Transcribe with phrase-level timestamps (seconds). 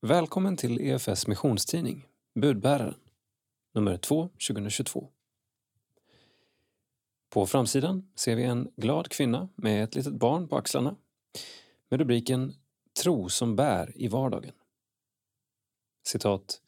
[0.00, 3.00] Välkommen till EFS missionstidning, Budbäraren,
[3.74, 5.10] nummer 2 2022.
[7.30, 10.96] På framsidan ser vi en glad kvinna med ett litet barn på axlarna
[11.88, 12.54] med rubriken
[13.02, 14.54] Tro som bär i vardagen.
[16.06, 16.62] Citat.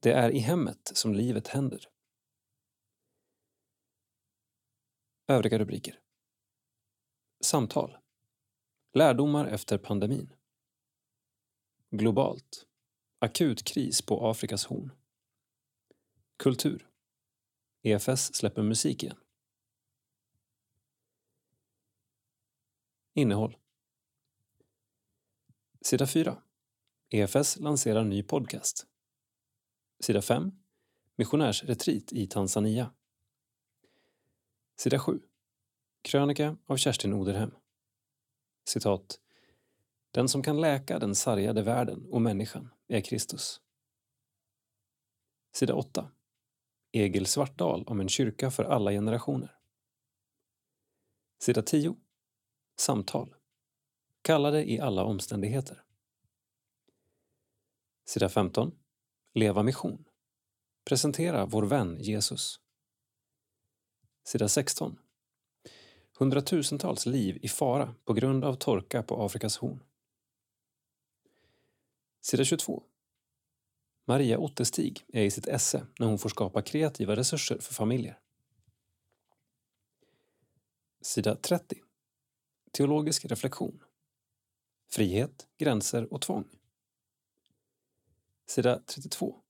[0.00, 1.88] Det är i hemmet som livet händer.
[5.28, 6.00] Övriga rubriker.
[7.40, 7.96] Samtal.
[8.94, 10.32] Lärdomar efter pandemin.
[11.90, 12.66] Globalt.
[13.18, 14.90] Akut kris på Afrikas horn.
[16.36, 16.88] Kultur.
[17.82, 19.16] EFS släpper musik igen.
[23.14, 23.56] Innehåll.
[25.80, 26.42] Sida 4.
[27.10, 28.86] EFS lanserar ny podcast.
[30.00, 30.52] Sida 5.
[31.16, 32.92] Missionärsretreat i Tanzania.
[34.76, 35.20] Sida 7.
[36.02, 37.50] Krönika av Kerstin Oderhem.
[38.64, 39.20] Citat.
[40.16, 43.60] Den som kan läka den sargade världen och människan är Kristus.
[45.52, 46.10] Sida 8.
[46.92, 49.56] Egil Svartdal om en kyrka för alla generationer.
[51.38, 51.96] Sida 10.
[52.76, 53.34] Samtal.
[54.22, 55.82] Kallade i alla omständigheter.
[58.06, 58.78] Sida 15.
[59.34, 60.04] Leva mission.
[60.84, 62.60] Presentera vår vän Jesus.
[64.24, 64.98] Sida 16.
[66.18, 69.85] Hundratusentals liv i fara på grund av torka på Afrikas horn.
[72.26, 72.82] Sida 22.
[74.04, 78.18] Maria Ottestig är i sitt esse när hon får skapa kreativa resurser för familjer.
[81.00, 81.82] Sida 30.
[82.72, 83.82] Teologisk reflektion.
[84.90, 86.44] Frihet, gränser och tvång.
[88.46, 89.40] Sida 32.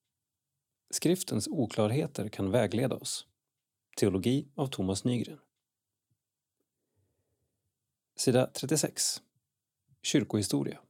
[0.91, 3.27] Skriftens oklarheter kan vägleda oss.
[3.97, 5.39] Teologi av Thomas Nygren.
[8.17, 9.23] Sida 36.
[10.03, 10.86] Kyrkohistoria.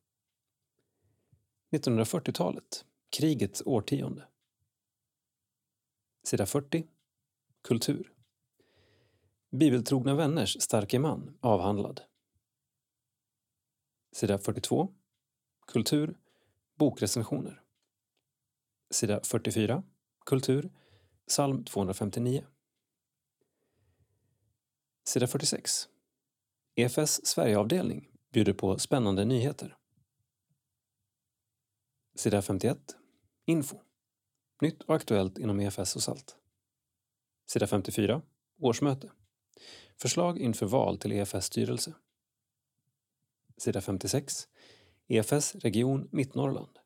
[1.70, 2.84] 1940-talet.
[3.10, 4.28] Krigets årtionde.
[6.22, 6.86] Sida 40.
[7.62, 8.12] Kultur.
[9.50, 12.00] Bibeltrogna vänners starke man avhandlad.
[14.12, 14.94] Sida 42.
[15.66, 16.18] Kultur.
[16.74, 17.62] Bokrecensioner.
[18.90, 19.82] Sida 44.
[20.18, 20.70] Kultur.
[21.26, 22.44] Psalm 259.
[25.04, 25.88] Sida 46.
[26.74, 29.76] EFS Sverigeavdelning bjuder på spännande nyheter.
[32.16, 32.96] Sida 51.
[33.44, 33.80] Info.
[34.60, 36.36] Nytt och aktuellt inom EFS och SALT.
[37.46, 38.22] Sida 54.
[38.58, 39.10] Årsmöte.
[39.96, 41.94] Förslag inför val till EFS styrelse.
[43.56, 44.48] Sida 56.
[45.08, 46.78] EFS region Mittnorrland.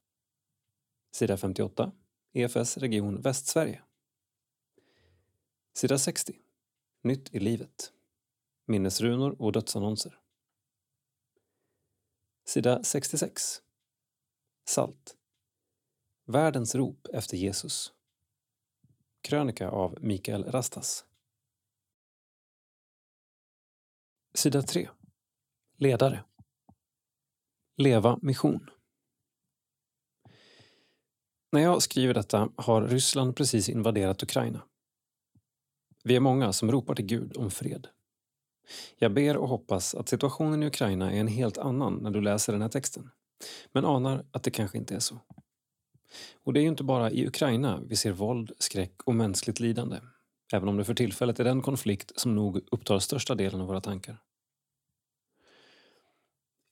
[1.13, 1.93] Sida 58.
[2.33, 3.83] EFS region Västsverige.
[5.75, 6.39] Sida 60.
[7.03, 7.93] Nytt i livet.
[8.67, 10.19] Minnesrunor och dödsannonser.
[12.45, 13.63] Sida 66.
[14.65, 15.17] Salt.
[16.31, 17.93] Världens rop efter Jesus.
[19.23, 21.05] Krönika av Mikael Rastas.
[24.35, 24.89] Sida 3.
[25.77, 26.25] Ledare.
[27.77, 28.71] Leva mission.
[31.53, 34.63] När jag skriver detta har Ryssland precis invaderat Ukraina.
[36.05, 37.89] Vi är många som ropar till Gud om fred.
[38.99, 42.53] Jag ber och hoppas att situationen i Ukraina är en helt annan när du läser
[42.53, 43.11] den här texten,
[43.73, 45.21] men anar att det kanske inte är så.
[46.45, 49.97] Och det är ju inte bara i Ukraina vi ser våld, skräck och mänskligt lidande,
[50.53, 53.81] även om det för tillfället är den konflikt som nog upptar största delen av våra
[53.81, 54.19] tankar.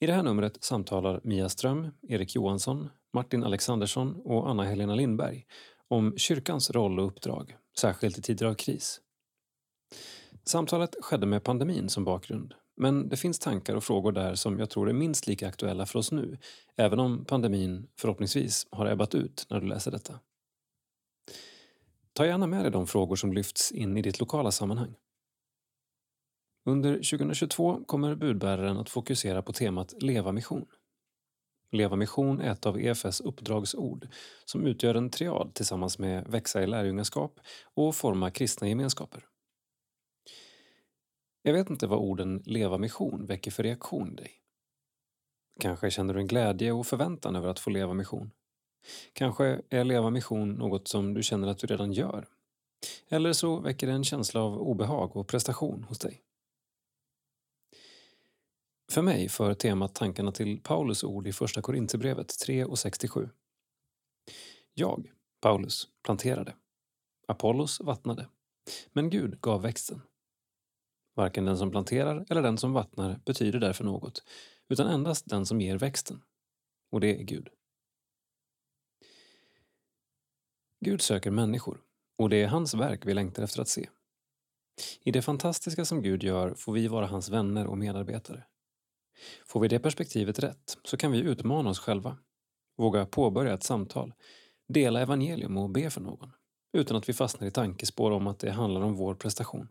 [0.01, 5.47] I det här numret samtalar Mia Ström, Erik Johansson, Martin Alexandersson och Anna-Helena Lindberg
[5.89, 9.01] om kyrkans roll och uppdrag, särskilt i tider av kris.
[10.45, 14.71] Samtalet skedde med pandemin som bakgrund, men det finns tankar och frågor där som jag
[14.71, 16.39] tror är minst lika aktuella för oss nu,
[16.77, 20.21] även om pandemin förhoppningsvis har ebbat ut när du läser detta.
[22.13, 24.95] Ta gärna med dig de frågor som lyfts in i ditt lokala sammanhang.
[26.65, 30.67] Under 2022 kommer budbäraren att fokusera på temat Leva mission.
[31.73, 34.09] Leva mission är ett av EFS uppdragsord
[34.45, 37.41] som utgör en triad tillsammans med växa i lärjungaskap
[37.75, 39.25] och forma kristna gemenskaper.
[41.43, 44.33] Jag vet inte vad orden leva mission väcker för reaktion i dig.
[45.61, 48.31] Kanske känner du en glädje och förväntan över att få leva mission.
[49.13, 52.27] Kanske är leva mission något som du känner att du redan gör.
[53.09, 56.23] Eller så väcker det en känsla av obehag och prestation hos dig.
[58.93, 63.29] För mig för temat tankarna till Paulus ord i Första Korinthierbrevet 3 och 67.
[64.75, 66.55] Jag, Paulus, planterade.
[67.27, 68.29] Apollos vattnade.
[68.93, 70.03] Men Gud gav växten.
[71.19, 74.23] Varken den som planterar eller den som vattnar betyder därför något,
[74.69, 76.23] utan endast den som ger växten.
[76.91, 77.49] Och det är Gud.
[80.81, 81.81] Gud söker människor
[82.19, 83.89] och det är hans verk vi längtar efter att se.
[85.01, 88.45] I det fantastiska som Gud gör får vi vara hans vänner och medarbetare.
[89.47, 92.19] Får vi det perspektivet rätt så kan vi utmana oss själva,
[92.77, 94.15] våga påbörja ett samtal,
[94.69, 96.33] dela evangelium och be för någon
[96.73, 99.69] utan att vi fastnar i tankespår om att det handlar om vår prestation.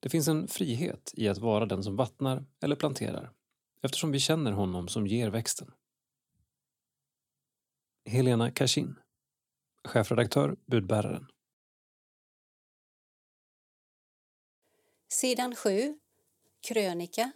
[0.00, 3.32] Det finns en frihet i att vara den som vattnar eller planterar
[3.82, 5.72] eftersom vi känner honom som ger växten.
[8.04, 8.94] Helena Kashin,
[9.84, 11.26] chefredaktör Budbäraren.
[15.08, 15.98] Sidan 7,
[16.68, 17.32] krönika.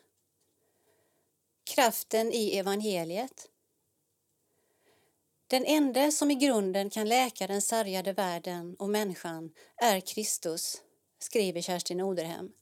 [1.74, 3.50] Kraften i evangeliet.
[5.46, 10.82] Den enda som i grunden kan läka den sargade världen och människan är Kristus,
[11.18, 12.52] skriver Kerstin Oderhem.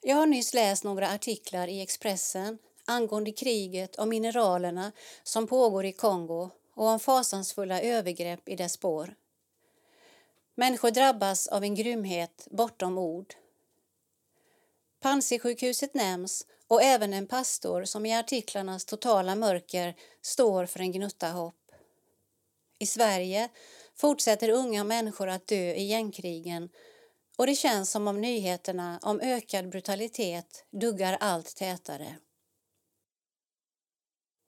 [0.00, 4.92] Jag har nyss läst några artiklar i Expressen angående kriget och mineralerna
[5.22, 9.14] som pågår i Kongo och om fasansfulla övergrepp i dess spår.
[10.54, 13.34] Människor drabbas av en grymhet bortom ord.
[15.00, 21.28] Panzisjukhuset nämns och även en pastor som i artiklarnas totala mörker står för en gnutta
[21.28, 21.72] hopp.
[22.78, 23.48] I Sverige
[24.02, 26.68] fortsätter unga människor att dö i gängkrigen
[27.36, 32.16] och det känns som om nyheterna om ökad brutalitet duggar allt tätare.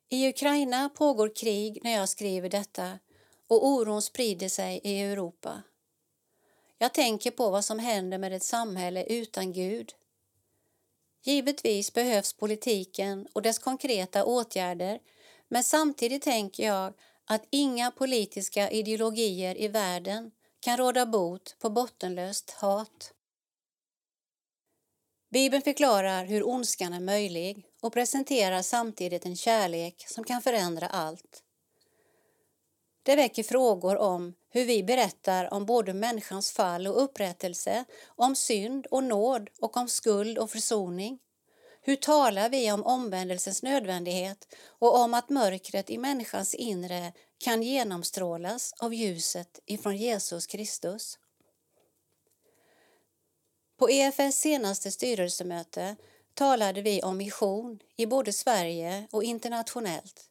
[0.09, 2.99] I Ukraina pågår krig när jag skriver detta
[3.47, 5.63] och oron sprider sig i Europa.
[6.79, 9.93] Jag tänker på vad som händer med ett samhälle utan Gud.
[11.23, 14.99] Givetvis behövs politiken och dess konkreta åtgärder
[15.49, 16.95] men samtidigt tänker jag
[17.25, 20.31] att inga politiska ideologier i världen
[20.61, 23.13] kan råda bot på bottenlöst hat.
[25.31, 31.43] Bibeln förklarar hur ondskan är möjlig och presenterar samtidigt en kärlek som kan förändra allt.
[33.03, 38.87] Det väcker frågor om hur vi berättar om både människans fall och upprättelse, om synd
[38.87, 41.19] och nåd och om skuld och försoning.
[41.87, 48.75] Hur talar vi om omvändelsens nödvändighet och om att mörkret i människans inre kan genomstrålas
[48.79, 51.19] av ljuset ifrån Jesus Kristus?
[53.79, 55.97] På EFS senaste styrelsemöte
[56.35, 60.31] talade vi om mission i både Sverige och internationellt.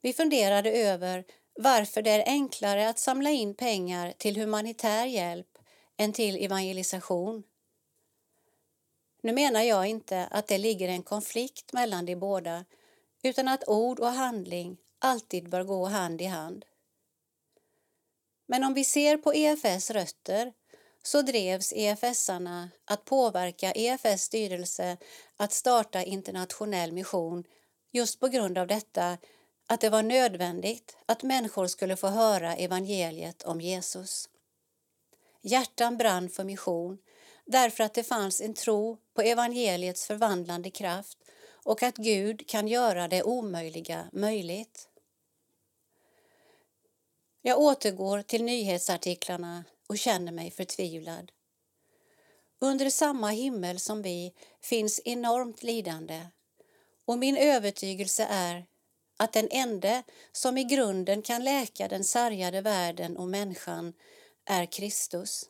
[0.00, 1.24] Vi funderade över
[1.54, 5.58] varför det är enklare att samla in pengar till humanitär hjälp
[5.96, 7.42] än till evangelisation.
[9.20, 12.64] Nu menar jag inte att det ligger en konflikt mellan de båda
[13.22, 16.64] utan att ord och handling alltid bör gå hand i hand.
[18.46, 20.52] Men om vi ser på EFS rötter
[21.02, 24.96] så drevs EFS-arna att påverka EFS styrelse
[25.36, 27.44] att starta internationell mission
[27.90, 29.18] just på grund av detta
[29.66, 34.28] att det var nödvändigt att människor skulle få höra evangeliet om Jesus.
[35.42, 36.98] Hjärtan brann för mission
[37.48, 41.18] därför att det fanns en tro på evangeliets förvandlande kraft
[41.64, 44.88] och att Gud kan göra det omöjliga möjligt.
[47.42, 51.32] Jag återgår till nyhetsartiklarna och känner mig förtvivlad.
[52.58, 56.26] Under samma himmel som vi finns enormt lidande
[57.04, 58.66] och min övertygelse är
[59.16, 60.02] att den ende
[60.32, 63.92] som i grunden kan läka den sargade världen och människan
[64.44, 65.48] är Kristus.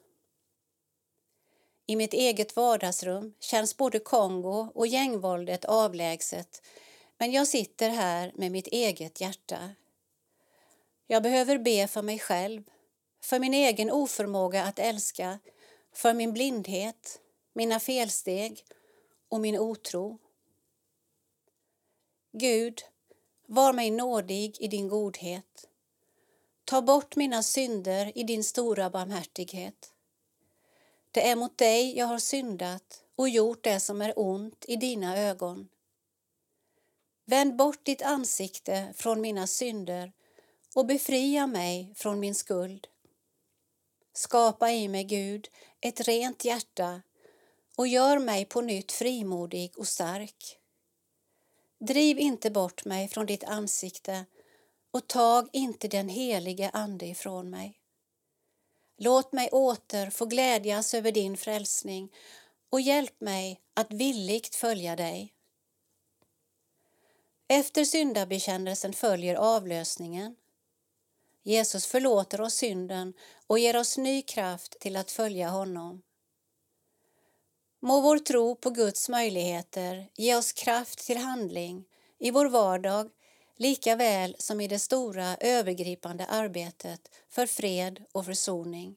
[1.91, 6.63] I mitt eget vardagsrum känns både Kongo och gängvåldet avlägset
[7.19, 9.71] men jag sitter här med mitt eget hjärta.
[11.07, 12.63] Jag behöver be för mig själv,
[13.21, 15.39] för min egen oförmåga att älska,
[15.93, 17.21] för min blindhet,
[17.53, 18.65] mina felsteg
[19.29, 20.19] och min otro.
[22.33, 22.83] Gud,
[23.47, 25.69] var mig nådig i din godhet.
[26.65, 29.93] Ta bort mina synder i din stora barmhärtighet.
[31.11, 35.19] Det är mot dig jag har syndat och gjort det som är ont i dina
[35.19, 35.69] ögon.
[37.25, 40.13] Vänd bort ditt ansikte från mina synder
[40.75, 42.87] och befria mig från min skuld.
[44.13, 45.49] Skapa i mig, Gud,
[45.81, 47.03] ett rent hjärta
[47.77, 50.59] och gör mig på nytt frimodig och stark.
[51.81, 54.25] Driv inte bort mig från ditt ansikte
[54.91, 57.81] och tag inte den helige Ande ifrån mig.
[59.01, 62.13] Låt mig åter få glädjas över din frälsning
[62.71, 65.35] och hjälp mig att villigt följa dig.
[67.49, 70.37] Efter syndabekännelsen följer avlösningen.
[71.43, 73.15] Jesus förlåter oss synden
[73.47, 76.03] och ger oss ny kraft till att följa honom.
[77.81, 81.85] Må vår tro på Guds möjligheter ge oss kraft till handling
[82.19, 83.11] i vår vardag
[83.59, 88.97] lika väl som i det stora övergripande arbetet för fred och försoning.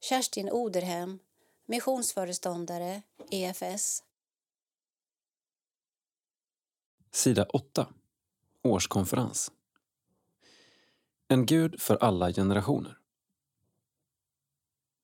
[0.00, 1.18] Kerstin Oderhem,
[1.66, 4.02] missionsföreståndare, EFS.
[7.10, 7.86] Sida 8.
[8.62, 9.52] Årskonferens.
[11.28, 12.98] En Gud för alla generationer.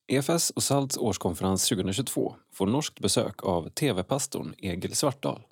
[0.06, 5.42] EFS och SALTs årskonferens 2022 får norskt besök av TV-pastorn Egil Svartdal.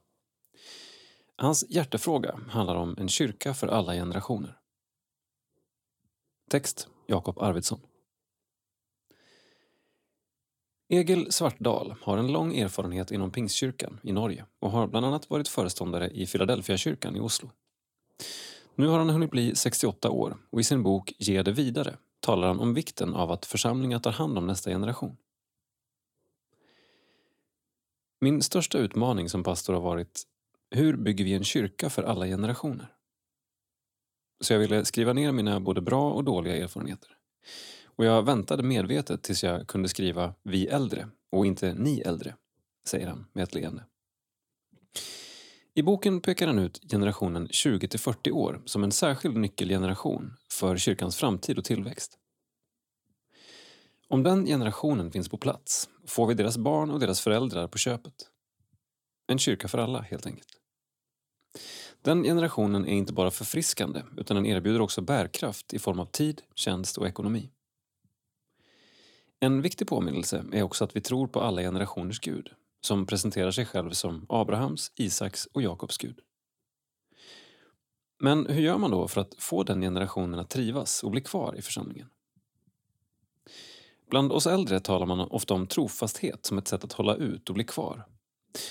[1.37, 4.59] Hans hjärtefråga handlar om en kyrka för alla generationer.
[6.51, 7.81] Text Jakob Arvidsson.
[10.89, 15.49] Egil Svartdal har en lång erfarenhet inom Pingstkyrkan i Norge och har bland annat varit
[15.49, 17.51] föreståndare i Philadelphia-kyrkan i Oslo.
[18.75, 22.49] Nu har han hunnit bli 68 år och i sin bok Ge det vidare talar
[22.49, 25.17] han om vikten av att församlingar tar hand om nästa generation.
[28.21, 30.23] Min största utmaning som pastor har varit
[30.77, 32.93] hur bygger vi en kyrka för alla generationer?
[34.41, 37.11] Så jag ville skriva ner mina både bra och dåliga erfarenheter.
[37.87, 42.35] Och jag väntade medvetet tills jag kunde skriva vi äldre och inte ni äldre,
[42.89, 43.85] säger han med ett leende.
[45.75, 50.77] I boken pekar han ut generationen 20 till 40 år som en särskild nyckelgeneration för
[50.77, 52.19] kyrkans framtid och tillväxt.
[54.09, 58.15] Om den generationen finns på plats får vi deras barn och deras föräldrar på köpet.
[59.27, 60.49] En kyrka för alla, helt enkelt.
[62.03, 66.43] Den generationen är inte bara förfriskande utan den erbjuder också bärkraft i form av tid,
[66.55, 67.51] tjänst och ekonomi.
[69.41, 73.67] En viktig påminnelse är också att vi tror på alla generationers Gud som presenterar sig
[73.67, 76.21] själv som Abrahams, Isaks och Jakobs Gud.
[78.21, 81.55] Men hur gör man då för att få den generationen att trivas och bli kvar
[81.59, 82.09] i församlingen?
[84.11, 87.55] Bland oss äldre talar man ofta om trofasthet som ett sätt att hålla ut och
[87.55, 88.05] bli kvar.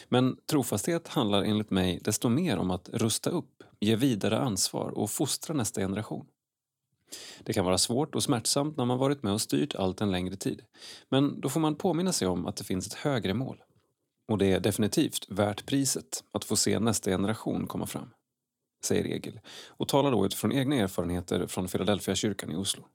[0.10, 5.10] Men trofasthet handlar enligt mig desto mer om att rusta upp, ge vidare ansvar och
[5.10, 6.26] fostra nästa generation.
[7.44, 10.36] Det kan vara svårt och smärtsamt när man varit med och styrt allt en längre
[10.36, 10.62] tid.
[11.10, 13.64] Men då får man påminna sig om att det finns ett högre mål.
[14.28, 18.10] Och det är definitivt värt priset att få se nästa generation komma fram.
[18.86, 22.88] Säger Egil och talar då utifrån egna erfarenheter från Philadelphia kyrkan i Oslo.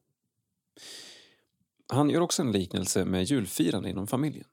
[1.92, 4.47] Han gör också en liknelse med julfirande inom familjen.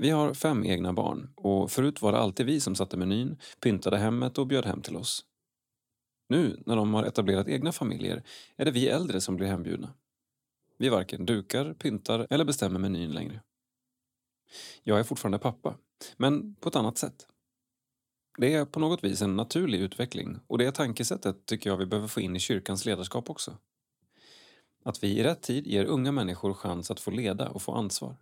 [0.00, 3.98] Vi har fem egna barn och förut var det alltid vi som satte menyn, pyntade
[3.98, 5.24] hemmet och bjöd hem till oss.
[6.28, 8.22] Nu, när de har etablerat egna familjer,
[8.56, 9.94] är det vi äldre som blir hembjudna.
[10.78, 13.40] Vi varken dukar, pyntar eller bestämmer menyn längre.
[14.82, 15.74] Jag är fortfarande pappa,
[16.16, 17.26] men på ett annat sätt.
[18.38, 22.08] Det är på något vis en naturlig utveckling och det tankesättet tycker jag vi behöver
[22.08, 23.56] få in i kyrkans ledarskap också.
[24.84, 28.16] Att vi i rätt tid ger unga människor chans att få leda och få ansvar.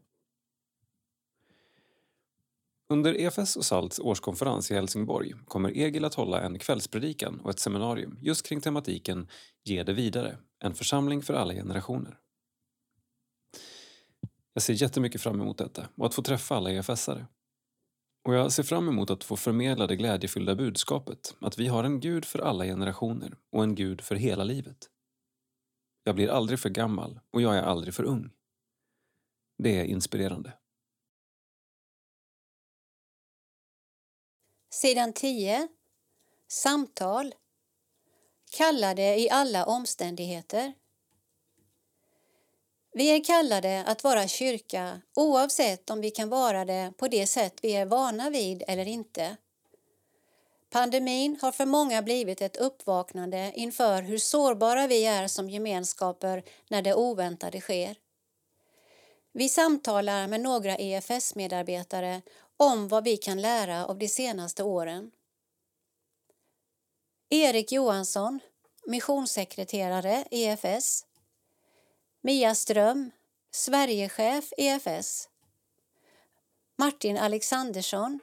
[2.93, 7.59] Under EFS och SALTs årskonferens i Helsingborg kommer Egil att hålla en kvällspredikan och ett
[7.59, 9.29] seminarium just kring tematiken
[9.65, 12.19] Ge det vidare, en församling för alla generationer.
[14.53, 17.27] Jag ser jättemycket fram emot detta och att få träffa alla EFS-are.
[18.25, 22.01] Och jag ser fram emot att få förmedla det glädjefyllda budskapet att vi har en
[22.01, 24.87] Gud för alla generationer och en Gud för hela livet.
[26.05, 28.31] Jag blir aldrig för gammal och jag är aldrig för ung.
[29.63, 30.53] Det är inspirerande.
[34.71, 35.69] Sidan 10.
[36.49, 37.35] Samtal.
[38.51, 40.73] Kallade i alla omständigheter.
[42.93, 47.55] Vi är kallade att vara kyrka oavsett om vi kan vara det på det sätt
[47.63, 49.37] vi är vana vid eller inte.
[50.71, 56.83] Pandemin har för många blivit ett uppvaknande inför hur sårbara vi är som gemenskaper när
[56.83, 57.97] det oväntade sker.
[59.33, 62.23] Vi samtalar med några EFS-medarbetare
[62.61, 65.11] om vad vi kan lära av de senaste åren.
[67.31, 68.41] Erik Johansson,
[68.87, 71.07] missionssekreterare EFS.
[72.21, 73.11] Mia Ström,
[73.51, 75.29] Sverigechef EFS.
[76.77, 78.21] Martin Alexandersson,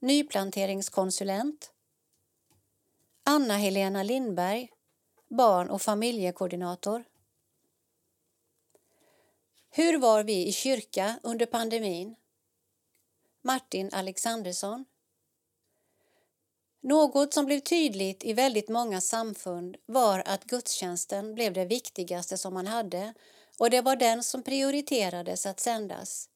[0.00, 1.72] nyplanteringskonsulent.
[3.24, 4.68] Anna-Helena Lindberg,
[5.28, 7.04] barn och familjekoordinator.
[9.70, 12.16] Hur var vi i kyrka under pandemin?
[13.42, 14.84] Martin Alexandersson.
[16.82, 22.54] Något som blev tydligt i väldigt många samfund var att gudstjänsten blev det viktigaste som
[22.54, 23.14] man hade
[23.58, 26.28] och det var den som prioriterades att sändas.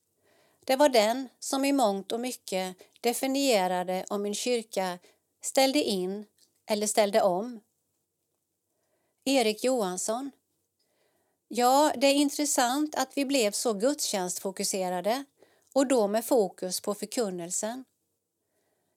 [0.64, 4.98] Det var den som i mångt och mycket definierade om en kyrka
[5.40, 6.26] ställde in
[6.66, 7.60] eller ställde om.
[9.24, 10.30] Erik Johansson.
[11.48, 15.24] Ja, det är intressant att vi blev så gudstjänstfokuserade
[15.76, 17.84] och då med fokus på förkunnelsen.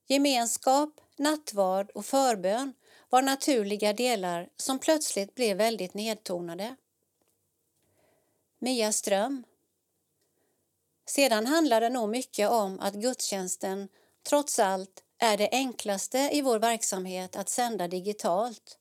[0.08, 2.74] Gemenskap, nattvard och förbön
[3.10, 6.76] var naturliga delar som plötsligt blev väldigt nedtonade.
[8.60, 9.44] Mia Ström.
[11.06, 13.90] Sedan handlar det nog mycket om att gudstjänsten
[14.24, 18.78] trots allt är det enklaste i vår verksamhet att sända digitalt.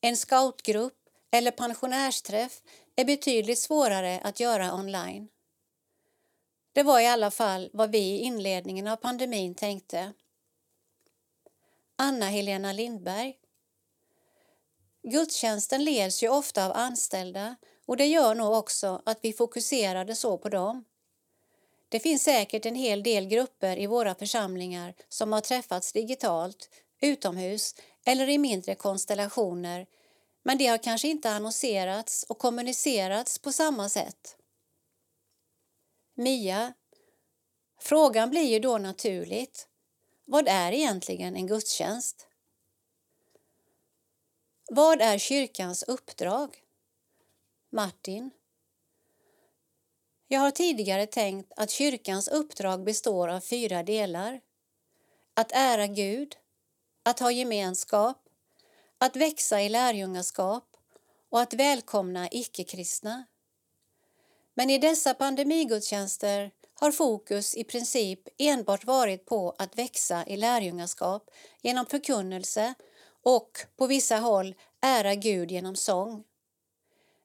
[0.00, 0.98] En scoutgrupp
[1.30, 2.62] eller pensionärsträff
[2.96, 5.28] är betydligt svårare att göra online.
[6.72, 10.12] Det var i alla fall vad vi i inledningen av pandemin tänkte.
[11.96, 13.36] Anna-Helena Lindberg.
[15.02, 20.38] Gudstjänsten leds ju ofta av anställda och det gör nog också att vi fokuserade så
[20.38, 20.84] på dem.
[21.88, 26.68] Det finns säkert en hel del grupper i våra församlingar som har träffats digitalt,
[27.00, 27.74] utomhus
[28.04, 29.86] eller i mindre konstellationer
[30.42, 34.36] men det har kanske inte annonserats och kommunicerats på samma sätt.
[36.14, 36.72] Mia.
[37.80, 39.68] Frågan blir ju då naturligt.
[40.24, 42.26] Vad är egentligen en gudstjänst?
[44.70, 46.62] Vad är kyrkans uppdrag?
[47.70, 48.30] Martin.
[50.28, 54.40] Jag har tidigare tänkt att kyrkans uppdrag består av fyra delar.
[55.34, 56.36] Att ära Gud,
[57.02, 58.28] att ha gemenskap,
[58.98, 60.76] att växa i lärjungaskap
[61.28, 63.24] och att välkomna icke-kristna.
[64.60, 71.30] Men i dessa pandemigudstjänster har fokus i princip enbart varit på att växa i lärjungaskap
[71.62, 72.74] genom förkunnelse
[73.22, 76.24] och på vissa håll ära Gud genom sång.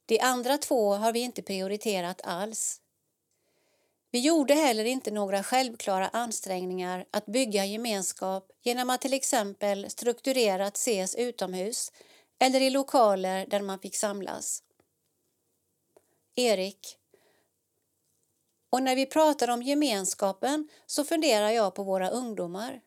[0.05, 2.81] De andra två har vi inte prioriterat alls.
[4.11, 10.77] Vi gjorde heller inte några självklara ansträngningar att bygga gemenskap genom att till exempel strukturerat
[10.77, 11.91] ses utomhus
[12.39, 14.63] eller i lokaler där man fick samlas.
[16.35, 16.97] Erik.
[18.75, 22.81] Och när vi pratar om gemenskapen så funderar jag på våra ungdomar.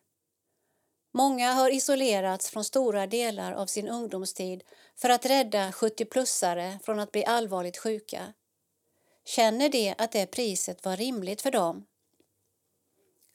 [1.13, 4.63] Många har isolerats från stora delar av sin ungdomstid
[4.95, 8.33] för att rädda 70-plussare från att bli allvarligt sjuka.
[9.25, 11.85] Känner de att det priset var rimligt för dem?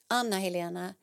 [0.09, 0.93] Anna-Helena.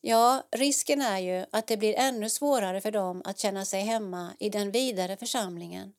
[0.00, 4.32] Ja, risken är ju att det blir ännu svårare för dem att känna sig hemma
[4.38, 5.92] i den vidare församlingen.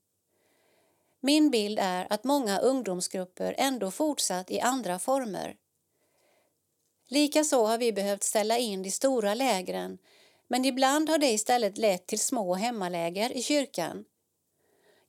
[1.26, 5.56] Min bild är att många ungdomsgrupper ändå fortsatt i andra former.
[7.08, 9.98] Likaså har vi behövt ställa in de stora lägren
[10.48, 14.06] men ibland har det istället lett till små hemmaläger i kyrkan.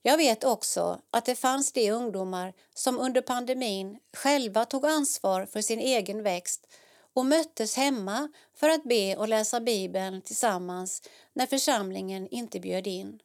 [0.03, 5.61] Jag vet också att det fanns de ungdomar som under pandemin själva tog ansvar för
[5.61, 6.67] sin egen växt
[7.15, 13.21] och möttes hemma för att be och läsa Bibeln tillsammans när församlingen inte bjöd in.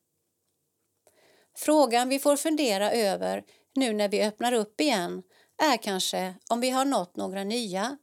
[1.61, 3.43] Frågan vi får fundera över
[3.75, 5.23] nu när vi öppnar upp igen
[5.57, 7.97] är kanske om vi har nått några nya.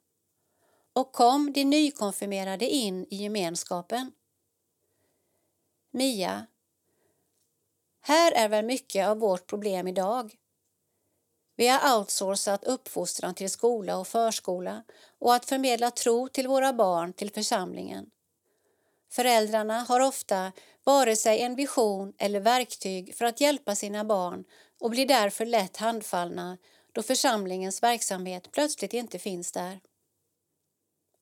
[0.93, 4.13] Och kom de nykonfirmerade in i gemenskapen?
[5.93, 6.47] Mia,
[8.01, 10.35] här är väl mycket av vårt problem idag.
[11.57, 14.85] Vi har outsourcat uppfostran till skola och förskola
[15.19, 18.11] och att förmedla tro till våra barn till församlingen.
[19.09, 20.53] Föräldrarna har ofta
[20.85, 24.45] vare sig en vision eller verktyg för att hjälpa sina barn
[24.81, 26.59] och blir därför lätt handfallna
[26.93, 29.81] då församlingens verksamhet plötsligt inte finns där.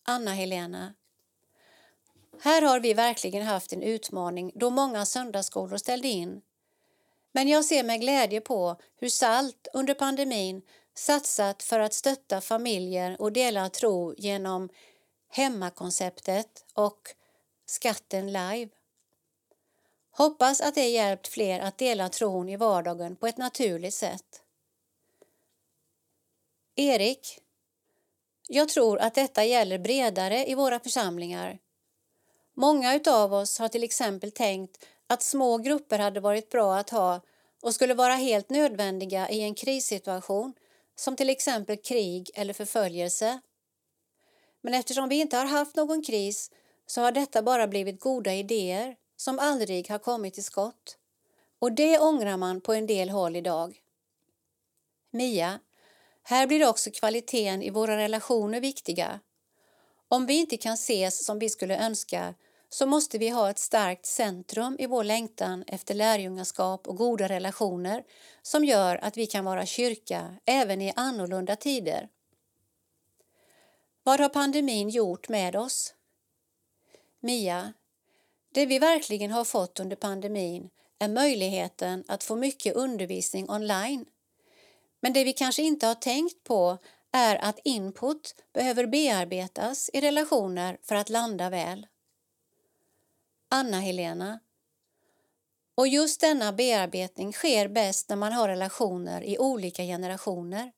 [0.02, 0.94] Anna-Helena
[2.40, 6.42] Här har vi verkligen haft en utmaning då många söndagsskolor ställde in
[7.32, 10.62] men jag ser med glädje på hur SALT under pandemin
[10.94, 14.68] satsat för att stötta familjer och dela tro genom
[15.28, 17.14] hemmakonceptet och
[17.66, 18.68] Skatten live.
[20.10, 24.42] Hoppas att det hjälpt fler att dela tron i vardagen på ett naturligt sätt.
[26.76, 27.40] Erik.
[28.48, 31.58] Jag tror att detta gäller bredare i våra församlingar.
[32.54, 37.20] Många av oss har till exempel tänkt att små grupper hade varit bra att ha
[37.62, 40.54] och skulle vara helt nödvändiga i en krissituation
[40.94, 43.40] som till exempel krig eller förföljelse.
[44.60, 46.50] Men eftersom vi inte har haft någon kris
[46.86, 50.98] så har detta bara blivit goda idéer som aldrig har kommit till skott.
[51.58, 53.80] Och det ångrar man på en del håll idag.
[55.10, 55.60] Mia,
[56.22, 59.20] här blir också kvaliteten i våra relationer viktiga.
[60.08, 62.34] Om vi inte kan ses som vi skulle önska
[62.68, 68.04] så måste vi ha ett starkt centrum i vår längtan efter lärjungaskap och goda relationer
[68.42, 72.08] som gör att vi kan vara kyrka även i annorlunda tider.
[74.02, 75.94] Vad har pandemin gjort med oss?
[77.24, 77.72] Mia,
[78.54, 84.06] det vi verkligen har fått under pandemin är möjligheten att få mycket undervisning online.
[85.00, 86.78] Men det vi kanske inte har tänkt på
[87.12, 91.86] är att input behöver bearbetas i relationer för att landa väl.
[93.48, 94.40] Anna-Helena.
[95.74, 100.72] Och just denna bearbetning sker bäst när man har relationer i olika generationer.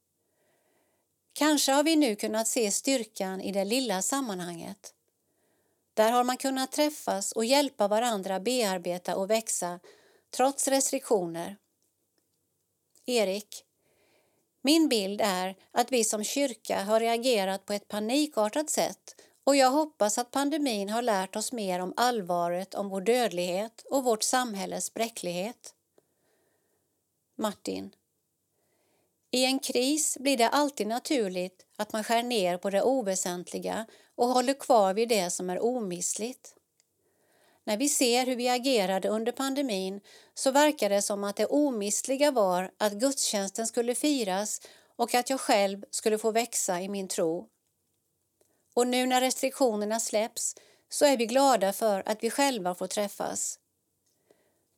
[1.32, 4.92] Kanske har vi nu kunnat se styrkan i det lilla sammanhanget.
[5.96, 9.80] Där har man kunnat träffas och hjälpa varandra bearbeta och växa
[10.30, 11.56] trots restriktioner.
[13.06, 13.64] Erik.
[14.62, 19.70] Min bild är att vi som kyrka har reagerat på ett panikartat sätt och jag
[19.70, 24.94] hoppas att pandemin har lärt oss mer om allvaret om vår dödlighet och vårt samhälles
[24.94, 25.74] bräcklighet.
[27.36, 27.94] Martin.
[29.30, 34.28] I en kris blir det alltid naturligt att man skär ner på det oväsentliga och
[34.28, 36.54] håller kvar vid det som är omissligt.
[37.64, 40.00] När vi ser hur vi agerade under pandemin
[40.34, 44.60] så verkar det som att det omistliga var att gudstjänsten skulle firas
[44.96, 47.48] och att jag själv skulle få växa i min tro.
[48.74, 50.54] Och nu när restriktionerna släpps
[50.88, 53.58] så är vi glada för att vi själva får träffas.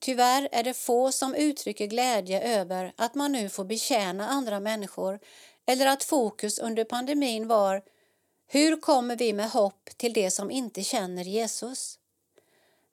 [0.01, 5.20] Tyvärr är det få som uttrycker glädje över att man nu får betjäna andra människor
[5.66, 7.83] eller att fokus under pandemin var
[8.51, 11.99] hur kommer vi med hopp till de som inte känner Jesus?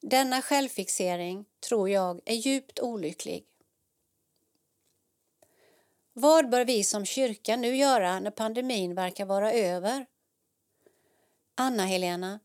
[0.01, 3.45] Denna självfixering tror jag är djupt olycklig.
[6.13, 10.05] Vad bör vi som kyrka nu göra när pandemin verkar vara över?
[11.55, 12.39] Anna-Helena,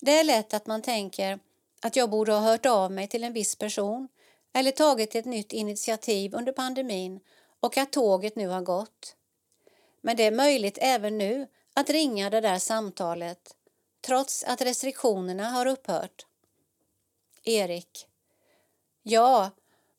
[0.00, 1.38] det är lätt att man tänker
[1.82, 4.08] att jag borde ha hört av mig till en viss person
[4.52, 7.20] eller tagit ett nytt initiativ under pandemin
[7.60, 9.16] och att tåget nu har gått.
[10.00, 13.56] Men det är möjligt även nu att ringa det där samtalet
[14.00, 16.26] trots att restriktionerna har upphört.
[17.44, 18.06] Erik.
[19.02, 19.50] Ja,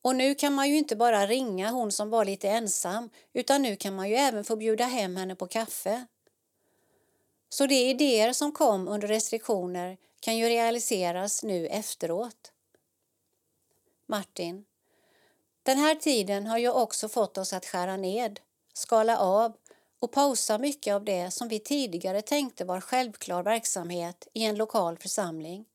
[0.01, 3.75] och nu kan man ju inte bara ringa hon som var lite ensam utan nu
[3.75, 6.05] kan man ju även få bjuda hem henne på kaffe.
[7.49, 12.51] Så de idéer som kom under restriktioner kan ju realiseras nu efteråt.
[14.05, 14.65] Martin.
[15.63, 18.39] Den här tiden har ju också fått oss att skära ned,
[18.73, 19.53] skala av
[19.99, 24.97] och pausa mycket av det som vi tidigare tänkte var självklar verksamhet i en lokal
[24.97, 25.65] församling.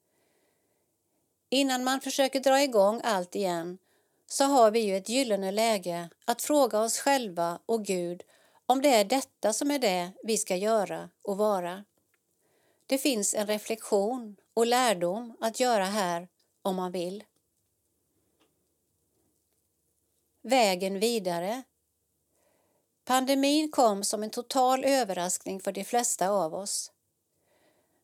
[1.49, 3.79] Innan man försöker dra igång allt igen
[4.27, 8.23] så har vi ju ett gyllene läge att fråga oss själva och Gud
[8.67, 11.85] om det är detta som är det vi ska göra och vara.
[12.87, 16.29] Det finns en reflektion och lärdom att göra här
[16.63, 17.25] om man vill.
[20.43, 21.63] Vägen vidare.
[23.05, 26.93] Pandemin kom som en total överraskning för de flesta av oss.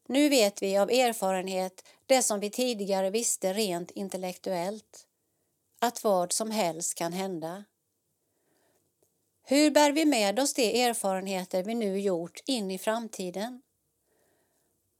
[0.08, 5.06] Nu vet vi av erfarenhet det som vi tidigare visste rent intellektuellt,
[5.80, 7.64] att vad som helst kan hända.
[9.42, 13.62] Hur bär vi med oss de erfarenheter vi nu gjort in i framtiden?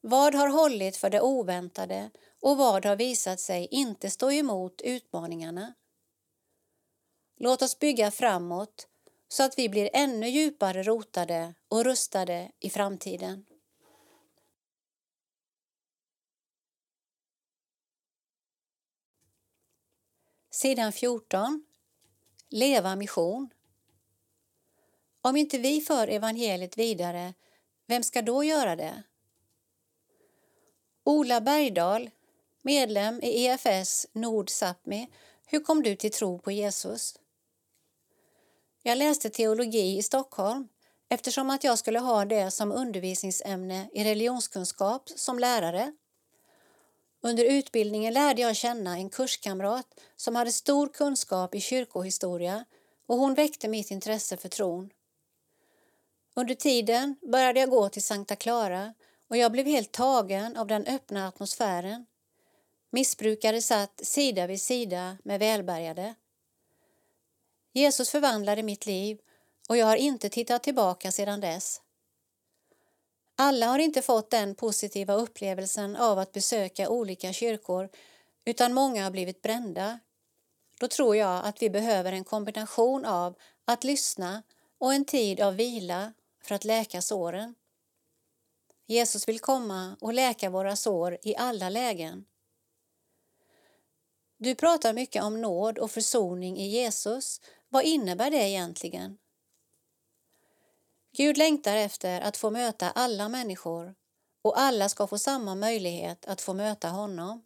[0.00, 5.74] Vad har hållit för det oväntade och vad har visat sig inte stå emot utmaningarna?
[7.36, 8.88] Låt oss bygga framåt
[9.28, 13.44] så att vi blir ännu djupare rotade och rustade i framtiden.
[20.50, 21.64] Sidan 14.
[22.48, 23.50] Leva mission.
[25.20, 27.34] Om inte vi för evangeliet vidare,
[27.86, 29.02] vem ska då göra det?
[31.04, 32.10] Ola Bergdahl,
[32.62, 35.06] medlem i EFS Nord Sápmi,
[35.46, 37.18] hur kom du till tro på Jesus?
[38.88, 40.68] Jag läste teologi i Stockholm
[41.08, 45.92] eftersom att jag skulle ha det som undervisningsämne i religionskunskap som lärare.
[47.22, 52.64] Under utbildningen lärde jag känna en kurskamrat som hade stor kunskap i kyrkohistoria
[53.06, 54.90] och hon väckte mitt intresse för tron.
[56.36, 58.94] Under tiden började jag gå till Sankta Clara
[59.30, 62.06] och jag blev helt tagen av den öppna atmosfären.
[62.90, 66.14] Missbrukare satt sida vid sida med välbärgade.
[67.78, 69.18] Jesus förvandlade mitt liv
[69.68, 71.80] och jag har inte tittat tillbaka sedan dess.
[73.36, 77.88] Alla har inte fått den positiva upplevelsen av att besöka olika kyrkor
[78.44, 79.98] utan många har blivit brända.
[80.80, 84.42] Då tror jag att vi behöver en kombination av att lyssna
[84.78, 86.12] och en tid av vila
[86.42, 87.54] för att läka såren.
[88.86, 92.24] Jesus vill komma och läka våra sår i alla lägen.
[94.36, 97.40] Du pratar mycket om nåd och försoning i Jesus.
[97.68, 99.18] Vad innebär det egentligen?
[101.12, 103.94] Gud längtar efter att få möta alla människor
[104.42, 107.44] och alla ska få samma möjlighet att få möta honom.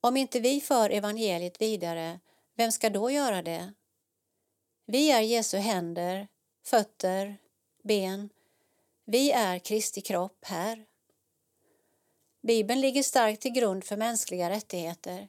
[0.00, 2.20] Om inte vi för evangeliet vidare,
[2.54, 3.72] vem ska då göra det?
[4.86, 6.28] Vi är Jesu händer,
[6.64, 7.36] fötter,
[7.82, 8.30] ben.
[9.04, 10.86] Vi är Kristi kropp här.
[12.42, 15.28] Bibeln ligger starkt till grund för mänskliga rättigheter.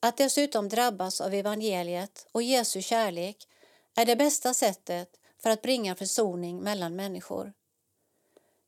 [0.00, 3.48] Att dessutom drabbas av evangeliet och Jesu kärlek
[3.96, 5.08] är det bästa sättet
[5.42, 7.52] för att bringa försoning mellan människor.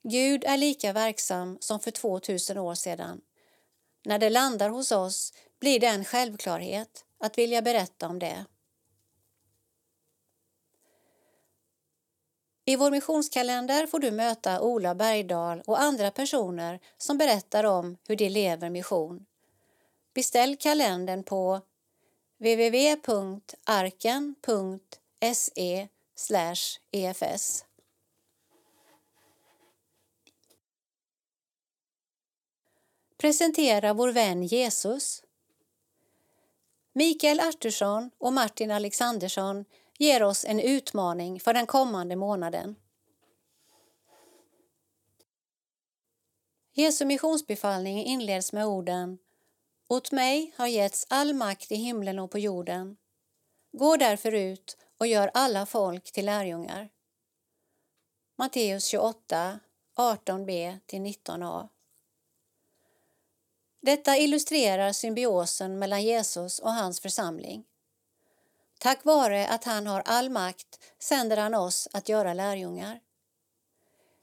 [0.02, 3.20] Gud är lika verksam som för 2000 år sedan.
[4.04, 8.44] När det landar hos oss blir det en självklarhet att vilja berätta om det.
[12.64, 18.16] I vår missionskalender får du möta Ola Bergdahl och andra personer som berättar om hur
[18.16, 19.26] de lever mission.
[20.20, 21.61] Beställ kalendern på
[22.38, 23.09] www.arken.se
[26.90, 27.64] efs.
[33.16, 35.22] Presentera vår vän Jesus.
[36.92, 39.64] Mikael Artursson och Martin Alexandersson
[39.98, 42.76] ger oss en utmaning för den kommande månaden.
[46.72, 49.18] Jesu missionsbefallning inleds med orden
[49.90, 52.96] åt mig har getts all makt i himlen och på jorden.
[53.72, 56.88] Gå därför ut och gör alla folk till lärjungar.
[58.37, 59.61] Matteus 28,
[59.96, 61.68] 18b-19a.
[63.81, 67.64] Detta illustrerar symbiosen mellan Jesus och hans församling.
[68.79, 73.00] Tack vare att han har all makt sänder han oss att göra lärjungar.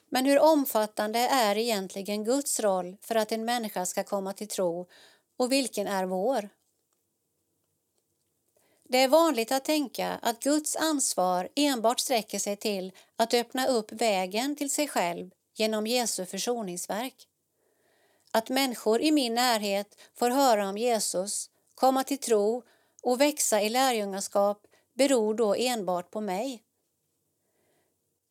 [0.10, 4.88] Men hur omfattande är egentligen Guds roll för att en människa ska komma till tro
[5.38, 6.50] och vilken är vår?
[8.89, 13.91] Det är vanligt att tänka att Guds ansvar enbart sträcker sig till att öppna upp
[13.91, 17.28] vägen till sig själv genom Jesu försoningsverk.
[18.32, 22.63] Att människor i min närhet får höra om Jesus, komma till tro
[23.04, 26.63] och växa i lärjungaskap beror då enbart på mig.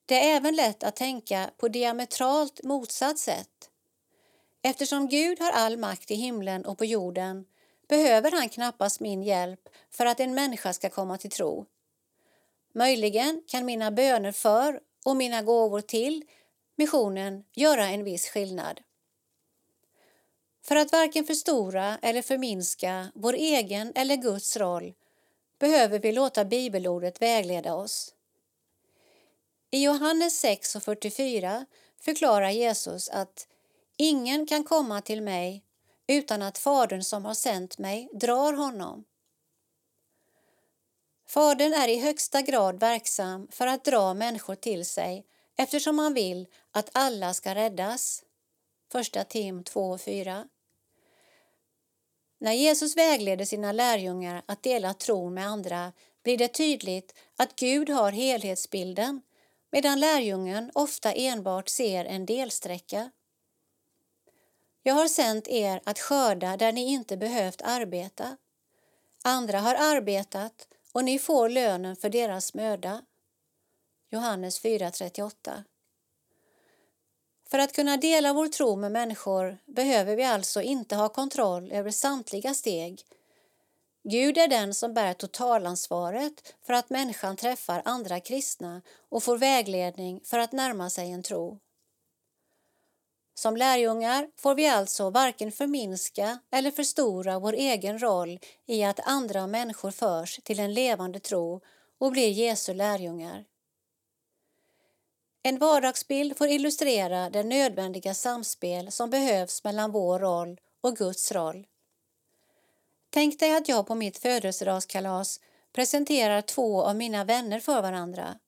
[0.06, 3.70] Det är även lätt att tänka på diametralt motsatt sätt.
[4.66, 7.44] Eftersom Gud har all makt i himlen och på jorden
[7.88, 11.66] behöver han knappast min hjälp för att en människa ska komma till tro.
[12.74, 16.24] Möjligen kan mina böner för och mina gåvor till
[16.76, 18.80] missionen göra en viss skillnad.
[20.64, 24.94] För att varken förstora eller förminska vår egen eller Guds roll
[25.58, 28.14] behöver vi låta bibelordet vägleda oss.
[29.70, 31.66] I Johannes 6 och 44
[32.00, 33.48] förklarar Jesus att
[33.96, 35.64] ingen kan komma till mig
[36.06, 39.04] utan att Fadern som har sänt mig drar honom.
[41.28, 46.46] Fadern är i högsta grad verksam för att dra människor till sig eftersom han vill
[46.70, 48.22] att alla ska räddas.
[48.92, 50.48] Första Tim 2.4.
[52.38, 57.90] När Jesus vägleder sina lärjungar att dela tron med andra blir det tydligt att Gud
[57.90, 59.22] har helhetsbilden
[59.72, 63.10] medan lärjungen ofta enbart ser en delsträcka.
[64.86, 68.36] Jag har sänt er att skörda där ni inte behövt arbeta.
[69.24, 73.02] Andra har arbetat och ni får lönen för deras möda.
[74.10, 75.62] Johannes 4.38
[77.50, 81.90] För att kunna dela vår tro med människor behöver vi alltså inte ha kontroll över
[81.90, 83.02] samtliga steg.
[84.04, 90.20] Gud är den som bär totalansvaret för att människan träffar andra kristna och får vägledning
[90.24, 91.58] för att närma sig en tro.
[93.38, 99.46] Som lärjungar får vi alltså varken förminska eller förstora vår egen roll i att andra
[99.46, 101.60] människor förs till en levande tro
[101.98, 103.44] och blir Jesu lärjungar.
[105.42, 111.66] En vardagsbild får illustrera det nödvändiga samspel som behövs mellan vår roll och Guds roll.
[113.10, 115.40] Tänk dig att jag på mitt födelsedagskalas
[115.72, 118.38] presenterar två av mina vänner för varandra.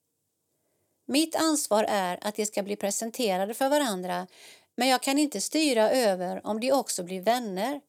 [1.05, 4.27] Mitt ansvar är att de ska bli presenterade för varandra
[4.79, 7.81] men jag kan inte styra över om de också blir vänner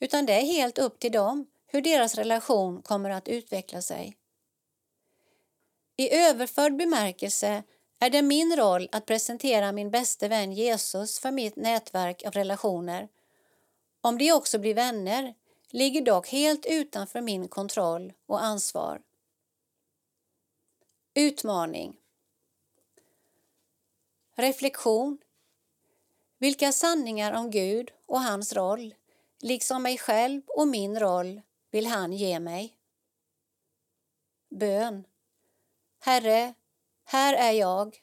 [0.00, 4.16] utan det är helt upp till dem hur deras relation kommer att utveckla sig.
[5.96, 7.62] I överförd bemärkelse
[7.98, 13.08] är det min roll att presentera min bäste vän Jesus för mitt nätverk av relationer.
[14.00, 15.34] Om de också blir vänner
[15.70, 19.02] ligger dock helt utanför min kontroll och ansvar.
[21.14, 21.96] Utmaning
[24.36, 25.18] Reflektion
[26.44, 28.94] vilka sanningar om Gud och hans roll,
[29.40, 32.78] liksom mig själv och min roll, vill han ge mig?
[34.50, 35.04] Bön.
[36.00, 36.54] Herre,
[37.04, 38.02] här är jag.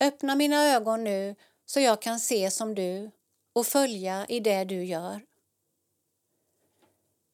[0.00, 3.10] Öppna mina ögon nu så jag kan se som du
[3.52, 5.26] och följa i det du gör.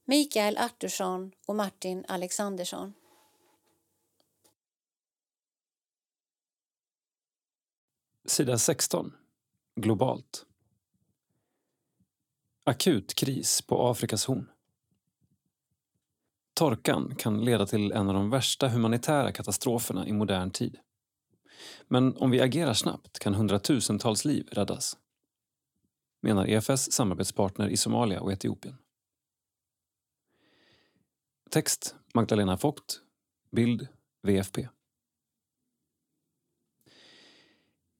[0.04, 2.94] Mikael Artursson och Martin Alexandersson
[8.24, 9.23] Sida 16.
[9.76, 10.46] Globalt.
[12.64, 14.50] Akut kris på Afrikas horn.
[16.54, 20.78] Torkan kan leda till en av de värsta humanitära katastroferna i modern tid.
[21.88, 24.96] Men om vi agerar snabbt kan hundratusentals liv räddas
[26.24, 28.76] menar EFS samarbetspartner i Somalia och Etiopien.
[31.50, 33.00] Text Magdalena Vogt.
[33.50, 33.88] Bild
[34.22, 34.68] VFP.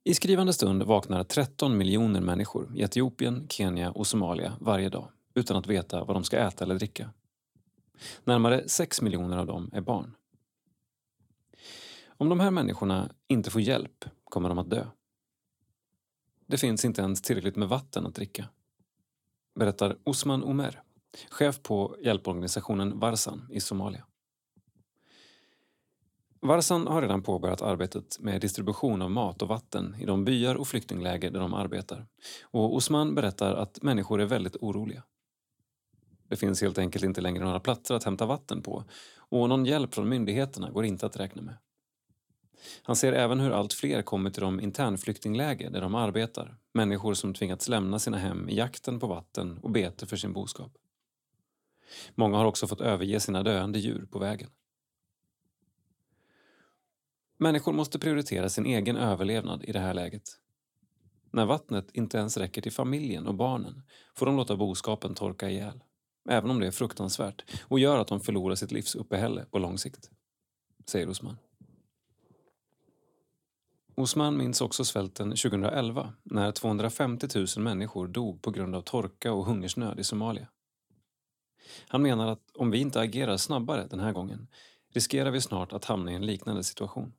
[0.06, 5.56] I skrivande stund vaknar 13 miljoner människor i Etiopien, Kenya och Somalia varje dag utan
[5.56, 7.10] att veta vad de ska äta eller dricka.
[8.24, 10.14] Närmare 6 miljoner av dem är barn.
[12.06, 14.86] Om de här människorna inte får hjälp kommer de att dö.
[16.46, 18.48] Det finns inte ens tillräckligt med vatten att dricka.
[19.54, 20.82] Berättar Osman Omer,
[21.30, 24.04] chef på hjälporganisationen Varsan i Somalia.
[26.44, 30.68] Varsan har redan påbörjat arbetet med distribution av mat och vatten i de byar och
[30.68, 32.06] flyktingläger där de arbetar.
[32.42, 35.02] Och Osman berättar att människor är väldigt oroliga.
[36.28, 38.84] Det finns helt enkelt inte längre några platser att hämta vatten på
[39.16, 41.56] och någon hjälp från myndigheterna går inte att räkna med.
[42.82, 46.56] Han ser även hur allt fler kommer till de internflyktingläger där de arbetar.
[46.74, 50.72] Människor som tvingats lämna sina hem i jakten på vatten och bete för sin boskap.
[52.14, 54.50] Många har också fått överge sina döende djur på vägen.
[57.38, 60.22] Människor måste prioritera sin egen överlevnad i det här läget.
[61.30, 63.82] När vattnet inte ens räcker till familjen och barnen
[64.14, 65.82] får de låta boskapen torka ihjäl.
[66.28, 70.10] Även om det är fruktansvärt och gör att de förlorar sitt livsuppehälle på lång sikt.
[70.86, 71.36] Säger Osman.
[73.94, 79.46] Osman minns också svälten 2011 när 250 000 människor dog på grund av torka och
[79.46, 80.48] hungersnöd i Somalia.
[81.88, 84.48] Han menar att om vi inte agerar snabbare den här gången
[84.92, 87.12] riskerar vi snart att hamna i en liknande situation.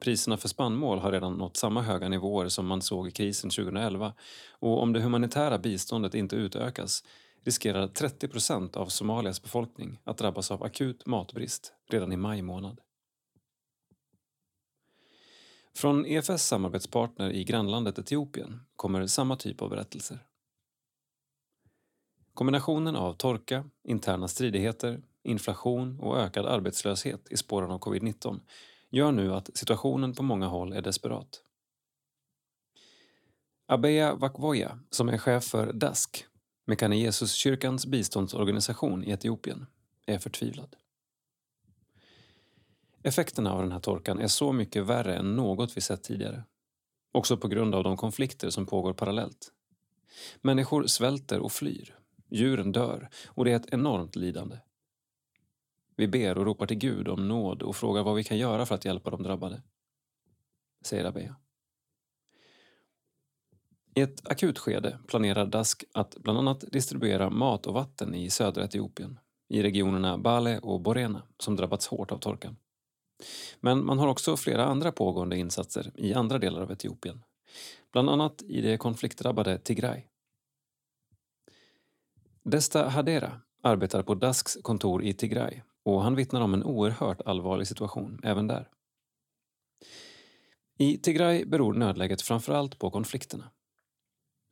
[0.00, 4.14] Priserna för spannmål har redan nått samma höga nivåer som man såg i krisen 2011
[4.50, 7.04] och om det humanitära biståndet inte utökas
[7.44, 12.80] riskerar 30 procent av Somalias befolkning att drabbas av akut matbrist redan i maj månad.
[15.74, 20.18] Från EFS samarbetspartner i grannlandet Etiopien kommer samma typ av berättelser.
[22.34, 28.40] Kombinationen av torka, interna stridigheter, inflation och ökad arbetslöshet i spåren av covid-19
[28.90, 31.44] gör nu att situationen på många håll är desperat.
[33.66, 36.24] Abeya Vakvoya, som är chef för DASK,
[36.66, 39.66] Mekane Jesus-kyrkans biståndsorganisation i Etiopien,
[40.06, 40.76] är förtvivlad.
[43.02, 46.44] Effekterna av den här torkan är så mycket värre än något vi sett tidigare.
[47.12, 49.52] Också på grund av de konflikter som pågår parallellt.
[50.40, 51.98] Människor svälter och flyr.
[52.30, 54.56] Djuren dör och det är ett enormt lidande.
[56.00, 58.74] Vi ber och ropar till Gud om nåd och frågar vad vi kan göra för
[58.74, 59.62] att hjälpa de drabbade.
[60.84, 61.36] Säger Abea.
[63.94, 69.18] I ett akutskede planerar Dask att bland annat distribuera mat och vatten i södra Etiopien,
[69.48, 72.56] i regionerna Bale och Borena som drabbats hårt av torkan.
[73.60, 77.22] Men man har också flera andra pågående insatser i andra delar av Etiopien.
[77.92, 80.02] Bland annat i det konfliktdrabbade Tigray.
[82.42, 85.60] Desta Hadera arbetar på Dasks kontor i Tigray
[85.94, 88.68] och han vittnar om en oerhört allvarlig situation även där.
[90.78, 93.50] I Tigray beror nödläget framförallt på konflikterna.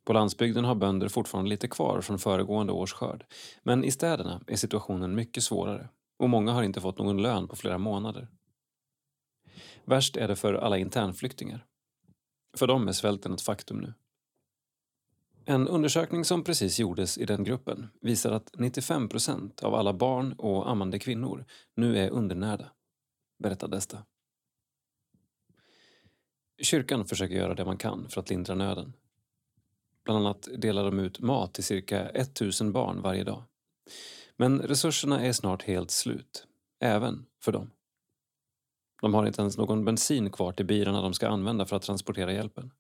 [0.07, 3.25] På landsbygden har bönder fortfarande lite kvar från föregående års skörd
[3.63, 7.57] men i städerna är situationen mycket svårare och många har inte fått någon lön på
[7.57, 8.29] flera månader.
[9.85, 11.65] Värst är det för alla internflyktingar.
[12.57, 13.95] För dem är svälten ett faktum nu.
[15.51, 20.33] En undersökning som precis gjordes i den gruppen visar att 95 procent av alla barn
[20.33, 21.45] och ammande kvinnor
[21.77, 22.71] nu är undernärda,
[23.39, 24.05] berättar Desta.
[26.63, 28.93] Kyrkan försöker göra det man kan för att lindra nöden.
[30.05, 33.43] Bland annat delar de ut mat till cirka 1000 barn varje dag.
[34.37, 36.47] Men resurserna är snart helt slut,
[36.81, 37.71] även för dem.
[39.01, 42.33] De har inte ens någon bensin kvar till bilarna de ska använda för att transportera
[42.33, 42.71] hjälpen.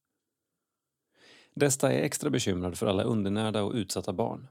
[1.54, 4.48] Desta är extra bekymrad för alla undernärda och utsatta barn.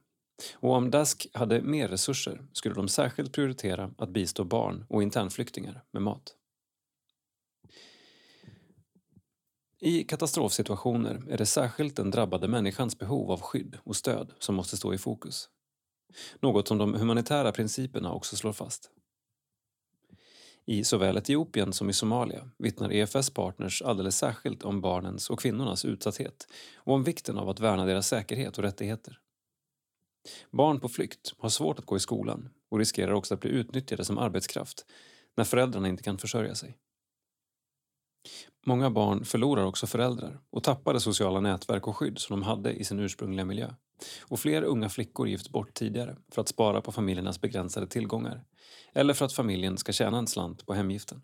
[0.53, 5.83] Och om Dask hade mer resurser skulle de särskilt prioritera att bistå barn och internflyktingar
[5.91, 6.35] med mat.
[9.79, 14.77] I katastrofsituationer är det särskilt den drabbade människans behov av skydd och stöd som måste
[14.77, 15.49] stå i fokus.
[16.39, 18.91] Något som de humanitära principerna också slår fast.
[20.69, 25.85] I såväl Etiopien som i Somalia vittnar EFS partners alldeles särskilt om barnens och kvinnornas
[25.85, 29.19] utsatthet och om vikten av att värna deras säkerhet och rättigheter.
[30.51, 34.05] Barn på flykt har svårt att gå i skolan och riskerar också att bli utnyttjade
[34.05, 34.85] som arbetskraft
[35.37, 36.77] när föräldrarna inte kan försörja sig.
[38.65, 42.73] Många barn förlorar också föräldrar och tappar det sociala nätverk och skydd som de hade
[42.73, 43.73] i sin ursprungliga miljö.
[44.21, 48.43] Och fler unga flickor gifts bort tidigare för att spara på familjernas begränsade tillgångar
[48.93, 51.21] eller för att familjen ska tjäna en slant på hemgiften.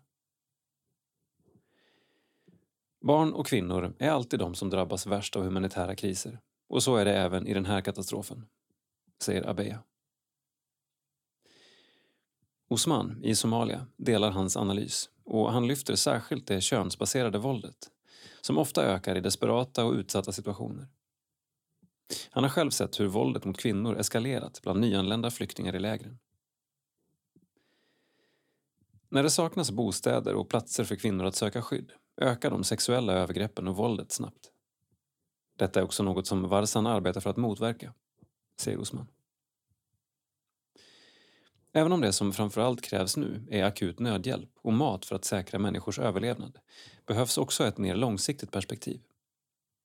[3.00, 7.04] Barn och kvinnor är alltid de som drabbas värst av humanitära kriser och så är
[7.04, 8.46] det även i den här katastrofen,
[9.22, 9.82] säger Abeya.
[12.68, 17.90] Osman i Somalia delar hans analys och han lyfter särskilt det könsbaserade våldet
[18.40, 20.86] som ofta ökar i desperata och utsatta situationer.
[22.30, 26.18] Han har själv sett hur våldet mot kvinnor eskalerat bland nyanlända flyktingar i lägren.
[29.08, 33.68] När det saknas bostäder och platser för kvinnor att söka skydd ökar de sexuella övergreppen
[33.68, 34.50] och våldet snabbt.
[35.56, 37.94] Detta är också något som Varsan arbetar för att motverka,
[38.60, 39.06] säger Osman.
[41.72, 45.58] Även om det som framförallt krävs nu är akut nödhjälp och mat för att säkra
[45.58, 46.58] människors överlevnad
[47.06, 49.00] behövs också ett mer långsiktigt perspektiv,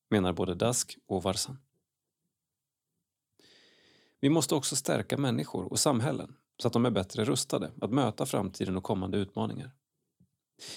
[0.09, 1.57] menar både Dask och Varsan.
[4.21, 8.25] Vi måste också stärka människor och samhällen så att de är bättre rustade att möta
[8.25, 9.71] framtiden och kommande utmaningar.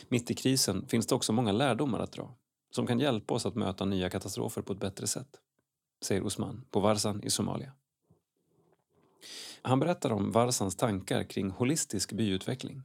[0.09, 2.35] Mitt i krisen finns det också många lärdomar att dra
[2.71, 5.41] som kan hjälpa oss att möta nya katastrofer på ett bättre sätt,
[6.05, 7.73] säger Osman på Varsan i Somalia.
[9.63, 12.83] Han berättar om Varsans tankar kring holistisk byutveckling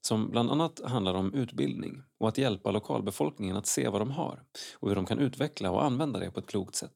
[0.00, 4.42] som bland annat handlar om utbildning och att hjälpa lokalbefolkningen att se vad de har
[4.74, 6.94] och hur de kan utveckla och använda det på ett klokt sätt.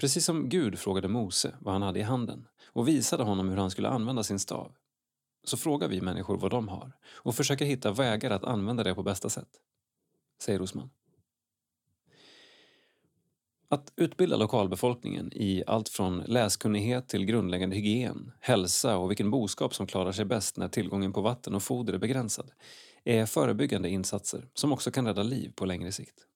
[0.00, 3.70] Precis som Gud frågade Mose vad han hade i handen och visade honom hur han
[3.70, 4.72] skulle använda sin stav
[5.44, 9.02] så frågar vi människor vad de har och försöker hitta vägar att använda det på
[9.02, 9.48] bästa sätt,
[10.42, 10.90] säger Osman.
[13.68, 19.86] Att utbilda lokalbefolkningen i allt från läskunnighet till grundläggande hygien, hälsa och vilken boskap som
[19.86, 22.50] klarar sig bäst när tillgången på vatten och foder är begränsad
[23.04, 26.26] är förebyggande insatser som också kan rädda liv på längre sikt.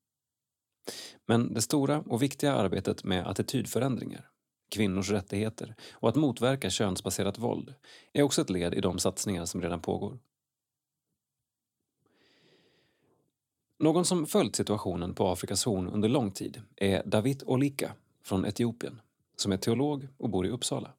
[1.26, 4.28] Men det stora och viktiga arbetet med attitydförändringar,
[4.70, 7.74] kvinnors rättigheter och att motverka könsbaserat våld
[8.12, 10.18] är också ett led i de satsningar som redan pågår.
[13.78, 19.00] Någon som följt situationen på Afrikas horn under lång tid är David Olika från Etiopien
[19.36, 20.92] som är teolog och bor i Uppsala.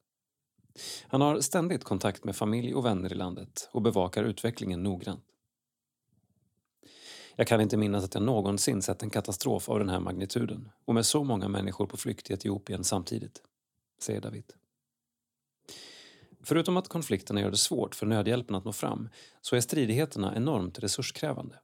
[1.08, 5.24] Han har ständigt kontakt med familj och vänner i landet och bevakar utvecklingen noggrant.
[7.38, 10.94] Jag kan inte minnas att jag någonsin sett en katastrof av den här magnituden och
[10.94, 13.42] med så många människor på flykt i Etiopien samtidigt,
[14.00, 14.52] säger David.
[16.42, 19.08] Förutom att konflikterna gör det svårt för nödhjälpen att nå fram
[19.40, 21.58] så är stridigheterna enormt resurskrävande.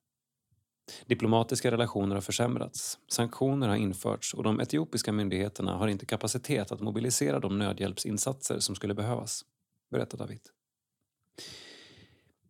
[1.06, 6.80] Diplomatiska relationer har försämrats, sanktioner har införts och de etiopiska myndigheterna har inte kapacitet att
[6.80, 9.44] mobilisera de nödhjälpsinsatser som skulle behövas,
[9.90, 10.40] berättar David.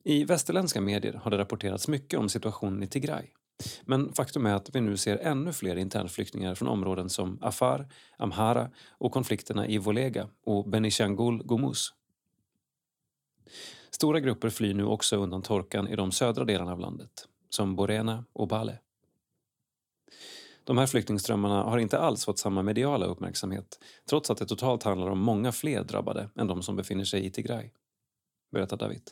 [0.05, 3.27] I västerländska medier har det rapporterats mycket om situationen i Tigray.
[3.83, 8.71] Men faktum är att vi nu ser ännu fler internflyktingar från områden som Afar, Amhara
[8.91, 11.95] och konflikterna i Volega och Benishangul Gumuz.
[13.91, 18.25] Stora grupper flyr nu också undan torkan i de södra delarna av landet som Borena
[18.33, 18.79] och Bale.
[20.65, 23.79] De här flyktingströmmarna har inte alls fått samma mediala uppmärksamhet
[24.09, 27.31] trots att det totalt handlar om många fler drabbade än de som befinner sig i
[27.31, 27.71] Tigray,
[28.51, 29.11] berättar David.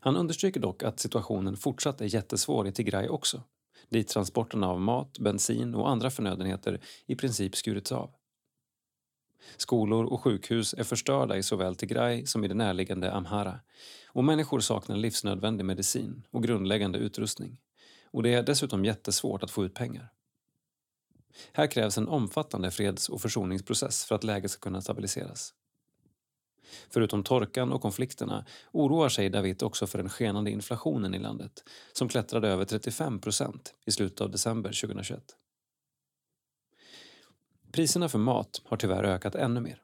[0.00, 3.42] Han understryker dock att situationen fortsatt är jättesvår i Tigray också
[3.88, 8.10] dit transporterna av mat, bensin och andra förnödenheter i princip skurits av.
[9.56, 13.60] Skolor och sjukhus är förstörda i såväl Tigray som i det närliggande Amhara
[14.08, 17.60] och människor saknar livsnödvändig medicin och grundläggande utrustning.
[18.10, 20.12] Och det är dessutom jättesvårt att få ut pengar.
[21.52, 25.54] Här krävs en omfattande freds och försoningsprocess för att läget ska kunna stabiliseras.
[26.90, 32.08] Förutom torkan och konflikterna oroar sig David också för den skenande inflationen i landet som
[32.08, 35.22] klättrade över 35 procent i slutet av december 2021.
[37.72, 39.82] Priserna för mat har tyvärr ökat ännu mer.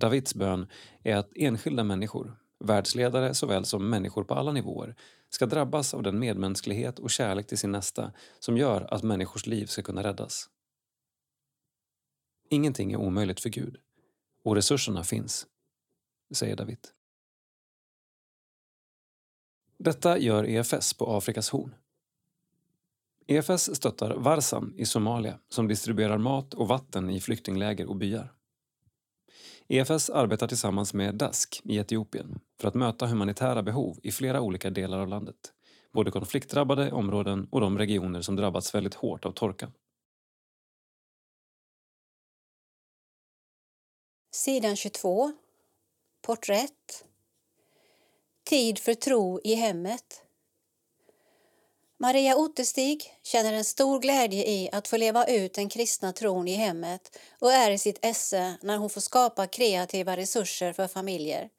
[0.00, 0.66] Davids bön
[1.02, 4.96] är att enskilda människor, världsledare såväl som människor på alla nivåer
[5.28, 9.66] ska drabbas av den medmänsklighet och kärlek till sin nästa som gör att människors liv
[9.66, 10.48] ska kunna räddas.
[12.48, 13.76] Ingenting är omöjligt för Gud
[14.42, 15.46] och resurserna finns,
[16.34, 16.88] säger David.
[19.78, 21.74] Detta gör EFS på Afrikas horn.
[23.26, 28.32] EFS stöttar Varsan i Somalia som distribuerar mat och vatten i flyktingläger och byar.
[29.68, 34.70] EFS arbetar tillsammans med DASK i Etiopien för att möta humanitära behov i flera olika
[34.70, 35.52] delar av landet.
[35.92, 39.72] Både konfliktdrabbade områden och de regioner som drabbats väldigt hårt av torkan.
[44.34, 45.32] Sidan 22.
[46.22, 47.04] Porträtt.
[48.44, 50.22] Tid för tro i hemmet.
[51.96, 56.54] Maria Ottestig känner en stor glädje i att få leva ut den kristna tron i
[56.54, 61.50] hemmet och är i sitt esse när hon får skapa kreativa resurser för familjer.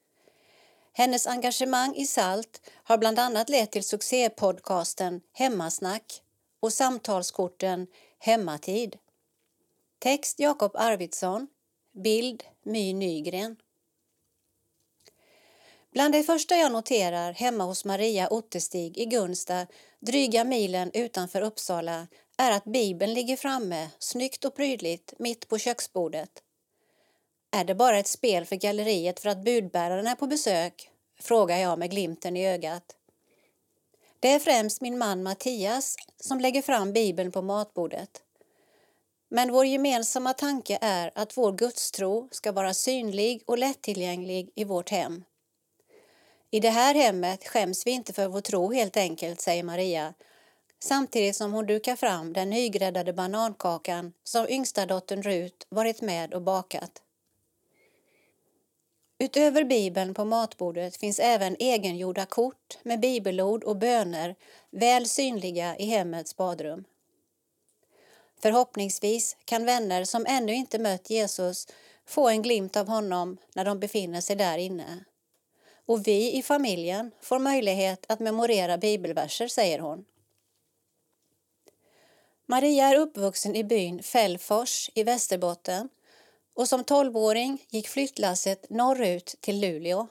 [0.94, 6.22] Hennes engagemang i SALT har bland annat lett till succépodcasten Hemmasnack
[6.60, 7.88] och samtalskorten
[8.20, 8.98] Hemmatid.
[10.00, 11.48] Text Jakob Arvidsson.
[12.04, 13.56] Bild My Nygren.
[15.92, 19.68] Bland det första jag noterar hemma hos Maria Ottestig i Gunsta,
[20.00, 22.08] dryga milen utanför Uppsala,
[22.38, 26.30] är att Bibeln ligger framme, snyggt och prydligt, mitt på köksbordet.
[27.52, 30.90] Är det bara ett spel för galleriet för att budbäraren är på besök?
[31.20, 32.96] frågar jag med glimten i ögat.
[34.20, 38.23] Det är främst min man Mattias som lägger fram Bibeln på matbordet.
[39.36, 44.90] Men vår gemensamma tanke är att vår gudstro ska vara synlig och lättillgänglig i vårt
[44.90, 45.24] hem.
[46.52, 50.14] I det här hemmet skäms vi inte för vår tro helt enkelt, säger Maria
[50.84, 56.42] samtidigt som hon dukar fram den nygräddade banankakan som yngsta dottern Rut varit med och
[56.42, 57.02] bakat.
[59.20, 64.36] Utöver Bibeln på matbordet finns även egengjorda kort med bibelord och böner
[64.72, 66.84] väl synliga i hemmets badrum.
[68.44, 71.68] Förhoppningsvis kan vänner som ännu inte mött Jesus
[72.06, 75.06] få en glimt av honom när de befinner sig där inne.
[75.86, 80.06] Och vi i familjen får möjlighet att memorera bibelverser, säger hon.
[82.46, 85.90] Maria är uppvuxen i byn Fällfors i Västerbotten
[86.54, 90.08] och som tolvåring gick flyttlasset norrut till Luleå.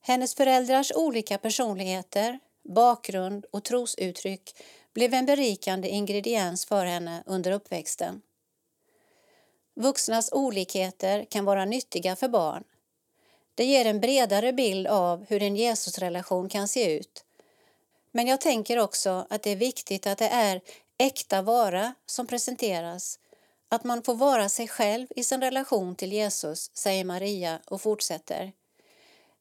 [0.00, 4.54] Hennes föräldrars olika personligheter, bakgrund och trosuttryck
[4.94, 8.22] blev en berikande ingrediens för henne under uppväxten.
[9.76, 12.64] Vuxnas olikheter kan vara nyttiga för barn.
[13.54, 17.24] Det ger en bredare bild av hur en Jesusrelation kan se ut.
[18.12, 20.60] Men jag tänker också att det är viktigt att det är
[20.98, 23.18] äkta vara som presenteras
[23.68, 28.52] att man får vara sig själv i sin relation till Jesus, säger Maria och fortsätter.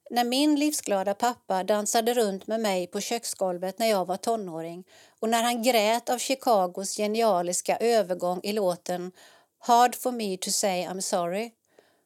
[0.10, 4.84] När min livsglada pappa dansade runt med mig på köksgolvet när jag var tonåring
[5.24, 9.12] och när han grät av Chicagos genialiska övergång i låten
[9.60, 11.52] Hard for me to say I'm sorry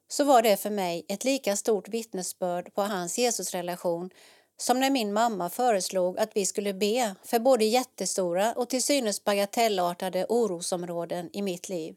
[0.07, 4.09] så var det för mig ett lika stort vittnesbörd på hans Jesusrelation
[4.57, 9.23] som när min mamma föreslog att vi skulle be för både jättestora och till synes
[9.23, 11.95] bagatellartade orosområden i mitt liv.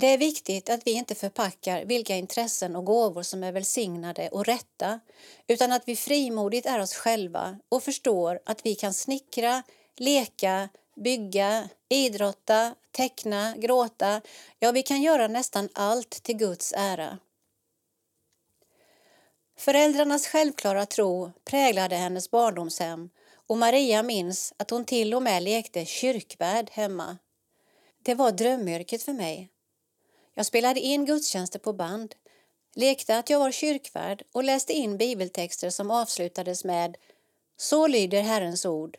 [0.00, 4.44] Det är viktigt att vi inte förpackar vilka intressen och gåvor som är välsignade och
[4.44, 5.00] rätta
[5.46, 9.62] utan att vi frimodigt är oss själva och förstår att vi kan snickra,
[9.96, 14.20] leka, bygga, idrotta, teckna, gråta.
[14.58, 17.18] Ja, vi kan göra nästan allt till Guds ära.
[19.58, 23.10] Föräldrarnas självklara tro präglade hennes barndomshem
[23.46, 27.18] och Maria minns att hon till och med lekte kyrkvärd hemma.
[28.02, 29.50] Det var drömyrket för mig.
[30.38, 32.14] Jag spelade in gudstjänster på band,
[32.74, 36.96] lekte att jag var kyrkvärd och läste in bibeltexter som avslutades med
[37.56, 38.96] Så lyder Herrens ord.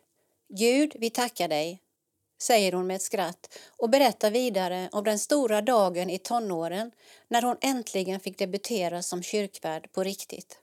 [0.49, 1.81] Gud, vi tackar dig,
[2.41, 6.91] säger hon med ett skratt och berättar vidare om den stora dagen i tonåren
[7.27, 10.59] när hon äntligen fick debutera som kyrkvärd på riktigt.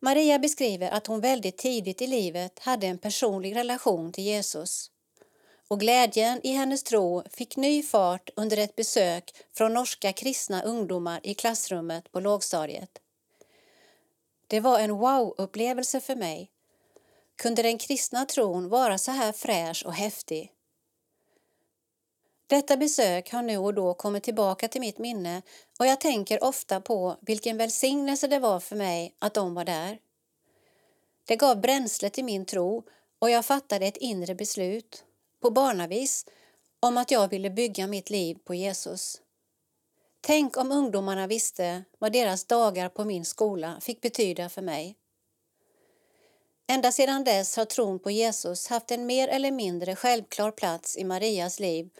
[0.00, 4.90] Maria beskriver att hon väldigt tidigt i livet hade en personlig relation till Jesus
[5.68, 11.20] och glädjen i hennes tro fick ny fart under ett besök från norska kristna ungdomar
[11.22, 12.98] i klassrummet på lågstadiet.
[14.46, 16.50] Det var en wow-upplevelse för mig.
[17.36, 20.52] Kunde den kristna tron vara så här fräsch och häftig?
[22.46, 25.42] Detta besök har nu och då kommit tillbaka till mitt minne
[25.78, 29.98] och jag tänker ofta på vilken välsignelse det var för mig att de var där.
[31.24, 32.82] Det gav bränsle till min tro
[33.18, 35.05] och jag fattade ett inre beslut
[35.46, 36.26] på barnavis
[36.80, 39.20] om att jag ville bygga mitt liv på Jesus.
[40.20, 44.96] Tänk om ungdomarna visste vad deras dagar på min skola fick betyda för mig.
[46.66, 51.04] Ända sedan dess har tron på Jesus haft en mer eller mindre självklar plats i
[51.04, 51.90] Marias liv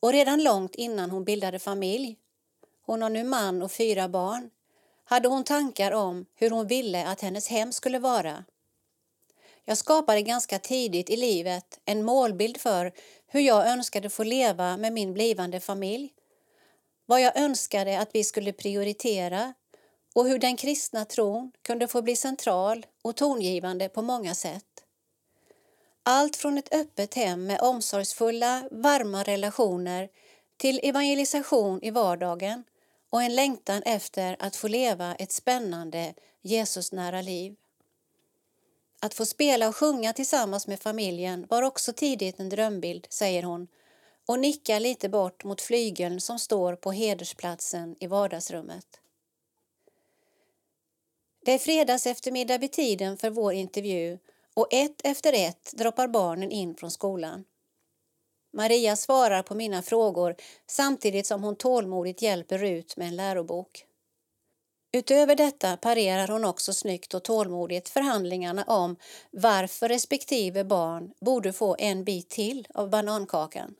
[0.00, 2.16] och redan långt innan hon bildade familj,
[2.82, 4.50] hon har nu man och fyra barn,
[5.04, 8.44] hade hon tankar om hur hon ville att hennes hem skulle vara.
[9.68, 12.92] Jag skapade ganska tidigt i livet en målbild för
[13.26, 16.12] hur jag önskade få leva med min blivande familj,
[17.06, 19.54] vad jag önskade att vi skulle prioritera
[20.14, 24.84] och hur den kristna tron kunde få bli central och tongivande på många sätt.
[26.02, 30.08] Allt från ett öppet hem med omsorgsfulla, varma relationer
[30.56, 32.64] till evangelisation i vardagen
[33.10, 37.56] och en längtan efter att få leva ett spännande Jesusnära liv.
[39.00, 43.68] Att få spela och sjunga tillsammans med familjen var också tidigt en drömbild, säger hon
[44.26, 49.00] och nickar lite bort mot flygeln som står på hedersplatsen i vardagsrummet.
[51.44, 54.18] Det är fredags eftermiddag vid tiden för vår intervju
[54.54, 57.44] och ett efter ett droppar barnen in från skolan.
[58.52, 60.34] Maria svarar på mina frågor
[60.66, 63.84] samtidigt som hon tålmodigt hjälper Rut med en lärobok.
[64.92, 68.96] Utöver detta parerar hon också snyggt och tålmodigt förhandlingarna om
[69.30, 73.74] varför respektive barn borde få en bit till av banankakan.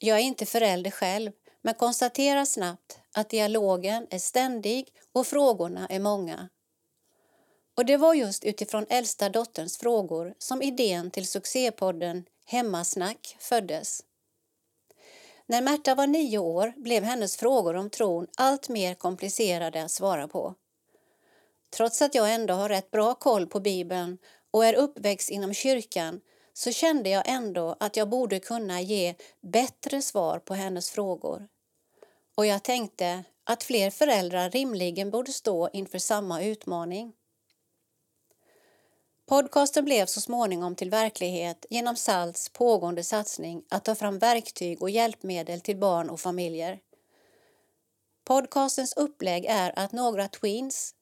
[0.00, 1.32] Jag är inte förälder själv
[1.62, 6.48] men konstaterar snabbt att dialogen är ständig och frågorna är många.
[7.76, 14.02] Och det var just utifrån äldsta dotterns frågor som idén till succépodden Hemmasnack föddes.
[15.46, 20.28] När Märta var nio år blev hennes frågor om tron allt mer komplicerade att svara
[20.28, 20.54] på.
[21.76, 24.18] Trots att jag ändå har rätt bra koll på Bibeln
[24.50, 26.20] och är uppväxt inom kyrkan
[26.52, 31.48] så kände jag ändå att jag borde kunna ge bättre svar på hennes frågor.
[32.34, 37.12] Och jag tänkte att fler föräldrar rimligen borde stå inför samma utmaning.
[39.26, 44.90] Podcasten blev så småningom till verklighet genom SALTs pågående satsning att ta fram verktyg och
[44.90, 46.80] hjälpmedel till barn och familjer.
[48.24, 50.94] Podcastens upplägg är att några tweens,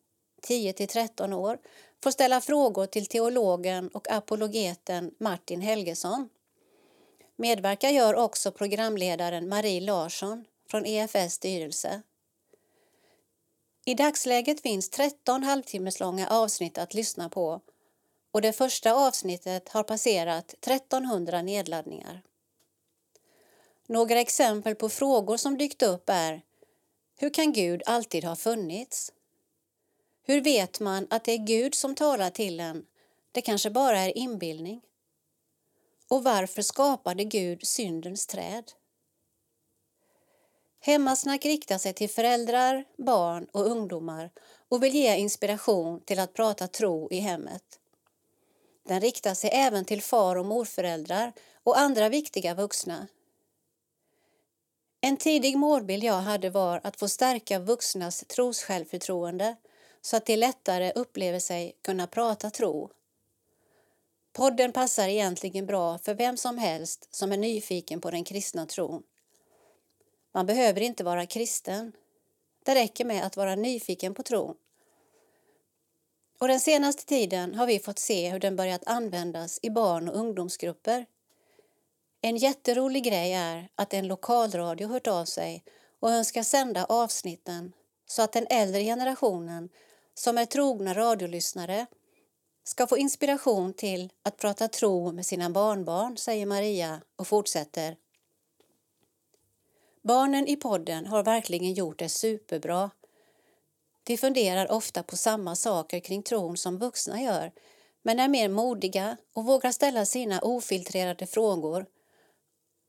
[0.43, 1.59] 10 13 år,
[2.03, 6.29] får ställa frågor till teologen och apologeten Martin Helgesson.
[7.37, 12.03] Medverkar gör också programledaren Marie Larsson från EFS styrelse.
[13.85, 17.61] I dagsläget finns 13 halvtimmeslånga avsnitt att lyssna på
[18.33, 22.23] och det första avsnittet har passerat 1300 nedladdningar.
[23.87, 26.43] Några exempel på frågor som dykt upp är
[27.17, 29.13] Hur kan Gud alltid ha funnits?
[30.23, 32.87] Hur vet man att det är Gud som talar till en?
[33.33, 34.83] Det kanske bara är inbildning.
[36.09, 38.73] Och varför skapade Gud syndens träd?
[40.81, 44.31] Hemmasnack riktar sig till föräldrar, barn och ungdomar
[44.69, 47.79] och vill ge inspiration till att prata tro i hemmet.
[48.93, 51.33] Den riktar sig även till far och morföräldrar
[51.63, 53.07] och andra viktiga vuxna.
[55.01, 59.57] En tidig målbild jag hade var att få stärka vuxnas trossjälvförtroende
[60.01, 62.91] så att de lättare upplever sig kunna prata tro.
[64.33, 69.03] Podden passar egentligen bra för vem som helst som är nyfiken på den kristna tron.
[70.33, 71.93] Man behöver inte vara kristen.
[72.65, 74.57] Det räcker med att vara nyfiken på tron.
[76.43, 80.17] Och den senaste tiden har vi fått se hur den börjat användas i barn och
[80.17, 81.07] ungdomsgrupper.
[82.21, 85.65] En jätterolig grej är att en lokalradio hört av sig
[86.01, 87.73] och önskar sända avsnitten
[88.07, 89.69] så att den äldre generationen
[90.15, 91.87] som är trogna radiolyssnare
[92.65, 97.97] ska få inspiration till att prata tro med sina barnbarn, säger Maria och fortsätter.
[100.03, 102.91] Barnen i podden har verkligen gjort det superbra
[104.05, 107.53] de funderar ofta på samma saker kring tron som vuxna gör
[108.03, 111.87] men är mer modiga och vågar ställa sina ofiltrerade frågor.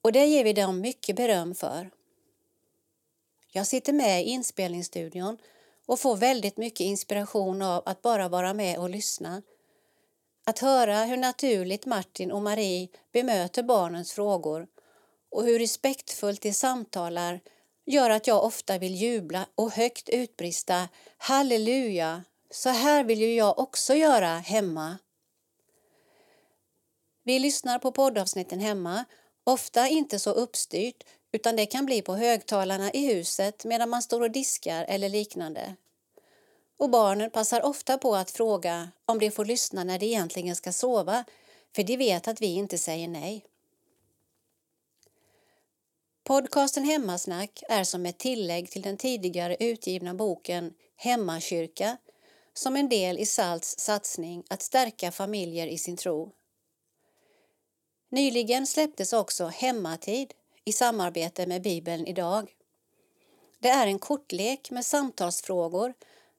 [0.01, 1.89] Och det ger vi dem mycket beröm för.
[3.51, 5.38] Jag sitter med i inspelningsstudion
[5.86, 9.41] och får väldigt mycket inspiration av att bara vara med och lyssna.
[10.45, 14.68] Att höra hur naturligt Martin och Marie bemöter barnens frågor
[15.30, 17.39] och hur respektfullt de samtalar
[17.86, 23.60] gör att jag ofta vill jubla och högt utbrista halleluja, så här vill ju jag
[23.60, 24.98] också göra hemma.
[27.24, 29.06] Vi lyssnar på poddavsnitten hemma,
[29.44, 34.22] ofta inte så uppstyrt utan det kan bli på högtalarna i huset medan man står
[34.22, 35.76] och diskar eller liknande.
[36.78, 40.72] Och barnen passar ofta på att fråga om de får lyssna när de egentligen ska
[40.72, 41.24] sova
[41.76, 43.46] för de vet att vi inte säger nej.
[46.26, 51.98] Podcasten Hemmasnack är som ett tillägg till den tidigare utgivna boken Hemmakyrka
[52.54, 56.32] som en del i SALTs satsning att stärka familjer i sin tro.
[58.10, 60.34] Nyligen släpptes också Hemmatid
[60.66, 62.52] i samarbete med Bibeln idag.
[63.60, 65.94] Det är en kortlek med samtalsfrågor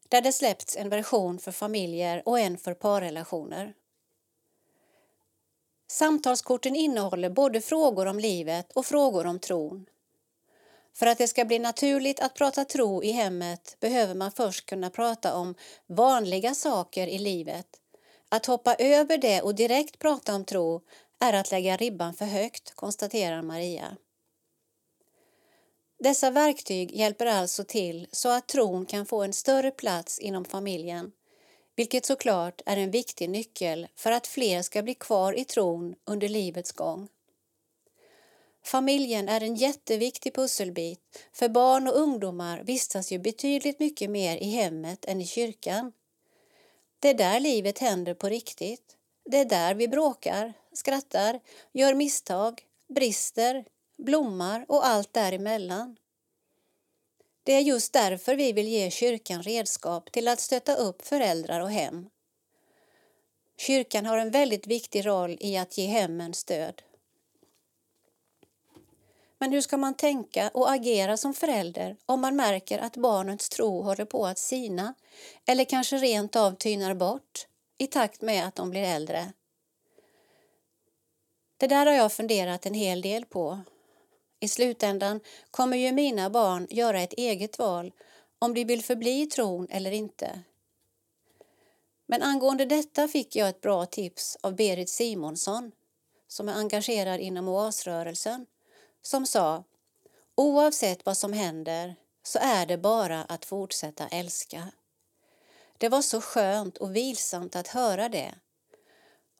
[0.08, 3.74] där det släppts en version för familjer och en för parrelationer.
[5.94, 9.86] Samtalskorten innehåller både frågor om livet och frågor om tron.
[10.94, 14.90] För att det ska bli naturligt att prata tro i hemmet behöver man först kunna
[14.90, 15.54] prata om
[15.86, 17.66] vanliga saker i livet.
[18.28, 20.80] Att hoppa över det och direkt prata om tro
[21.20, 23.96] är att lägga ribban för högt, konstaterar Maria.
[25.98, 31.12] Dessa verktyg hjälper alltså till så att tron kan få en större plats inom familjen,
[31.76, 36.28] vilket såklart är en viktig nyckel för att fler ska bli kvar i tron under
[36.28, 37.08] livets gång.
[38.64, 41.00] Familjen är en jätteviktig pusselbit,
[41.32, 45.92] för barn och ungdomar vistas ju betydligt mycket mer i hemmet än i kyrkan.
[46.98, 48.96] Det är där livet händer på riktigt.
[49.24, 51.40] Det är där vi bråkar, skrattar,
[51.72, 53.64] gör misstag, brister,
[53.96, 55.96] blommar och allt däremellan.
[57.44, 61.70] Det är just därför vi vill ge kyrkan redskap till att stötta upp föräldrar och
[61.70, 62.10] hem.
[63.56, 66.82] Kyrkan har en väldigt viktig roll i att ge hemmen stöd.
[69.38, 73.82] Men hur ska man tänka och agera som förälder om man märker att barnets tro
[73.82, 74.94] håller på att sina
[75.46, 77.46] eller kanske rent av tynar bort
[77.78, 79.32] i takt med att de blir äldre?
[81.56, 83.60] Det där har jag funderat en hel del på.
[84.44, 85.20] I slutändan
[85.50, 87.92] kommer ju mina barn göra ett eget val
[88.38, 90.40] om de vill förbli i tron eller inte.
[92.06, 95.72] Men angående detta fick jag ett bra tips av Berit Simonsson
[96.28, 98.46] som är engagerad inom oasrörelsen
[99.02, 99.64] som sa
[100.34, 104.68] Oavsett vad som händer så är det bara att fortsätta älska.
[105.78, 108.34] Det var så skönt och vilsamt att höra det.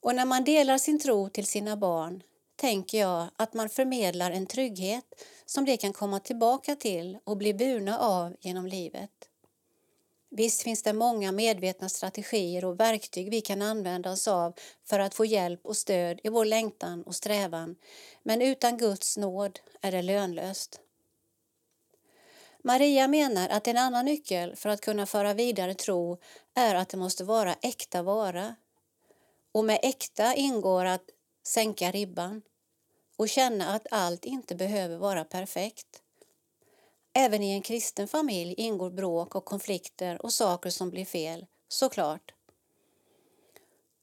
[0.01, 2.23] Och när man delar sin tro till sina barn
[2.55, 5.05] tänker jag att man förmedlar en trygghet
[5.45, 9.11] som de kan komma tillbaka till och bli burna av genom livet.
[10.29, 14.53] Visst finns det många medvetna strategier och verktyg vi kan använda oss av
[14.85, 17.75] för att få hjälp och stöd i vår längtan och strävan,
[18.23, 20.79] men utan Guds nåd är det lönlöst.
[22.63, 26.17] Maria menar att en annan nyckel för att kunna föra vidare tro
[26.53, 28.55] är att det måste vara äkta vara.
[29.51, 31.09] Och med äkta ingår att
[31.47, 32.41] sänka ribban
[33.17, 36.01] och känna att allt inte behöver vara perfekt.
[37.13, 42.33] Även i en kristen familj ingår bråk och konflikter och saker som blir fel, såklart.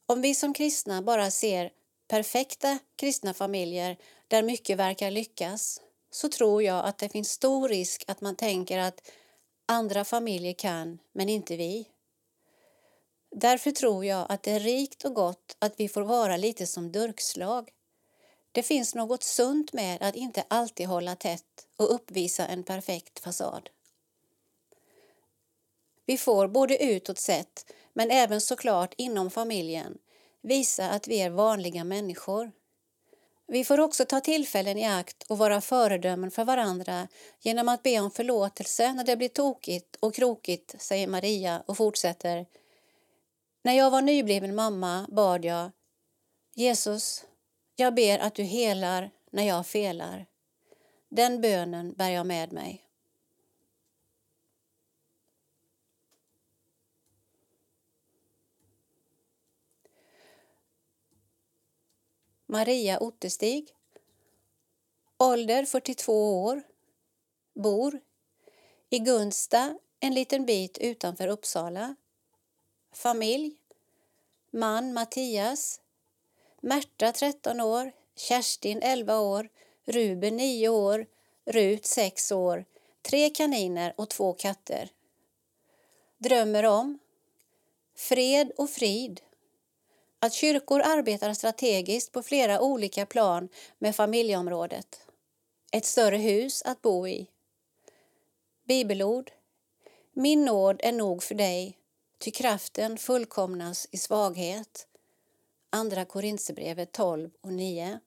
[0.06, 1.70] Om vi som kristna bara ser
[2.08, 5.80] perfekta kristna familjer där mycket verkar lyckas
[6.10, 9.10] så tror jag att det finns stor risk att man tänker att
[9.66, 11.88] andra familjer kan, men inte vi.
[13.32, 16.92] Därför tror jag att det är rikt och gott att vi får vara lite som
[16.92, 17.70] durkslag
[18.52, 23.70] det finns något sunt med att inte alltid hålla tätt och uppvisa en perfekt fasad.
[26.06, 29.98] Vi får både utåt sett, men även såklart inom familjen,
[30.42, 32.52] visa att vi är vanliga människor.
[33.46, 37.08] Vi får också ta tillfällen i akt och vara föredömen för varandra
[37.40, 42.46] genom att be om förlåtelse när det blir tokigt och krokigt, säger Maria och fortsätter.
[43.62, 45.70] När jag var nybliven mamma bad jag
[46.54, 47.24] Jesus,
[47.76, 50.26] jag ber att du helar när jag felar.
[51.08, 52.88] Den bönen bär jag med mig.
[62.46, 63.74] Maria Ottestig
[65.18, 66.62] Ålder 42 år
[67.54, 68.00] Bor
[68.90, 71.96] i Gunsta, en liten bit utanför Uppsala.
[72.94, 73.56] Familj
[74.50, 75.80] Man Mattias
[76.60, 79.48] Märta 13 år, Kerstin 11 år,
[79.84, 81.06] Ruben 9 år,
[81.44, 82.64] Rut 6 år,
[83.02, 84.90] tre kaniner och två katter.
[86.18, 86.98] Drömmer om
[87.96, 89.20] fred och frid.
[90.18, 95.00] Att kyrkor arbetar strategiskt på flera olika plan med familjeområdet.
[95.70, 97.26] Ett större hus att bo i.
[98.64, 99.30] Bibelord.
[100.12, 101.78] Min nåd är nog för dig,
[102.22, 104.86] ty kraften fullkomnas i svaghet.
[105.70, 108.00] Andra Korinthierbrevet 12 och 9.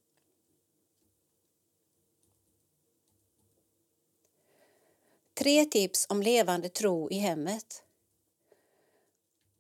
[5.34, 7.84] Tre tips om levande tro i hemmet.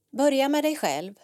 [0.10, 1.20] Börja med dig själv.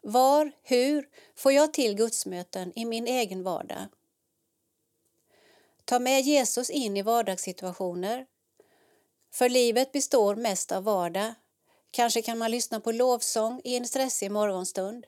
[0.00, 3.86] Var, hur får jag till gudsmöten i min egen vardag?
[5.84, 8.26] Ta med Jesus in i vardagssituationer.
[9.30, 11.34] För livet består mest av vardag.
[11.90, 15.06] Kanske kan man lyssna på lovsång i en stressig morgonstund.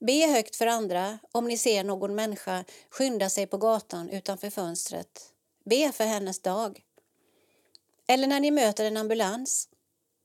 [0.00, 5.32] Be högt för andra om ni ser någon människa skynda sig på gatan utanför fönstret.
[5.64, 6.84] Be för hennes dag.
[8.06, 9.68] Eller när ni möter en ambulans.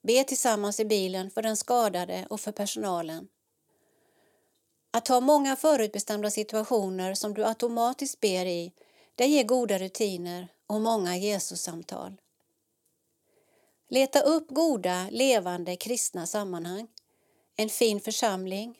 [0.07, 3.28] Be tillsammans i bilen för den skadade och för personalen.
[4.91, 8.74] Att ha många förutbestämda situationer som du automatiskt ber i,
[9.15, 12.17] det ger goda rutiner och många Jesus-samtal.
[13.93, 16.87] Leta upp goda, levande kristna sammanhang.
[17.55, 18.79] En fin församling,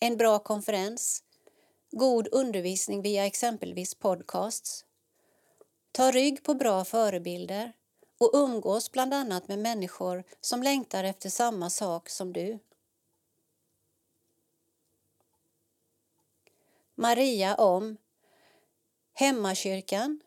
[0.00, 1.24] en bra konferens,
[1.90, 4.84] god undervisning via exempelvis podcasts.
[5.92, 7.72] ta rygg på bra förebilder
[8.18, 12.58] och umgås bland annat med människor som längtar efter samma sak som du.
[16.94, 17.96] Maria om
[19.12, 20.20] Hemmakyrkan.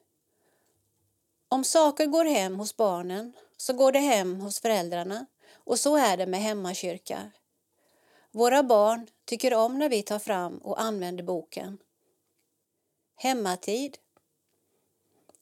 [1.48, 6.18] Om saker går hem hos barnen så går det hem hos föräldrarna och så är
[6.18, 7.32] det med hemmakyrka.
[8.32, 11.78] Våra barn tycker om när vi tar fram och använder boken.
[13.16, 13.98] Hemmatid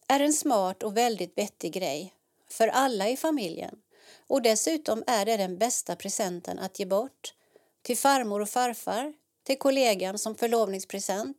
[0.07, 2.13] är en smart och väldigt vettig grej
[2.47, 3.81] för alla i familjen
[4.27, 7.33] och dessutom är det den bästa presenten att ge bort
[7.81, 11.37] till farmor och farfar, till kollegan som förlovningspresent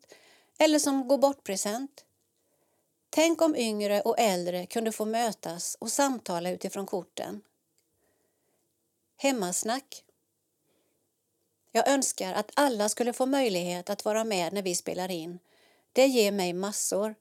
[0.58, 2.04] eller som gå bort-present.
[3.16, 7.42] Tänk om yngre och äldre kunde få mötas och samtala utifrån korten.
[9.16, 10.04] Hemmasnack.
[11.72, 15.38] Jag önskar att alla skulle få möjlighet att vara med när vi spelar in.
[15.92, 17.14] Det ger mig massor.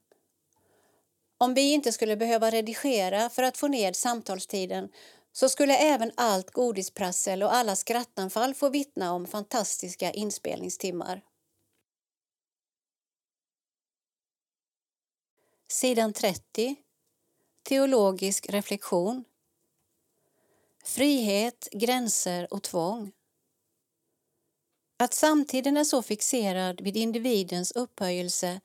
[1.38, 4.88] Om vi inte skulle behöva redigera för att få ned samtalstiden
[5.32, 11.22] så skulle även allt godisprassel och alla skrattanfall få vittna om fantastiska inspelningstimmar.
[15.68, 16.76] Sidan 30.
[17.62, 19.24] Teologisk reflektion.
[20.84, 23.12] Frihet, gränser och tvång.
[24.96, 28.60] Att samtiden är så fixerad vid individens upphöjelse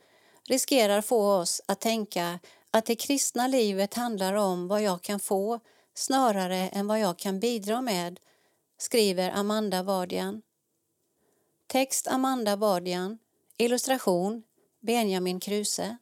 [0.47, 2.39] riskerar få oss att tänka
[2.71, 5.59] att det kristna livet handlar om vad jag kan få
[5.93, 8.19] snarare än vad jag kan bidra med,
[8.77, 10.41] skriver Amanda Vardian.
[11.67, 13.19] Text Amanda Vardian.
[13.57, 14.43] Illustration
[14.79, 15.97] Benjamin Kruse.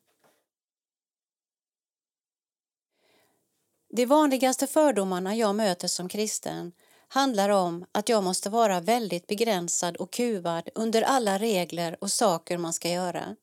[3.89, 6.71] De vanligaste fördomarna jag möter som kristen
[7.07, 12.57] handlar om att jag måste vara väldigt begränsad och kuvad under alla regler och saker
[12.57, 13.35] man ska göra.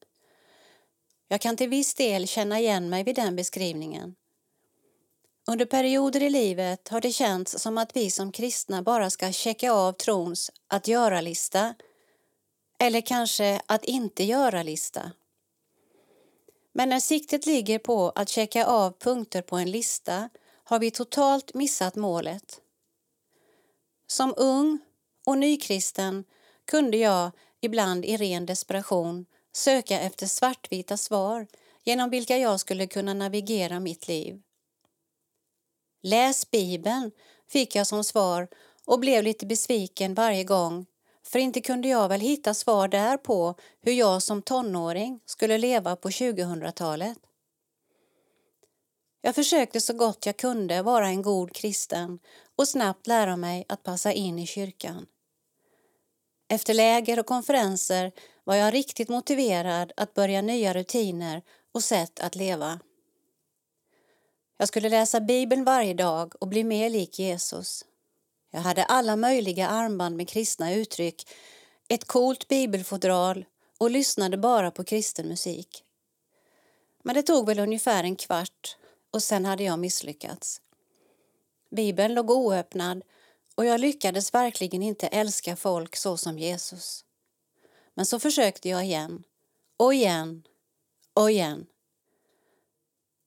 [1.29, 4.15] Jag kan till viss del känna igen mig vid den beskrivningen.
[5.47, 9.73] Under perioder i livet har det känts som att vi som kristna bara ska checka
[9.73, 11.75] av trons att göra-lista
[12.79, 15.11] eller kanske att inte göra-lista.
[16.77, 20.29] Men när siktet ligger på att checka av punkter på en lista
[20.65, 22.61] har vi totalt missat målet.
[24.07, 24.79] Som ung
[25.27, 26.25] och nykristen
[26.65, 31.47] kunde jag ibland i ren desperation söka efter svartvita svar
[31.85, 34.43] genom vilka jag skulle kunna navigera mitt liv.
[36.03, 37.11] Läs Bibeln,
[37.49, 38.49] fick jag som svar
[38.85, 40.87] och blev lite besviken varje gång
[41.27, 45.97] för inte kunde jag väl hitta svar där på hur jag som tonåring skulle leva
[45.97, 47.19] på 2000-talet.
[49.21, 52.19] Jag försökte så gott jag kunde vara en god kristen
[52.57, 55.07] och snabbt lära mig att passa in i kyrkan.
[56.49, 58.13] Efter läger och konferenser
[58.45, 62.81] var jag riktigt motiverad att börja nya rutiner och sätt att leva.
[64.57, 67.85] Jag skulle läsa Bibeln varje dag och bli mer lik Jesus.
[68.55, 71.29] Jag hade alla möjliga armband med kristna uttryck,
[71.89, 73.45] ett coolt bibelfodral
[73.79, 75.85] och lyssnade bara på kristen musik.
[77.03, 78.77] Men det tog väl ungefär en kvart
[79.11, 80.61] och sen hade jag misslyckats.
[81.71, 83.03] Bibeln låg oöppnad
[83.55, 87.05] och jag lyckades verkligen inte älska folk så som Jesus.
[87.95, 89.25] Men så försökte jag igen,
[89.77, 90.43] och igen,
[91.15, 91.67] och igen.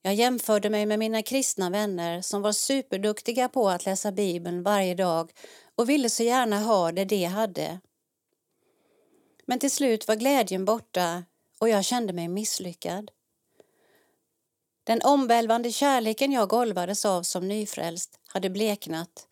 [0.07, 4.95] Jag jämförde mig med mina kristna vänner som var superduktiga på att läsa Bibeln varje
[4.95, 5.31] dag
[5.75, 7.79] och ville så gärna ha det de hade.
[9.45, 11.23] Men till slut var glädjen borta
[11.59, 13.11] och jag kände mig misslyckad.
[14.83, 19.27] Den omvälvande kärleken jag golvades av som nyfrälst hade bleknat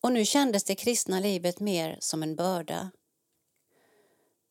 [0.00, 2.90] och nu kändes det kristna livet mer som en börda.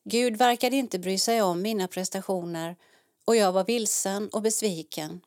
[0.04, 2.76] Gud verkade inte bry sig om mina prestationer
[3.24, 5.20] och jag var vilsen och besviken.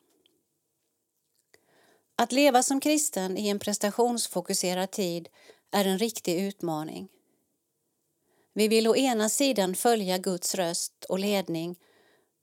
[2.15, 5.29] Att leva som kristen i en prestationsfokuserad tid
[5.71, 7.07] är en riktig utmaning.
[8.53, 11.75] Vi vill å ena sidan följa Guds röst och ledning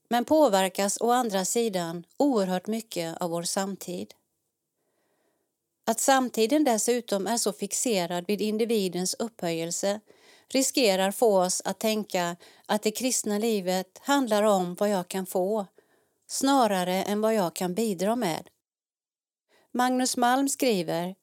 [0.09, 4.15] men påverkas å andra sidan oerhört mycket av vår samtid.
[5.85, 10.01] Att samtiden dessutom är så fixerad vid individens upphöjelse
[10.49, 15.67] riskerar få oss att tänka att det kristna livet handlar om vad jag kan få
[16.27, 18.49] snarare än vad jag kan bidra med.
[19.73, 21.15] Magnus Malm skriver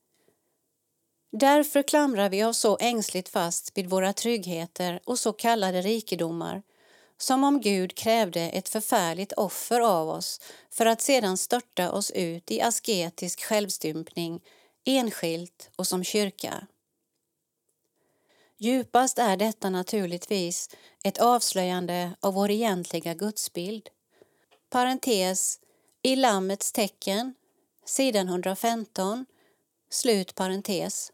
[1.32, 6.64] Därför klamrar vi oss så ängsligt fast vid våra tryggheter och så kallade rikedomar
[7.18, 12.52] som om Gud krävde ett förfärligt offer av oss för att sedan störta oss ut
[12.52, 14.44] i asketisk självstympning
[14.86, 16.68] enskilt och som kyrka.
[18.58, 20.70] Djupast är detta naturligtvis
[21.04, 23.90] ett avslöjande av vår egentliga gudsbild.
[24.70, 25.60] Parentes,
[26.02, 27.34] I Lammets tecken,
[27.88, 29.26] sidan 115,
[29.90, 31.12] slut parentes.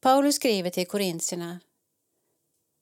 [0.00, 1.60] Paulus skriver till korintierna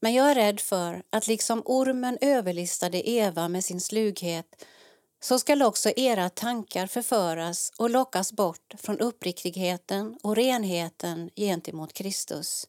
[0.00, 4.64] men jag är rädd för att liksom ormen överlistade Eva med sin slughet
[5.20, 12.68] så skall också era tankar förföras och lockas bort från uppriktigheten och renheten gentemot Kristus.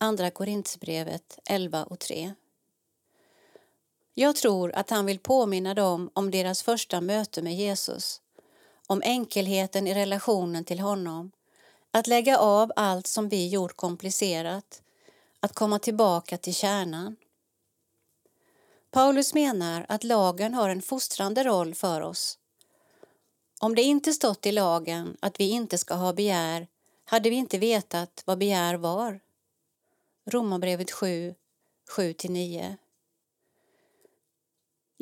[0.00, 2.34] Andra Korintsbrevet 11 och 3.
[4.14, 8.21] Jag tror att han vill påminna dem om deras första möte med Jesus,
[8.92, 11.32] om enkelheten i relationen till honom,
[11.90, 14.82] att lägga av allt som vi gjort komplicerat,
[15.40, 17.16] att komma tillbaka till kärnan.
[18.90, 22.38] Paulus menar att lagen har en fostrande roll för oss.
[23.60, 26.68] Om det inte stått i lagen att vi inte ska ha begär
[27.04, 29.20] hade vi inte vetat vad begär var.
[30.26, 31.34] Romarbrevet 7,
[31.96, 32.76] 7-9.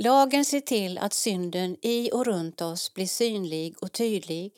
[0.03, 4.53] Lagen ser till att synden i och runt oss blir synlig och tydlig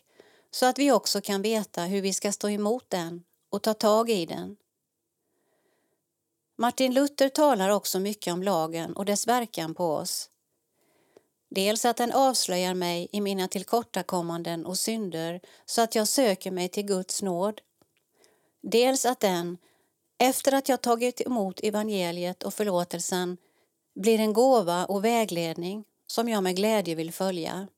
[0.51, 4.11] så att vi också kan veta hur vi ska stå emot den och ta tag
[4.11, 4.57] i den.
[6.59, 10.31] Martin Luther talar också mycket om lagen och dess verkan på oss.
[11.51, 16.69] Dels att den avslöjar mig i mina tillkortakommanden och synder så att jag söker mig
[16.69, 17.61] till Guds nåd.
[18.61, 19.59] Dels att den,
[20.19, 23.37] efter att jag tagit emot evangeliet och förlåtelsen,
[23.95, 27.69] blir en gåva och vägledning som jag med glädje vill följa.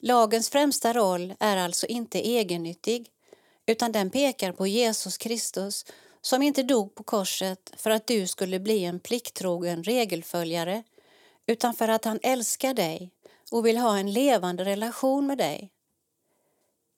[0.00, 3.10] Lagens främsta roll är alltså inte egennyttig
[3.66, 5.86] utan den pekar på Jesus Kristus
[6.20, 10.82] som inte dog på korset för att du skulle bli en plikttrogen regelföljare
[11.46, 13.10] utan för att han älskar dig
[13.50, 15.70] och vill ha en levande relation med dig.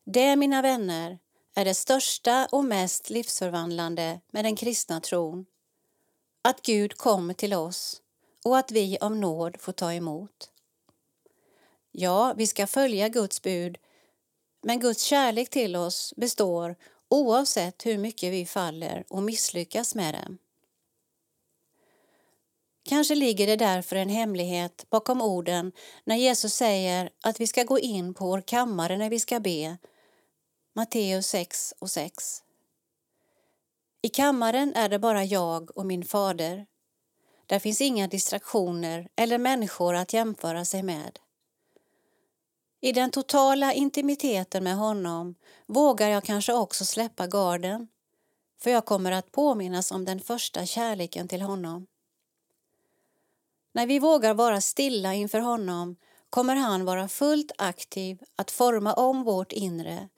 [0.05, 1.19] Det, mina vänner,
[1.55, 5.47] är det största och mest livsförvandlande med den kristna tron.
[6.43, 8.03] Att Gud kommer till oss
[8.45, 10.51] och att vi av nåd får ta emot.
[11.93, 13.79] Ja, vi ska följa Guds bud,
[14.63, 16.77] men Guds kärlek till oss består
[17.09, 20.37] oavsett hur mycket vi faller och misslyckas med det.
[22.83, 25.73] Kanske ligger det därför en hemlighet bakom orden
[26.05, 29.79] när Jesus säger att vi ska gå in på vår kammare när vi ska be.
[30.75, 32.43] Matteus 6 och 6.
[34.03, 36.67] I kammaren är det bara jag och min fader.
[37.47, 41.19] Där finns inga distraktioner eller människor att jämföra sig med.
[42.81, 45.35] I den totala intimiteten med honom
[45.67, 47.89] vågar jag kanske också släppa garden
[48.63, 51.87] för jag kommer att påminnas om den första kärleken till honom.
[53.73, 55.97] När vi vågar vara stilla inför honom
[56.31, 60.09] kommer han vara fullt aktiv att forma om vårt inre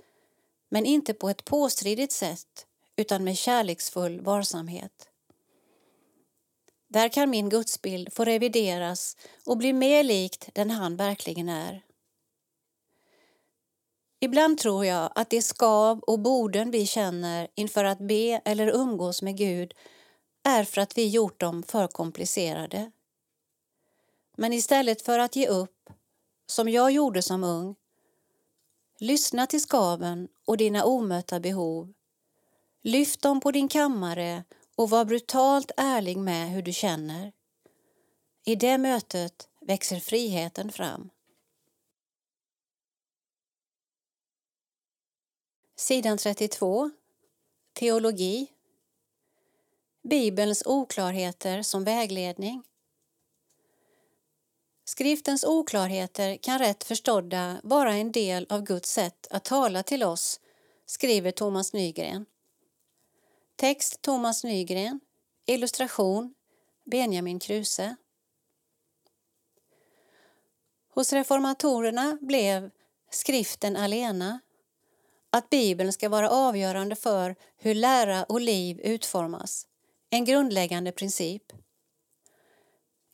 [0.68, 2.66] men inte på ett påstridigt sätt
[2.96, 5.08] utan med kärleksfull varsamhet.
[6.88, 9.16] Där kan min gudsbild få revideras
[9.46, 11.82] och bli mer likt den han verkligen är.
[14.20, 19.22] Ibland tror jag att det skav och borden vi känner inför att be eller umgås
[19.22, 19.74] med Gud
[20.42, 22.90] är för att vi gjort dem för komplicerade.
[24.36, 25.90] Men istället för att ge upp,
[26.46, 27.74] som jag gjorde som ung,
[28.98, 31.92] lyssna till skaven och dina omötta behov.
[32.84, 34.44] Lyft dem på din kammare
[34.76, 37.32] och var brutalt ärlig med hur du känner.
[38.44, 41.10] I det mötet växer friheten fram.
[45.76, 46.90] Sidan 32.
[47.72, 48.46] Teologi.
[50.02, 52.62] Bibelns oklarheter som vägledning.
[54.84, 60.40] Skriftens oklarheter kan rätt förstådda vara en del av Guds sätt att tala till oss,
[60.86, 62.26] skriver Thomas Nygren.
[63.56, 65.00] Text Thomas Nygren.
[65.46, 66.34] Illustration
[66.84, 67.96] Benjamin Kruse.
[70.94, 72.70] Hos reformatorerna blev
[73.10, 74.40] skriften alena
[75.30, 79.66] att Bibeln ska vara avgörande för hur lära och liv utformas,
[80.10, 81.52] en grundläggande princip.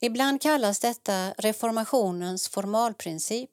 [0.01, 3.51] Ibland kallas detta reformationens formalprincip.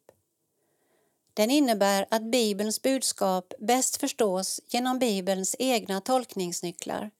[1.36, 7.10] Den innebär att Bibelns budskap bäst förstås genom Bibelns egna tolkningsnycklar.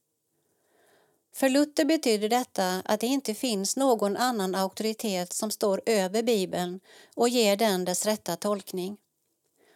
[1.35, 6.79] För Luther betyder detta att det inte finns någon annan auktoritet som står över Bibeln
[7.15, 8.97] och ger den dess rätta tolkning.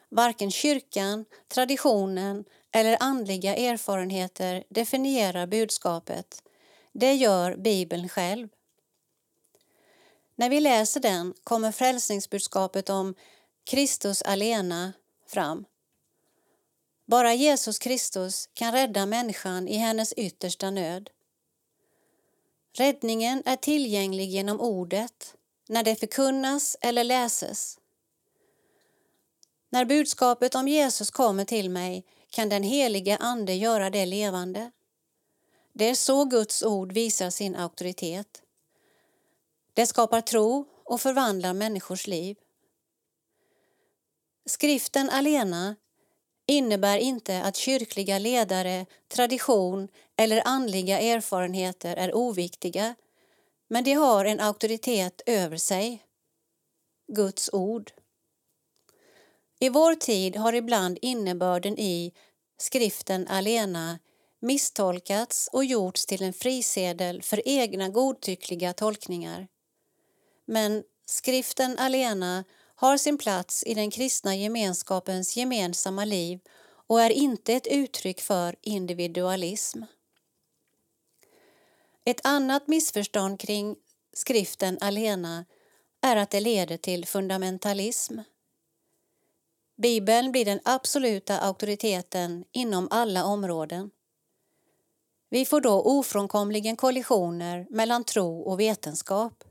[0.09, 6.43] Varken kyrkan, traditionen eller andliga erfarenheter definierar budskapet.
[6.93, 8.47] Det gör Bibeln själv.
[10.35, 13.15] När vi läser den kommer frälsningsbudskapet om
[13.63, 14.93] Kristus alena
[15.27, 15.65] fram.
[17.05, 21.09] Bara Jesus Kristus kan rädda människan i hennes yttersta nöd.
[22.73, 25.35] Räddningen är tillgänglig genom ordet,
[25.67, 27.79] när det förkunnas eller läses.
[29.69, 34.71] När budskapet om Jesus kommer till mig kan den helige Ande göra det levande.
[35.73, 38.41] Det är så Guds ord visar sin auktoritet.
[39.73, 42.37] Det skapar tro och förvandlar människors liv.
[44.45, 45.75] Skriften alena
[46.47, 49.87] innebär inte att kyrkliga ledare, tradition
[50.17, 52.95] eller andliga erfarenheter är oviktiga,
[53.67, 56.03] men de har en auktoritet över sig.
[57.07, 57.91] Guds ord.
[59.59, 62.13] I vår tid har ibland innebörden i
[62.57, 63.99] skriften alena
[64.39, 69.47] misstolkats och gjorts till en frisedel för egna godtyckliga tolkningar.
[70.45, 72.43] Men skriften alena
[72.81, 76.39] har sin plats i den kristna gemenskapens gemensamma liv
[76.87, 79.83] och är inte ett uttryck för individualism.
[82.05, 83.75] Ett annat missförstånd kring
[84.13, 85.45] skriften alena
[86.01, 88.19] är att det leder till fundamentalism.
[89.77, 93.91] Bibeln blir den absoluta auktoriteten inom alla områden.
[95.29, 99.50] Vi får då ofrånkomligen kollisioner mellan tro och vetenskap.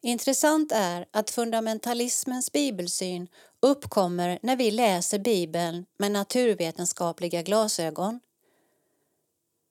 [0.00, 3.28] Intressant är att fundamentalismens bibelsyn
[3.60, 8.20] uppkommer när vi läser Bibeln med naturvetenskapliga glasögon.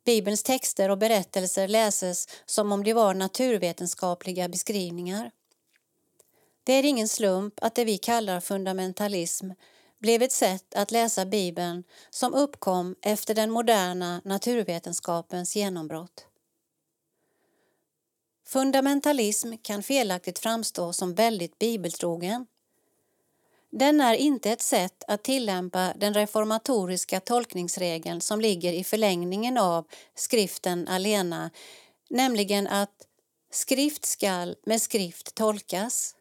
[0.06, 5.32] Bibelns texter och berättelser läses som om de var naturvetenskapliga beskrivningar.
[6.64, 9.50] Det är ingen slump att det vi kallar fundamentalism
[10.00, 16.26] blev ett sätt att läsa Bibeln som uppkom efter den moderna naturvetenskapens genombrott.
[18.48, 22.46] Fundamentalism kan felaktigt framstå som väldigt bibeltrogen.
[23.70, 29.86] Den är inte ett sätt att tillämpa den reformatoriska tolkningsregeln som ligger i förlängningen av
[30.16, 31.52] skriften alena,
[32.10, 33.08] nämligen att
[33.52, 36.16] skrift skall med skrift tolkas.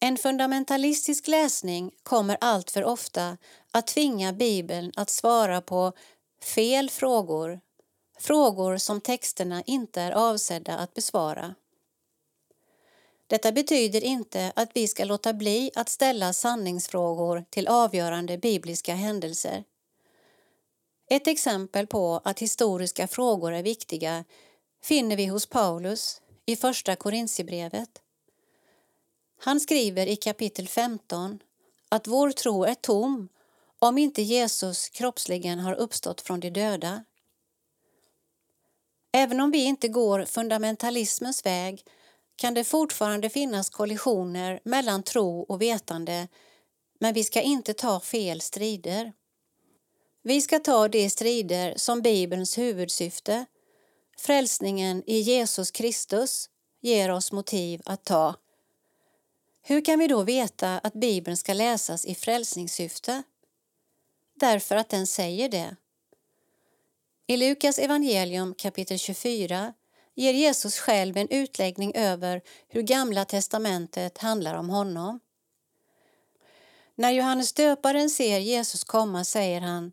[0.00, 3.36] En fundamentalistisk läsning kommer alltför ofta
[3.70, 5.92] att tvinga Bibeln att svara på
[6.42, 7.60] fel frågor,
[8.18, 11.54] frågor som texterna inte är avsedda att besvara.
[13.26, 19.64] Detta betyder inte att vi ska låta bli att ställa sanningsfrågor till avgörande bibliska händelser.
[21.10, 24.24] Ett exempel på att historiska frågor är viktiga
[24.82, 28.02] finner vi hos Paulus i Första Korintierbrevet.
[29.40, 31.38] Han skriver i kapitel 15
[31.88, 33.28] att vår tro är tom
[33.78, 37.04] om inte Jesus kroppsligen har uppstått från de döda.
[39.12, 41.84] Även om vi inte går fundamentalismens väg
[42.36, 46.28] kan det fortfarande finnas kollisioner mellan tro och vetande
[47.00, 49.12] men vi ska inte ta fel strider.
[50.22, 53.46] Vi ska ta de strider som Bibelns huvudsyfte,
[54.18, 56.50] frälsningen i Jesus Kristus,
[56.80, 58.34] ger oss motiv att ta.
[59.62, 63.22] Hur kan vi då veta att Bibeln ska läsas i frälsningssyfte?
[64.34, 65.76] Därför att den säger det.
[67.30, 69.72] I Lukas evangelium kapitel 24
[70.14, 75.20] ger Jesus själv en utläggning över hur Gamla testamentet handlar om honom.
[76.94, 79.92] När Johannes döparen ser Jesus komma säger han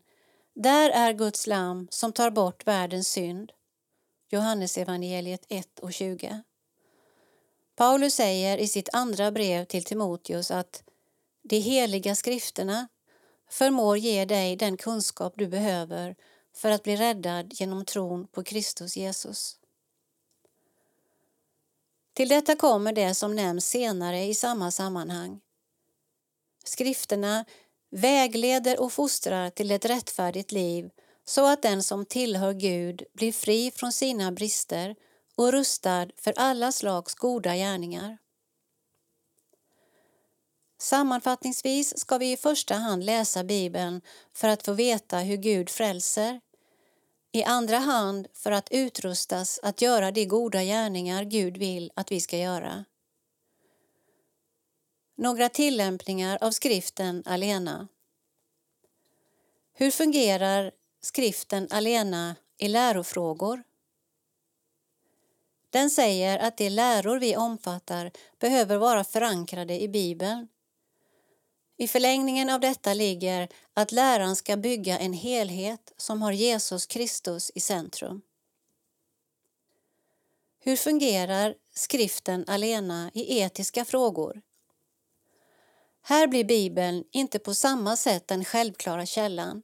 [0.54, 3.52] Där är Guds lam som tar bort världens synd.
[4.28, 6.42] Johannes evangeliet 1 och 20.
[7.76, 10.82] Paulus säger i sitt andra brev till Timoteus att
[11.42, 12.88] de heliga skrifterna
[13.50, 16.16] förmår ge dig den kunskap du behöver
[16.56, 19.56] för att bli räddad genom tron på Kristus Jesus.
[22.12, 25.40] Till detta kommer det som nämns senare i samma sammanhang.
[26.64, 27.44] Skrifterna
[27.90, 30.90] vägleder och fostrar till ett rättfärdigt liv
[31.24, 34.96] så att den som tillhör Gud blir fri från sina brister
[35.34, 38.18] och rustad för alla slags goda gärningar.
[40.78, 44.00] Sammanfattningsvis ska vi i första hand läsa Bibeln
[44.34, 46.40] för att få veta hur Gud frälser.
[47.36, 52.20] I andra hand för att utrustas att göra de goda gärningar Gud vill att vi
[52.20, 52.84] ska göra.
[55.16, 57.88] Några tillämpningar av skriften alena.
[59.72, 63.62] Hur fungerar skriften alena i lärofrågor?
[65.70, 70.48] Den säger att de läror vi omfattar behöver vara förankrade i Bibeln.
[71.76, 77.50] I förlängningen av detta ligger att läran ska bygga en helhet som har Jesus Kristus
[77.54, 78.22] i centrum.
[80.60, 84.42] Hur fungerar skriften alena i etiska frågor?
[86.02, 89.62] Här blir Bibeln inte på samma sätt den självklara källan.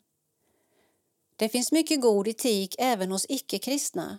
[1.37, 4.19] Det finns mycket god etik även hos icke-kristna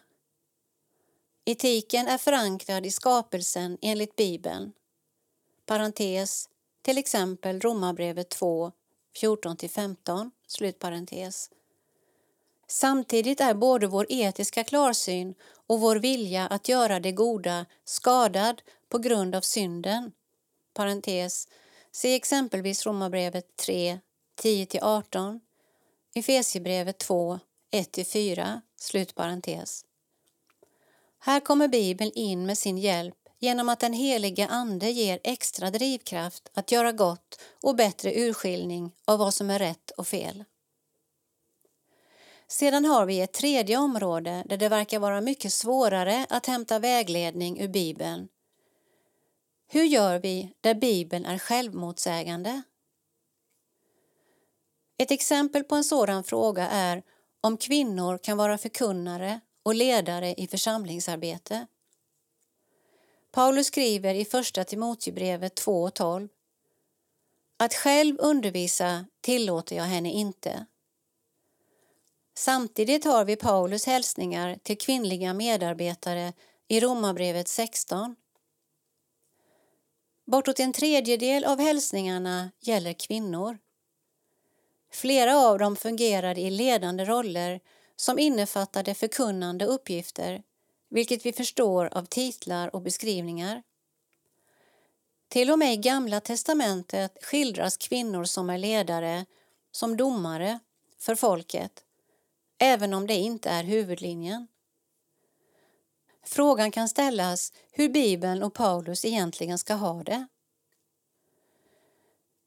[1.45, 4.73] Etiken är förankrad i skapelsen enligt Bibeln.
[5.65, 6.49] Parentes,
[6.83, 8.71] till exempel Romarbrevet 2,
[9.21, 11.49] 14-15, slutparentes.
[12.67, 15.35] Samtidigt är både vår etiska klarsyn
[15.67, 20.11] och vår vilja att göra det goda skadad på grund av synden.
[20.73, 21.47] Parentes.
[21.91, 23.99] Se exempelvis Romarbrevet 3,
[24.41, 25.39] 10-18,
[26.15, 27.39] Efesierbrevet 2,
[27.71, 29.85] 1-4, slutparentes.
[31.19, 36.49] Här kommer Bibeln in med sin hjälp genom att den helige Ande ger extra drivkraft
[36.53, 40.43] att göra gott och bättre urskiljning av vad som är rätt och fel.
[42.47, 47.59] Sedan har vi ett tredje område där det verkar vara mycket svårare att hämta vägledning
[47.59, 48.27] ur Bibeln.
[49.67, 52.61] Hur gör vi där Bibeln är självmotsägande?
[54.97, 57.03] Ett exempel på en sådan fråga är
[57.41, 61.67] om kvinnor kan vara förkunnare och ledare i församlingsarbete.
[63.33, 66.29] Paulus skriver i Första Timoteusbrevet 2.12
[67.57, 70.65] Att själv undervisa tillåter jag henne inte.
[72.35, 76.33] Samtidigt har vi Paulus hälsningar till kvinnliga medarbetare
[76.67, 78.15] i Romarbrevet 16.
[80.25, 83.57] Bortåt en tredjedel av hälsningarna gäller kvinnor.
[84.91, 87.59] Flera av dem fungerade i ledande roller
[87.95, 90.43] som innefattade förkunnande uppgifter,
[90.93, 93.63] vilket vi förstår av titlar och beskrivningar.
[95.27, 99.25] Till och med i Gamla testamentet skildras kvinnor som är ledare,
[99.71, 100.59] som domare,
[100.99, 101.83] för folket,
[102.57, 104.47] även om det inte är huvudlinjen.
[106.25, 110.27] Frågan kan ställas hur Bibeln och Paulus egentligen ska ha det.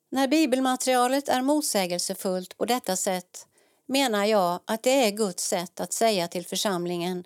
[0.08, 3.46] När bibelmaterialet är motsägelsefullt på detta sätt
[3.86, 7.24] menar jag att det är Guds sätt att säga till församlingen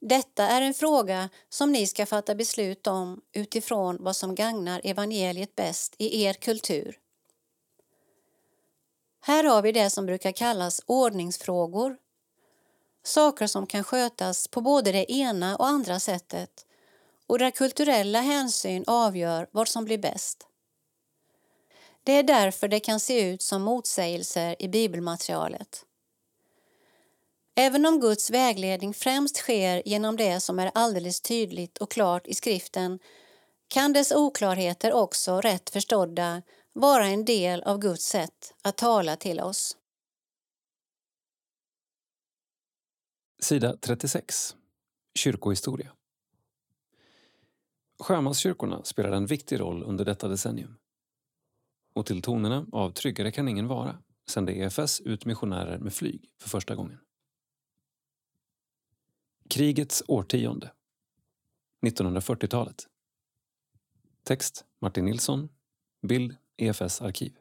[0.00, 5.56] detta är en fråga som ni ska fatta beslut om utifrån vad som gagnar evangeliet
[5.56, 6.98] bäst i er kultur.
[9.22, 11.96] Här har vi det som brukar kallas ordningsfrågor.
[13.02, 16.66] Saker som kan skötas på både det ena och andra sättet
[17.26, 20.46] och där kulturella hänsyn avgör vad som blir bäst.
[22.04, 25.84] Det är därför det kan se ut som motsägelser i bibelmaterialet.
[27.54, 32.34] Även om Guds vägledning främst sker genom det som är alldeles tydligt och klart i
[32.34, 32.98] skriften
[33.68, 39.40] kan dess oklarheter också, rätt förstådda, vara en del av Guds sätt att tala till
[39.40, 39.76] oss.
[43.42, 44.56] Sida 36.
[45.14, 45.92] Kyrkohistoria.
[48.00, 50.76] Sjömanskyrkorna spelade en viktig roll under detta decennium.
[51.94, 53.98] Och till tonerna av Tryggare kan ingen vara
[54.28, 56.98] sände EFS ut missionärer med flyg för första gången.
[59.50, 60.70] Krigets årtionde
[61.86, 62.86] 1940-talet
[64.24, 65.48] Text Martin Nilsson
[66.02, 67.32] Bild EFS arkiv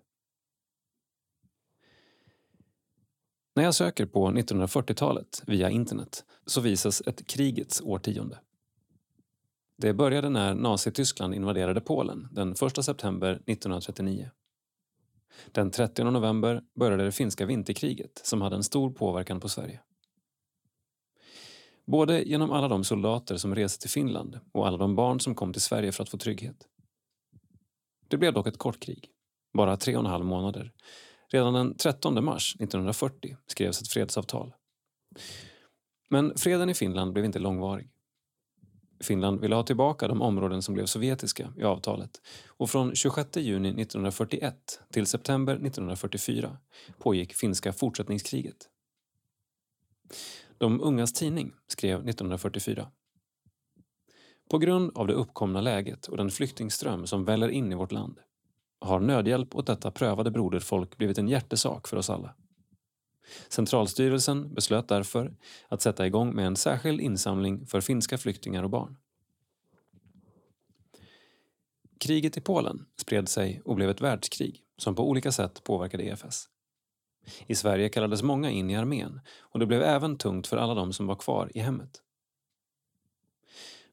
[3.56, 8.40] När jag söker på 1940-talet via internet så visas ett krigets årtionde.
[9.77, 14.30] Det började när Nazityskland invaderade Polen den 1 september 1939.
[15.52, 19.81] Den 30 november började det finska vinterkriget som hade en stor påverkan på Sverige.
[21.90, 25.53] Både genom alla de soldater som reste till Finland och alla de barn som kom
[25.53, 26.68] till Sverige för att få trygghet.
[28.07, 29.10] Det blev dock ett kort krig,
[29.53, 30.72] bara tre och en halv månader.
[31.28, 34.53] Redan den 13 mars 1940 skrevs ett fredsavtal.
[36.10, 37.90] Men freden i Finland blev inte långvarig.
[38.99, 43.70] Finland ville ha tillbaka de områden som blev sovjetiska i avtalet och från 26 juni
[43.70, 46.57] 1941 till september 1944
[46.98, 48.70] pågick finska fortsättningskriget.
[50.60, 52.91] De ungas tidning skrev 1944
[54.49, 58.19] På grund av det uppkomna läget och den flyktingström som väller in i vårt land
[58.81, 62.36] har nödhjälp åt detta prövade broderfolk blivit en hjärtesak för oss alla.
[63.49, 65.36] Centralstyrelsen beslöt därför
[65.68, 68.98] att sätta igång med en särskild insamling för finska flyktingar och barn.
[71.99, 76.49] Kriget i Polen spred sig och blev ett världskrig som på olika sätt påverkade EFS.
[77.47, 80.93] I Sverige kallades många in i armén och det blev även tungt för alla de
[80.93, 82.01] som var kvar i hemmet.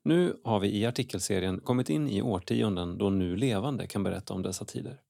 [0.03, 4.43] Nu har vi i artikelserien kommit in i årtionden då nu levande kan berätta om
[4.43, 5.01] dessa tider.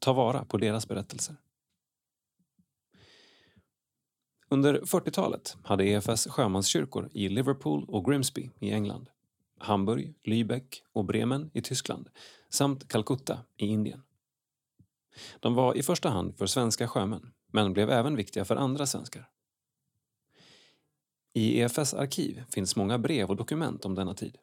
[0.00, 1.36] Ta vara på deras berättelser.
[4.48, 9.10] Under 40-talet hade EFS sjömanskyrkor i Liverpool och Grimsby i England,
[9.58, 12.08] Hamburg, Lübeck och Bremen i Tyskland
[12.48, 14.02] samt Calcutta i Indien.
[15.40, 19.28] De var i första hand för svenska sjömän, men blev även viktiga för andra svenskar.
[21.34, 24.38] I EFS arkiv finns många brev och dokument om denna tid.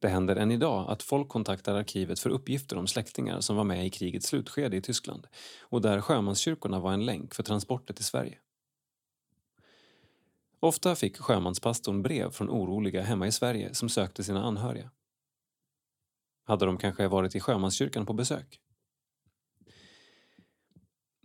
[0.00, 3.86] Det händer än idag att folk kontaktar arkivet för uppgifter om släktingar som var med
[3.86, 5.26] i krigets slutskede i Tyskland
[5.60, 8.38] och där sjömanskyrkorna var en länk för transporter till Sverige.
[10.60, 14.90] Ofta fick sjömanspastorn brev från oroliga hemma i Sverige som sökte sina anhöriga.
[16.44, 18.60] Hade de kanske varit i sjömanskyrkan på besök?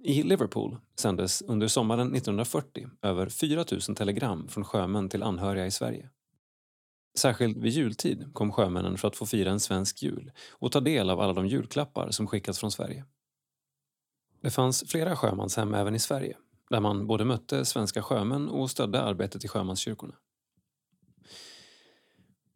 [0.04, 5.72] I Liverpool sändes under sommaren 1940 över 4 000 telegram från sjömän till anhöriga i
[5.72, 6.10] Sverige.
[7.18, 11.10] Särskilt vid jultid kom sjömännen för att få fira en svensk jul och ta del
[11.10, 13.06] av alla de julklappar som skickats från Sverige.
[14.42, 16.38] Det fanns flera sjömanshem även i Sverige
[16.70, 20.16] där man både mötte svenska sjömän och stödde arbetet i sjömanskyrkorna.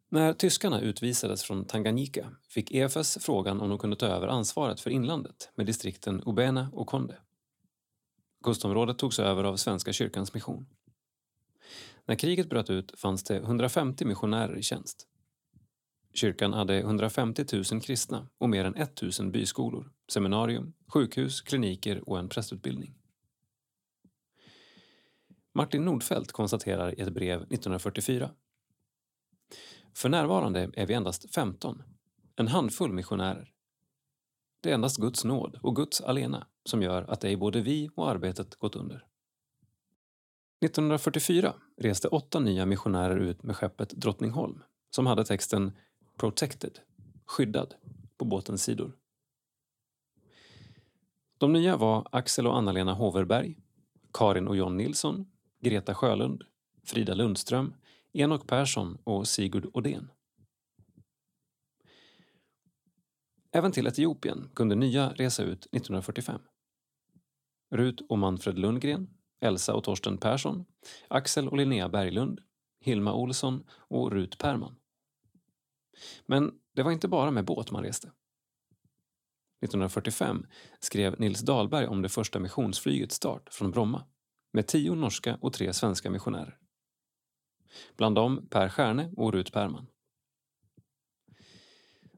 [0.08, 4.90] När tyskarna utvisades från Tanganyika fick EFS frågan om de kunde ta över ansvaret för
[4.90, 7.18] inlandet med distrikten Ubena och Konde.
[8.42, 10.66] Kustområdet togs över av Svenska kyrkans mission.
[12.06, 15.08] När kriget bröt ut fanns det 150 missionärer i tjänst.
[16.14, 22.18] Kyrkan hade 150 000 kristna och mer än 1 000 byskolor, seminarium, sjukhus, kliniker och
[22.18, 22.94] en prästutbildning.
[25.54, 28.30] Martin Nordfeldt konstaterar i ett brev 1944.
[29.94, 31.82] För närvarande är vi endast 15,
[32.36, 33.51] en handfull missionärer.
[34.62, 38.10] Det är endast Guds nåd och Guds alena som gör att ej både vi och
[38.10, 39.06] arbetet gått under.
[40.64, 45.72] 1944 reste åtta nya missionärer ut med skeppet Drottningholm som hade texten
[46.16, 46.78] “Protected”
[47.26, 47.74] skyddad
[48.16, 48.92] på båtens sidor.
[51.38, 53.58] De nya var Axel och Anna-Lena Hoverberg,
[54.12, 55.26] Karin och John Nilsson,
[55.60, 56.44] Greta Sjölund,
[56.84, 57.74] Frida Lundström,
[58.12, 60.10] Enok Persson och Sigurd Odén.
[63.52, 66.40] Även till Etiopien kunde nya resa ut 1945.
[67.70, 69.10] Rut och Manfred Lundgren,
[69.40, 70.64] Elsa och Torsten Persson,
[71.08, 72.40] Axel och Linnea Berglund,
[72.80, 74.76] Hilma Olsson och Rut Perman.
[76.26, 78.06] Men det var inte bara med båt man reste.
[78.06, 80.46] 1945
[80.80, 84.06] skrev Nils Dahlberg om det första missionsflygets start från Bromma
[84.52, 86.58] med tio norska och tre svenska missionärer.
[87.96, 89.86] Bland dem Per Stjärne och Rut Perman.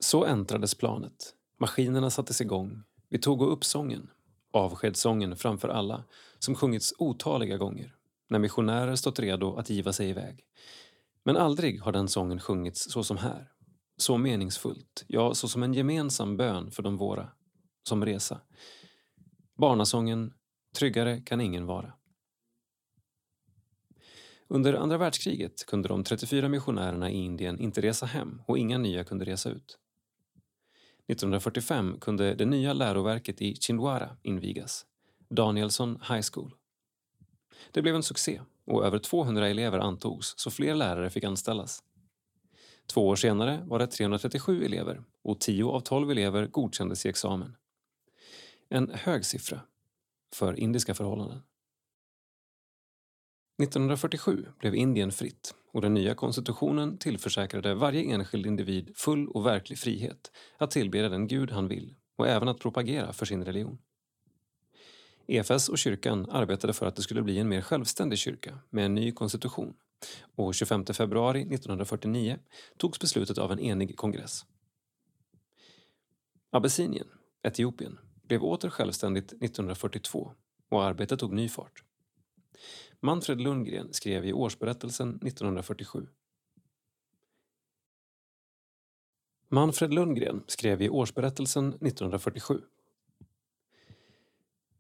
[0.05, 1.35] Så äntrades planet.
[1.59, 2.82] Maskinerna sattes igång.
[3.09, 4.10] Vi tog upp sången,
[4.52, 6.05] avskedssången framför alla,
[6.39, 7.94] som sjungits otaliga gånger
[8.28, 10.44] när missionärer stått redo att giva sig iväg.
[11.22, 13.51] Men aldrig har den sången sjungits så som här.
[13.97, 17.28] Så meningsfullt, ja, så som en gemensam bön för de våra.
[17.82, 18.40] Som resa.
[19.56, 20.32] Barnasången
[20.76, 21.93] Tryggare kan ingen vara.
[24.48, 29.05] Under andra världskriget kunde de 34 missionärerna i Indien inte resa hem och inga nya
[29.05, 29.78] kunde resa ut.
[31.06, 34.86] 1945 kunde det nya läroverket i Chindwara invigas,
[35.28, 36.55] Danielsson High School.
[37.70, 41.82] Det blev en succé och över 200 elever antogs så fler lärare fick anställas.
[42.86, 47.56] Två år senare var det 337 elever och 10 av 12 elever godkändes i examen.
[48.68, 49.60] En hög siffra
[50.35, 51.43] för indiska förhållanden.
[53.62, 59.79] 1947 blev Indien fritt och den nya konstitutionen tillförsäkrade varje enskild individ full och verklig
[59.79, 63.79] frihet att tillbe den gud han vill och även att propagera för sin religion.
[65.27, 68.95] EFS och kyrkan arbetade för att det skulle bli en mer självständig kyrka med en
[68.95, 69.75] ny konstitution
[70.35, 72.39] och 25 februari 1949
[72.77, 74.45] togs beslutet av en enig kongress.
[76.51, 77.07] Abessinien,
[77.43, 80.33] Etiopien, blev åter självständigt 1942
[80.71, 81.84] och arbetet tog ny fart.
[83.05, 86.06] Manfred Lundgren skrev i årsberättelsen 1947.
[89.48, 92.60] Manfred Lundgren skrev i årsberättelsen 1947.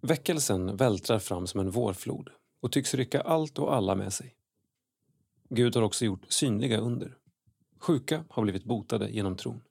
[0.00, 2.30] Väckelsen vältrar fram som en vårflod
[2.60, 4.34] och tycks rycka allt och alla med sig.
[5.48, 7.18] Gud har också gjort synliga under.
[7.78, 9.62] Sjuka har blivit botade genom tron.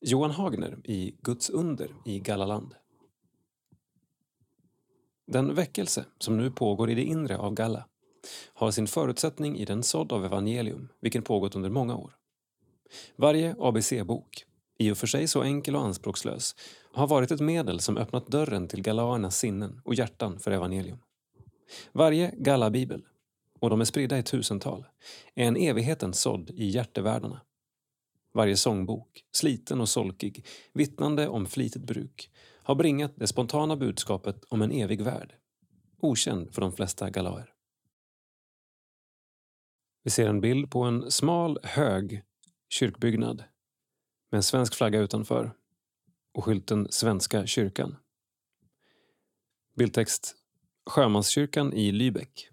[0.00, 2.74] Johan Hagner i Guds under i Gallaland
[5.26, 7.84] den väckelse som nu pågår i det inre av Galla
[8.54, 12.16] har sin förutsättning i den sådd av evangelium vilken pågått under många år.
[13.16, 14.44] Varje ABC-bok,
[14.78, 16.54] i och för sig så enkel och anspråkslös,
[16.92, 20.98] har varit ett medel som öppnat dörren till galaernas sinnen och hjärtan för evangelium.
[21.92, 23.02] Varje Galla-bibel,
[23.60, 24.86] och de är spridda i tusental,
[25.34, 27.40] är en evighetens sådd i hjärtevärldarna.
[28.34, 32.30] Varje sångbok, sliten och solkig, vittnande om flitigt bruk,
[32.64, 35.34] har bringat det spontana budskapet om en evig värld,
[35.98, 37.54] okänd för de flesta galaer.
[40.02, 42.22] Vi ser en bild på en smal, hög
[42.68, 43.44] kyrkbyggnad
[44.30, 45.56] med en svensk flagga utanför
[46.34, 47.96] och skylten Svenska kyrkan.
[49.76, 50.36] Bildtext
[50.86, 52.48] Sjömanskyrkan i Lübeck.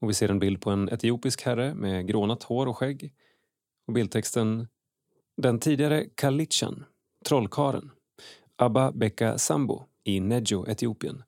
[0.00, 3.14] Och vi ser en bild på en etiopisk herre med grånat hår och skägg.
[3.86, 4.68] Och bildtexten
[5.36, 6.84] Den tidigare Kalitchan,
[7.24, 7.90] trollkaren,
[8.56, 11.22] Abba Beka Sambo i Nejo, Etiopien,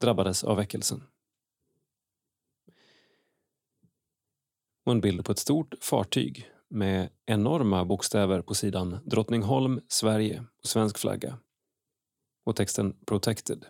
[0.00, 1.02] drabbades av väckelsen.
[4.84, 10.66] Och en bild på ett stort fartyg med enorma bokstäver på sidan Drottningholm, Sverige och
[10.66, 11.38] svensk flagga.
[12.44, 13.66] Och texten Protected.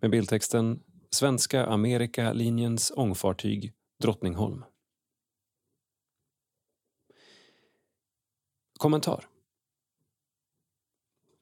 [0.00, 4.64] Med bildtexten Svenska Amerika-linjens ångfartyg Drottningholm.
[8.78, 9.28] Kommentar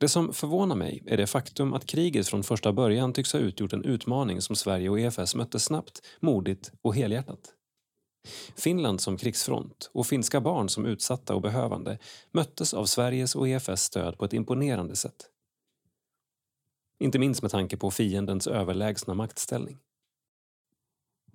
[0.03, 3.73] det som förvånar mig är det faktum att kriget från första början tycks ha utgjort
[3.73, 7.55] en utmaning som Sverige och EFS mötte snabbt, modigt och helhjärtat.
[8.57, 11.99] Finland som krigsfront och finska barn som utsatta och behövande
[12.33, 15.31] möttes av Sveriges och EFS stöd på ett imponerande sätt.
[16.99, 19.79] Inte minst med tanke på fiendens överlägsna maktställning.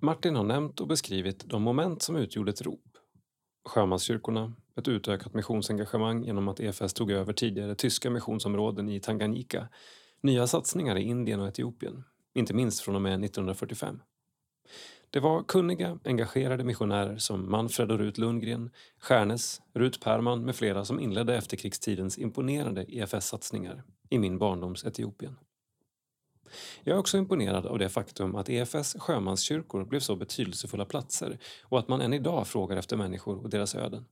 [0.00, 2.98] Martin har nämnt och beskrivit de moment som utgjorde ett rop.
[3.68, 9.68] Sjömanskyrkorna, ett utökat missionsengagemang genom att EFS tog över tidigare tyska missionsområden i Tanganyika,
[10.20, 14.00] nya satsningar i Indien och Etiopien, inte minst från och med 1945.
[15.10, 20.84] Det var kunniga, engagerade missionärer som Manfred och Rut Lundgren, Stjärnes, Rut Perman med flera
[20.84, 25.36] som inledde efterkrigstidens imponerande EFS-satsningar i min barndoms Etiopien.
[26.82, 31.78] Jag är också imponerad av det faktum att EFS sjömanskyrkor blev så betydelsefulla platser och
[31.78, 34.04] att man än idag frågar efter människor och deras öden.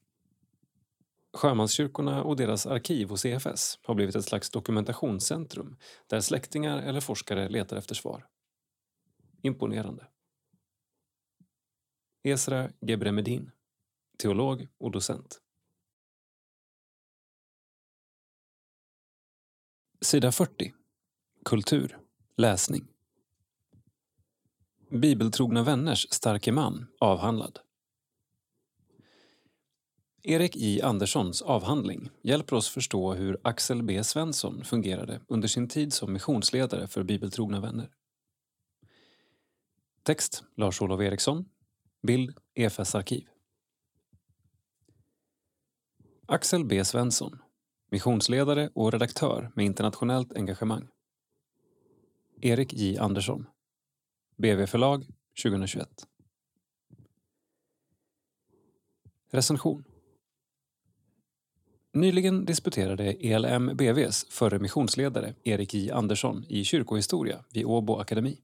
[1.36, 5.76] Sjömanskyrkorna och deras arkiv hos EFS har blivit ett slags dokumentationscentrum
[6.06, 8.26] där släktingar eller forskare letar efter svar.
[9.42, 10.06] Imponerande.
[12.22, 13.50] Esra Gebremedin,
[14.18, 15.40] teolog och docent.
[20.00, 20.74] Sida 40.
[21.44, 21.98] Kultur.
[22.36, 22.88] Läsning.
[24.90, 27.65] Bibeltrogna vänners starke man avhandlad.
[30.28, 35.92] Erik J Anderssons avhandling hjälper oss förstå hur Axel B Svensson fungerade under sin tid
[35.92, 37.90] som missionsledare för Bibeltrogna vänner.
[40.02, 41.44] Text Lars-Olof Eriksson
[42.02, 43.28] Bild EFS arkiv.
[46.26, 47.38] Axel B Svensson,
[47.90, 50.88] missionsledare och redaktör med internationellt engagemang.
[52.40, 53.46] Erik J Andersson,
[54.36, 55.06] BV Förlag
[55.42, 55.88] 2021.
[59.30, 59.84] Recension
[61.96, 68.38] Nyligen disputerade ELM BVs förre missionsledare Erik J Andersson i kyrkohistoria vid Åbo Akademi.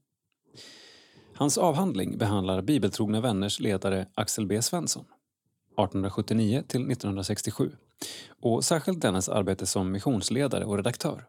[1.33, 7.71] Hans avhandling behandlar bibeltrogna vänners ledare Axel B Svensson 1879 till 1967
[8.41, 11.25] och särskilt dennes arbete som missionsledare och redaktör.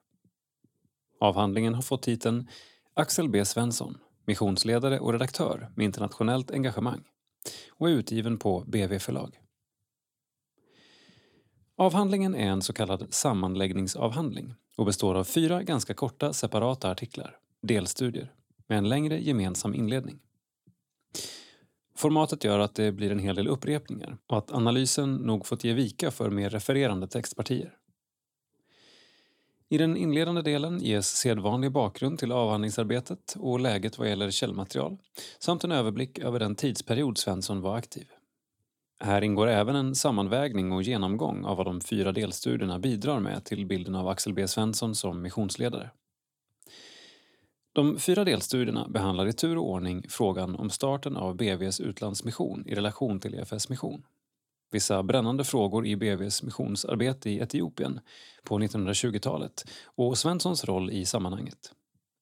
[1.21, 2.49] Avhandlingen har fått titeln
[2.95, 7.05] Axel B Svensson, missionsledare och redaktör med internationellt engagemang
[7.71, 9.44] och är utgiven på BV förlag.
[11.77, 18.33] Avhandlingen är en så kallad sammanläggningsavhandling och består av fyra ganska korta separata artiklar, delstudier
[18.67, 20.19] med en längre gemensam inledning.
[21.97, 25.73] Formatet gör att det blir en hel del upprepningar och att analysen nog fått ge
[25.73, 27.77] vika för mer refererande textpartier.
[29.69, 34.99] I den inledande delen ges sedvanlig bakgrund till avhandlingsarbetet och läget vad gäller källmaterial
[35.39, 38.07] samt en överblick över den tidsperiod Svensson var aktiv.
[39.01, 43.67] Här ingår även en sammanvägning och genomgång av vad de fyra delstudierna bidrar med till
[43.67, 45.91] bilden av Axel B Svensson som missionsledare.
[47.73, 52.75] De fyra delstudierna behandlar i tur och ordning frågan om starten av BVs utlandsmission i
[52.75, 54.03] relation till EFS mission.
[54.71, 58.01] Vissa brännande frågor i BVs missionsarbete i Etiopien
[58.45, 61.73] på 1920-talet och Svenssons roll i sammanhanget.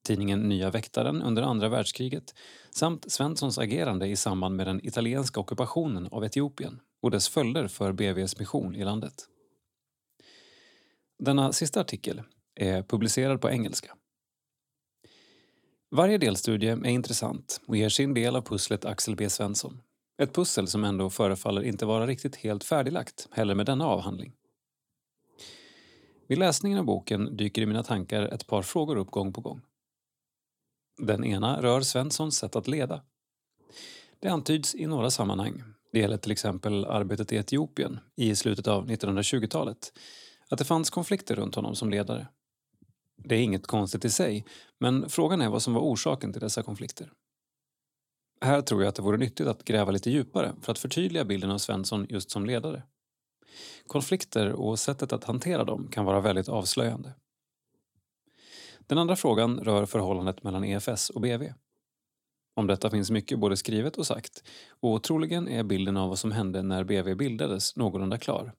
[0.02, 2.34] Tidningen Nya väktaren under andra världskriget
[2.70, 7.92] samt Svenssons agerande i samband med den italienska ockupationen av Etiopien och dess följder för
[7.92, 9.14] BVs mission i landet.
[11.18, 12.22] Denna sista artikel
[12.54, 13.96] är publicerad på engelska
[15.92, 19.80] varje delstudie är intressant och ger sin del av pusslet Axel B Svensson.
[20.22, 24.32] Ett pussel som ändå förefaller inte vara riktigt helt färdiglagt, heller med denna avhandling.
[26.28, 29.60] Vid läsningen av boken dyker i mina tankar ett par frågor upp gång på gång.
[31.06, 33.02] Den ena rör Svenssons sätt att leda.
[34.20, 35.62] Det antyds i några sammanhang,
[35.92, 39.92] det gäller till exempel arbetet i Etiopien i slutet av 1920-talet,
[40.48, 42.26] att det fanns konflikter runt honom som ledare.
[43.24, 44.44] Det är inget konstigt i sig,
[44.80, 47.12] men frågan är vad som var orsaken till dessa konflikter.
[48.40, 51.50] Här tror jag att det vore nyttigt att gräva lite djupare för att förtydliga bilden
[51.50, 52.82] av Svensson just som ledare.
[53.86, 57.12] Konflikter och sättet att hantera dem kan vara väldigt avslöjande.
[58.92, 61.52] Den andra frågan rör förhållandet mellan EFS och BV.
[62.56, 64.42] Om detta finns mycket både skrivet och sagt
[64.80, 68.52] och troligen är bilden av vad som hände när BV bildades någorlunda klar,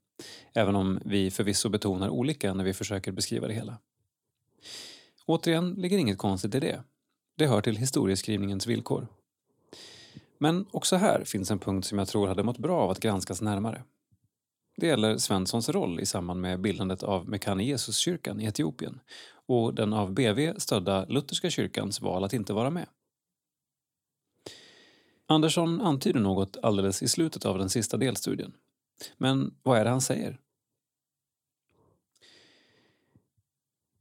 [0.54, 3.78] även om vi förvisso betonar olika när vi försöker beskriva det hela.
[5.26, 6.84] Återigen ligger inget konstigt i det.
[7.38, 9.08] Det hör till historieskrivningens villkor.
[10.38, 13.42] Men också här finns en punkt som jag tror hade mått bra av att granskas
[13.42, 13.84] närmare.
[14.78, 19.00] Det gäller Svenssons roll i samband med bildandet av Mekane Jesuskyrkan i Etiopien
[19.48, 22.88] och den av BV stödda lutherska kyrkans val att inte vara med.
[25.28, 28.54] Andersson antyder något alldeles i slutet av den sista delstudien.
[29.18, 30.40] Men vad är det han säger?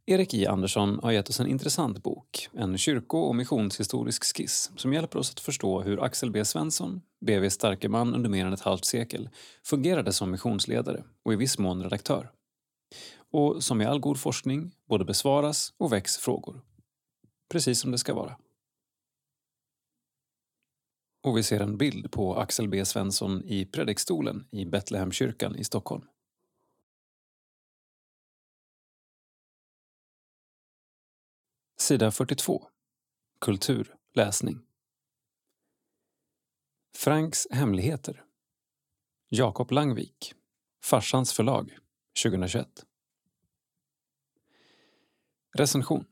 [0.06, 4.92] Erik J Andersson har gett oss en intressant bok, en kyrko och missionshistorisk skiss som
[4.92, 8.60] hjälper oss att förstå hur Axel B Svensson, BVs starke man under mer än ett
[8.60, 9.28] halvt sekel,
[9.64, 12.30] fungerade som missionsledare och i viss mån redaktör.
[13.32, 16.62] Och som i all god forskning både besvaras och väcks frågor.
[17.48, 18.36] Precis som det ska vara.
[21.22, 26.04] Och vi ser en bild på Axel B Svensson i predikstolen i Betlehemkyrkan i Stockholm.
[31.78, 32.68] Sida 42.
[33.40, 34.60] Kultur, läsning.
[36.96, 38.24] Franks hemligheter.
[39.28, 40.34] Jakob Langvik.
[40.84, 41.78] Farsans förlag.
[42.22, 42.86] 2021.
[45.54, 46.04] Recension.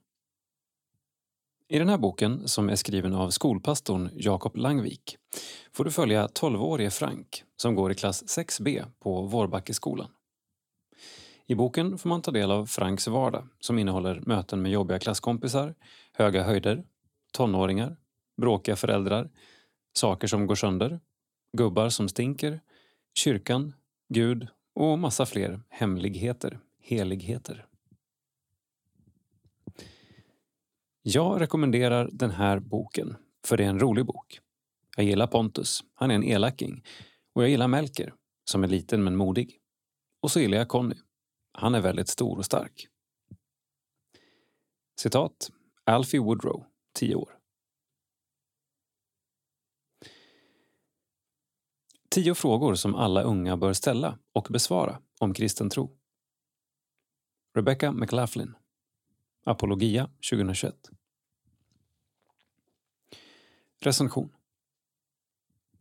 [1.69, 5.17] I den här boken, som är skriven av skolpastorn Jakob Langvik,
[5.73, 10.11] får du följa 12-årige Frank som går i klass 6B på Vårbackeskolan.
[11.47, 15.75] I boken får man ta del av Franks vardag som innehåller möten med jobbiga klasskompisar,
[16.13, 16.85] höga höjder,
[17.33, 17.97] tonåringar,
[18.41, 19.31] bråkiga föräldrar,
[19.97, 21.01] saker som går sönder,
[21.57, 22.61] gubbar som stinker,
[23.15, 23.73] kyrkan,
[24.09, 27.67] Gud och massa fler hemligheter, heligheter.
[31.03, 33.17] Jag rekommenderar den här boken,
[33.47, 34.41] för det är en rolig bok.
[34.97, 36.85] Jag gillar Pontus, han är en elaking.
[37.35, 38.15] Och jag gillar Melker,
[38.45, 39.59] som är liten men modig.
[40.23, 40.95] Och så gillar jag Conny,
[41.53, 42.89] han är väldigt stor och stark.
[45.01, 45.51] Citat
[45.85, 47.37] Alfie Woodrow, 10 år.
[52.11, 55.97] Tio frågor som alla unga bör ställa och besvara om kristen tro.
[57.57, 58.55] Rebecca McLaughlin.
[59.45, 60.75] Apologia 2021.
[63.81, 64.33] Recension.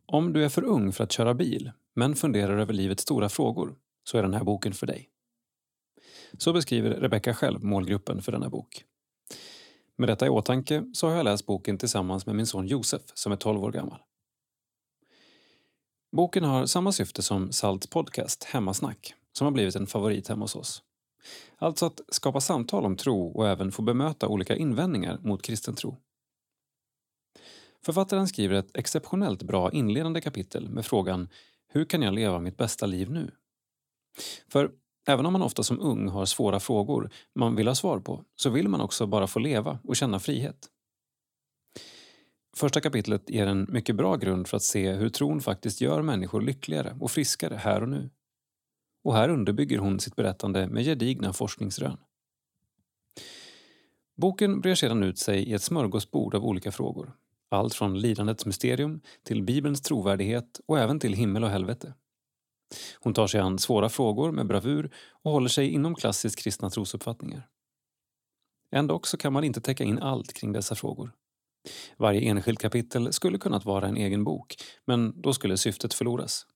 [0.06, 3.76] Om du är för ung för att köra bil men funderar över livets stora frågor
[4.04, 5.10] så är den här boken för dig.
[6.38, 8.84] Så beskriver Rebecca själv målgruppen för denna bok.
[9.96, 13.32] Med detta i åtanke så har jag läst boken tillsammans med min son Josef som
[13.32, 14.00] är 12 år gammal.
[16.12, 20.56] Boken har samma syfte som Salts podcast Hemmasnack som har blivit en favorit hemma hos
[20.56, 20.82] oss.
[21.58, 25.96] Alltså att skapa samtal om tro och även få bemöta olika invändningar mot kristen tro.
[27.84, 31.28] Författaren skriver ett exceptionellt bra inledande kapitel med frågan
[31.68, 33.30] Hur kan jag leva mitt bästa liv nu?
[34.48, 34.70] För
[35.06, 38.50] Även om man ofta som ung har svåra frågor man vill ha svar på så
[38.50, 40.68] vill man också bara få leva och känna frihet.
[42.56, 46.40] Första kapitlet ger en mycket bra grund för att se hur tron faktiskt gör människor
[46.40, 48.10] lyckligare och friskare här och nu.
[49.04, 51.96] Och här underbygger hon sitt berättande med gedigna forskningsrön.
[54.16, 57.12] Boken brer sedan ut sig i ett smörgåsbord av olika frågor.
[57.48, 61.94] Allt från lidandets mysterium till Bibelns trovärdighet och även till himmel och helvete.
[63.00, 64.90] Hon tar sig an svåra frågor med bravur
[65.22, 67.48] och håller sig inom klassiskt kristna trosuppfattningar.
[68.72, 71.12] Ändå så kan man inte täcka in allt kring dessa frågor.
[71.96, 74.54] Varje enskilt kapitel skulle kunnat vara en egen bok,
[74.84, 76.46] men då skulle syftet förloras.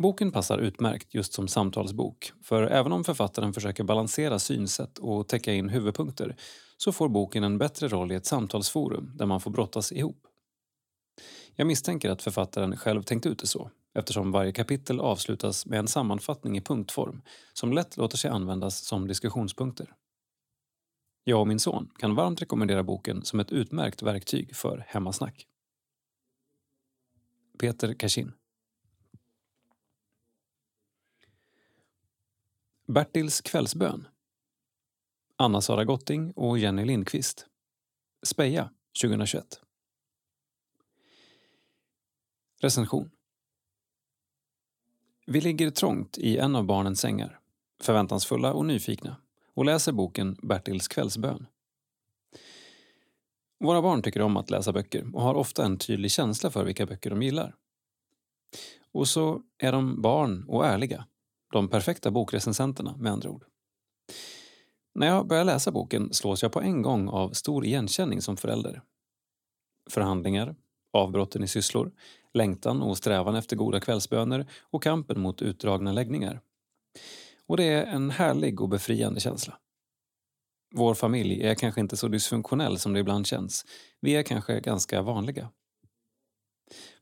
[0.00, 5.52] Boken passar utmärkt just som samtalsbok, för även om författaren försöker balansera synsätt och täcka
[5.52, 6.36] in huvudpunkter
[6.76, 10.26] så får boken en bättre roll i ett samtalsforum där man får brottas ihop.
[11.54, 15.88] Jag misstänker att författaren själv tänkt ut det så eftersom varje kapitel avslutas med en
[15.88, 17.22] sammanfattning i punktform
[17.52, 19.94] som lätt låter sig användas som diskussionspunkter.
[21.24, 25.46] Jag och min son kan varmt rekommendera boken som ett utmärkt verktyg för hemmasnack.
[27.58, 28.32] Peter Kashin
[32.90, 34.08] Bertils kvällsbön
[35.36, 37.46] Anna-Sara Gotting och Jenny Lindqvist
[38.22, 38.70] Speja
[39.02, 39.60] 2021
[42.60, 43.10] Recension
[45.26, 47.40] Vi ligger trångt i en av barnens sängar,
[47.80, 49.16] förväntansfulla och nyfikna,
[49.54, 51.46] och läser boken Bertils kvällsbön.
[53.60, 56.86] Våra barn tycker om att läsa böcker och har ofta en tydlig känsla för vilka
[56.86, 57.56] böcker de gillar.
[58.92, 61.06] Och så är de barn och ärliga.
[61.52, 63.44] De perfekta bokrecensenterna, med andra ord.
[64.94, 68.82] När jag börjar läsa boken slås jag på en gång av stor igenkänning som förälder.
[69.90, 70.56] Förhandlingar,
[70.92, 71.92] avbrotten i sysslor,
[72.34, 76.40] längtan och strävan efter goda kvällsböner och kampen mot utdragna läggningar.
[77.46, 79.58] Och det är en härlig och befriande känsla.
[80.74, 83.66] Vår familj är kanske inte så dysfunktionell som det ibland känns.
[84.00, 85.50] Vi är kanske ganska vanliga.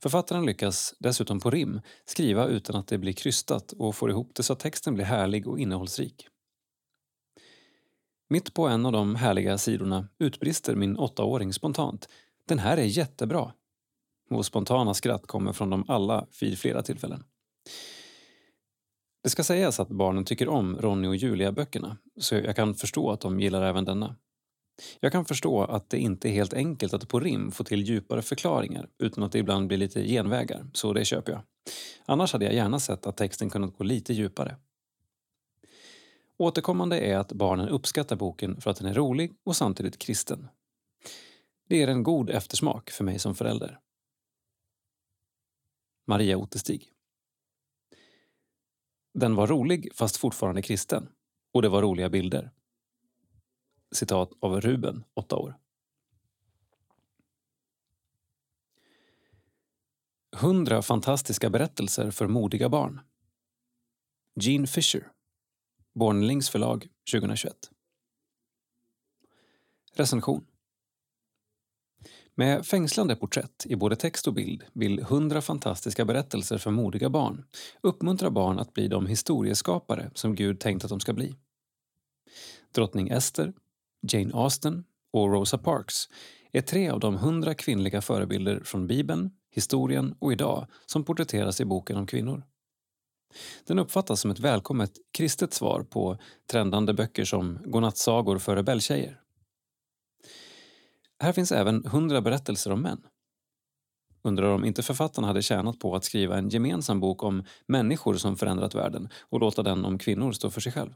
[0.03, 4.43] Författaren lyckas dessutom på rim skriva utan att det blir krystat och får ihop det
[4.43, 6.29] så att texten blir härlig och innehållsrik.
[8.31, 12.09] Mitt på en av de härliga sidorna utbrister min åttaåring spontant.
[12.47, 13.53] Den här är jättebra!
[14.31, 17.25] Och spontana skratt kommer från dem alla vid flera tillfällen.
[19.23, 23.21] Det ska sägas att barnen tycker om Ronny och Julia-böckerna, så jag kan förstå att
[23.21, 24.17] de gillar även denna.
[25.01, 28.23] Jag kan förstå att det inte är helt enkelt att på rim få till djupare
[28.23, 31.43] förklaringar utan att det ibland blir lite genvägar, så det köper jag.
[32.07, 34.57] Annars hade jag gärna sett att texten kunnat gå lite djupare.
[36.37, 40.49] Återkommande är att barnen uppskattar boken för att den är rolig och samtidigt kristen.
[41.69, 43.79] Det är en god eftersmak för mig som förälder.
[46.07, 46.93] Maria Otestig
[49.15, 51.09] Den var rolig fast fortfarande kristen.
[51.55, 52.51] Och det var roliga bilder.
[53.93, 55.59] Citat av Ruben, 8 år.
[60.37, 63.01] Hundra fantastiska berättelser för modiga barn.
[64.41, 65.13] Gene Fisher.
[65.95, 67.71] Bornlings förlag 2021.
[69.93, 70.47] Recension.
[72.35, 77.45] Med fängslande porträtt i både text och bild vill hundra fantastiska berättelser för modiga barn
[77.81, 81.35] uppmuntra barn att bli de historieskapare som Gud tänkt att de ska bli.
[82.73, 83.53] Drottning Ester,
[84.03, 86.09] Jane Austen och Rosa Parks
[86.53, 91.65] är tre av de hundra kvinnliga förebilder från Bibeln, historien och idag som porträtteras i
[91.65, 92.43] boken om kvinnor.
[93.67, 96.19] Den uppfattas som ett välkommet kristet svar på
[96.51, 99.21] trendande böcker som Godnattsagor för rebelltjejer.
[101.21, 103.03] Här finns även hundra berättelser om män.
[104.23, 108.37] Undrar om inte författarna hade tjänat på att skriva en gemensam bok om människor som
[108.37, 110.95] förändrat världen och låta den om kvinnor stå för sig själv.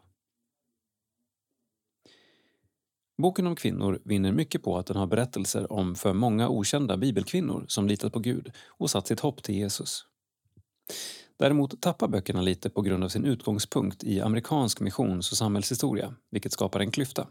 [3.23, 7.65] Boken om kvinnor vinner mycket på att den har berättelser om för många okända bibelkvinnor
[7.69, 10.07] som litat på Gud och satt sitt hopp till Jesus.
[11.36, 16.53] Däremot tappar böckerna lite på grund av sin utgångspunkt i amerikansk missions och samhällshistoria, vilket
[16.53, 17.28] skapar en klyfta.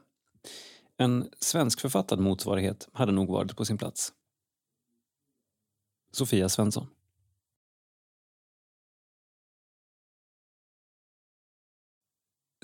[0.98, 4.14] En svenskförfattad motsvarighet hade nog varit på sin plats.
[6.12, 6.88] Sofia Svensson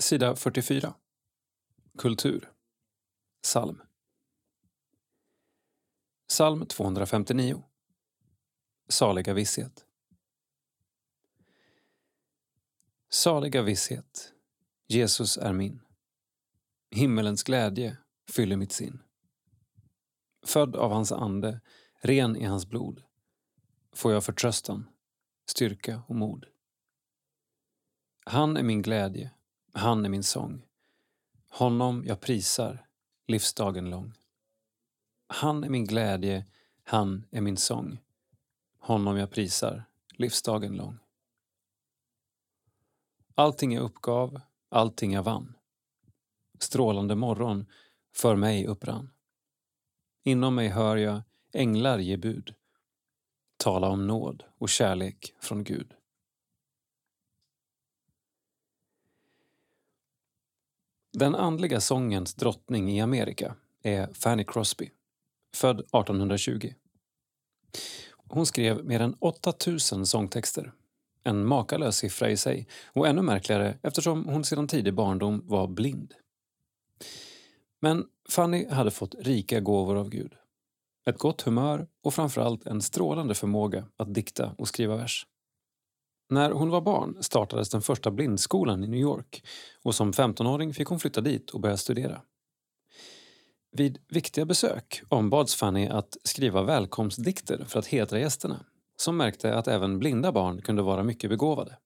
[0.02, 0.94] Sida 44
[1.98, 2.52] Kultur
[3.48, 3.82] Psalm
[6.28, 7.64] Psalm 259
[8.88, 9.86] Saliga visshet
[13.10, 14.34] Saliga visshet,
[14.88, 15.82] Jesus är min.
[16.92, 17.98] Himmelens glädje
[18.30, 19.04] fyller mitt sinn.
[20.46, 21.62] Född av hans ande,
[22.02, 23.04] ren i hans blod,
[23.94, 24.90] får jag förtröstan,
[25.50, 26.46] styrka och mod.
[28.26, 29.32] Han är min glädje,
[29.74, 30.66] han är min sång.
[31.50, 32.87] Honom jag prisar
[33.28, 34.14] livsdagen lång.
[35.28, 36.46] Han är min glädje,
[36.84, 37.98] han är min sång.
[38.80, 40.98] Honom jag prisar livsdagen lång.
[43.36, 45.56] Allting jag uppgav, allting jag vann.
[46.60, 47.66] Strålande morgon
[48.14, 49.10] för mig upprann.
[50.24, 51.22] Inom mig hör jag
[51.54, 52.56] änglar ge bud.
[53.58, 55.94] Tala om nåd och kärlek från Gud.
[61.20, 64.92] Den andliga sångens drottning i Amerika är Fanny Crosby,
[65.56, 66.74] född 1820.
[68.28, 70.74] Hon skrev mer än 8000 sångtexter
[71.24, 76.14] en makalös siffra i sig och ännu märkligare eftersom hon sedan tidig barndom var blind.
[77.80, 80.34] Men Fanny hade fått rika gåvor av Gud.
[81.10, 85.28] Ett gott humör och framförallt en strålande förmåga att dikta och skriva vers.
[86.30, 89.44] När hon var barn startades den första blindskolan i New York
[89.84, 92.22] och som 15-åring fick hon flytta dit och börja studera.
[93.72, 99.68] Vid viktiga besök ombads Fanny att skriva välkomstdikter för att hedra gästerna som märkte att
[99.68, 101.78] även blinda barn kunde vara mycket begåvade.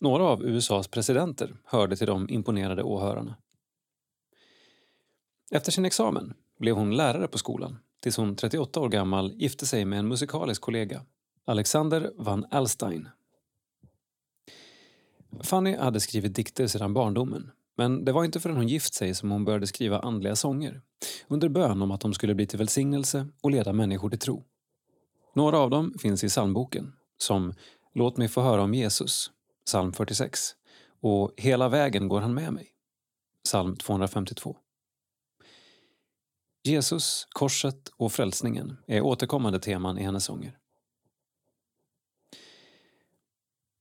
[0.00, 3.36] Några av USAs presidenter hörde till de imponerade åhörarna.
[5.50, 9.84] Efter sin examen blev hon lärare på skolan tills hon 38 år gammal gifte sig
[9.84, 11.02] med en musikalisk kollega,
[11.46, 13.08] Alexander van Alstein.
[15.42, 19.30] Fanny hade skrivit dikter sedan barndomen men det var inte förrän hon gift sig som
[19.30, 20.82] hon började skriva andliga sånger
[21.28, 24.44] under bön om att de skulle bli till välsignelse och leda människor till tro.
[25.34, 27.54] Några av dem finns i psalmboken, som
[27.94, 29.30] Låt mig få höra om Jesus,
[29.66, 30.40] psalm 46,
[31.00, 32.68] och Hela vägen går han med mig,
[33.44, 34.56] psalm 252.
[36.64, 40.58] Jesus, korset och frälsningen är återkommande teman i hennes sånger.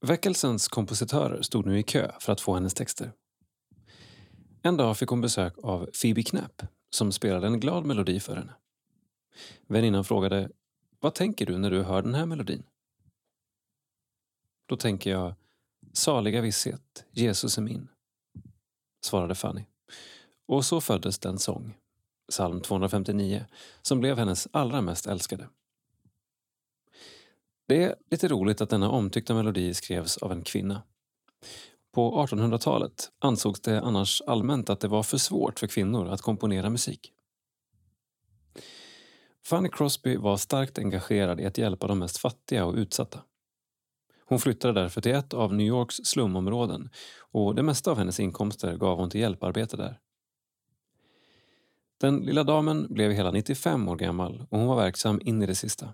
[0.08, 3.12] Väckelsens kompositörer stod nu i kö för att få hennes texter.
[4.62, 8.54] En dag fick hon besök av Phoebe Knapp som spelade en glad melodi för henne.
[9.68, 10.50] Väninnan frågade
[11.00, 12.64] Vad tänker du när du hör den här melodin?
[14.66, 15.34] Då tänker jag
[15.94, 17.88] Saliga visshet, Jesus är min,
[19.06, 19.66] svarade Fanny.
[20.46, 21.78] Och så föddes den sång,
[22.30, 23.46] psalm 259,
[23.82, 25.48] som blev hennes allra mest älskade.
[27.68, 30.84] Det är lite roligt att denna omtyckta melodi skrevs av en kvinna.
[31.94, 36.70] På 1800-talet ansågs det annars allmänt att det var för svårt för kvinnor att komponera
[36.70, 37.12] musik.
[39.46, 43.20] Fanny Crosby var starkt engagerad i att hjälpa de mest fattiga och utsatta.
[44.26, 46.90] Hon flyttade därför till ett av New Yorks slumområden
[47.20, 50.00] och det mesta av hennes inkomster gav hon till hjälparbete där.
[51.98, 55.56] Den lilla damen blev hela 95 år gammal och hon var verksam in i det
[55.56, 55.94] sista.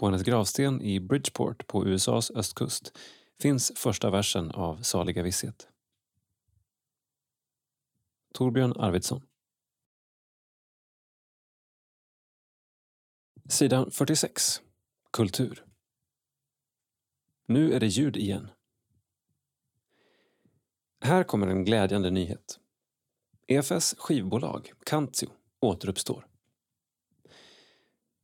[0.00, 2.98] På hennes gravsten i Bridgeport på USAs östkust
[3.40, 5.68] finns första versen av Saliga visshet.
[8.34, 9.22] Torbjörn Arvidsson
[13.48, 14.62] Sidan 46
[15.10, 15.64] Kultur
[17.46, 18.50] Nu är det ljud igen.
[21.00, 22.60] Här kommer en glädjande nyhet.
[23.46, 25.28] EFS skivbolag, Kantio,
[25.60, 26.29] återuppstår.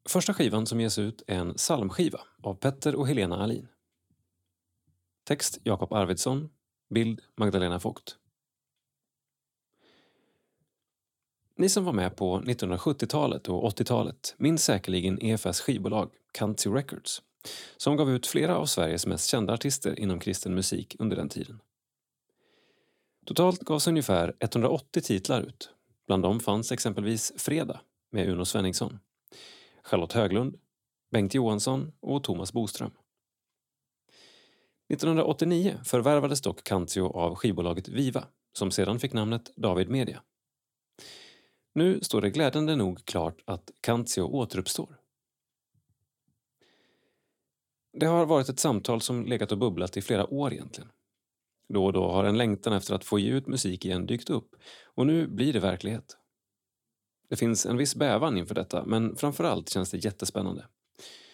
[0.09, 3.69] Första skivan som ges ut är en psalmskiva av Petter och Helena Alin.
[5.25, 6.49] Text Jakob Arvidsson,
[6.95, 8.17] bild Magdalena Vogt.
[11.57, 17.23] Ni som var med på 1970-talet och 80-talet minns säkerligen EFS skivbolag Country Records
[17.77, 21.61] som gav ut flera av Sveriges mest kända artister inom kristen musik under den tiden.
[23.27, 25.71] Totalt gavs ungefär 180 titlar ut.
[26.07, 27.81] Bland dem fanns exempelvis Fredag
[28.11, 28.99] med Uno Svenningsson,
[29.87, 30.59] Charlotte Höglund,
[31.11, 32.91] Bengt Johansson och Thomas Boström.
[34.89, 40.23] 1989 förvärvades dock Cantio av skivbolaget Viva som sedan fick namnet David Media.
[41.75, 44.99] Nu står det glädjande nog klart att Cantio återuppstår.
[47.93, 50.91] Det har varit ett samtal som legat och bubblat i flera år egentligen.
[51.69, 54.55] Då och då har en längtan efter att få ge ut musik igen dykt upp
[54.85, 56.17] och nu blir det verklighet.
[57.29, 60.67] Det finns en viss bävan inför detta men framförallt känns det jättespännande.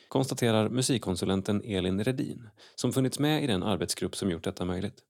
[0.08, 5.02] Konstaterar musikkonsulenten Elin Redin som funnits med i den arbetsgrupp som gjort detta möjligt.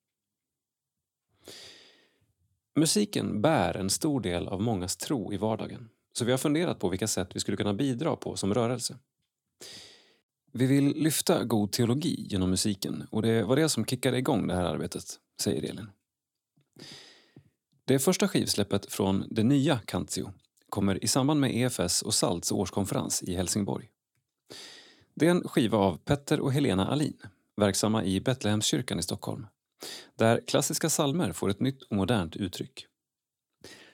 [2.77, 6.89] Musiken bär en stor del av mångas tro i vardagen så vi har funderat på
[6.89, 8.99] vilka sätt vi skulle kunna bidra på som rörelse.
[10.53, 14.55] Vi vill lyfta god teologi genom musiken och det var det som kickade igång det
[14.55, 15.05] här arbetet,
[15.41, 15.87] säger Elin.
[17.85, 20.33] Det första skivsläppet från det nya Cantio
[20.73, 23.91] kommer i samband med EFS och SALTs årskonferens i Helsingborg.
[25.15, 27.17] Det är en skiva av Petter och Helena Alin,
[27.57, 29.47] verksamma i Betlehemskyrkan i Stockholm,
[30.15, 32.87] där klassiska salmer får ett nytt och modernt uttryck.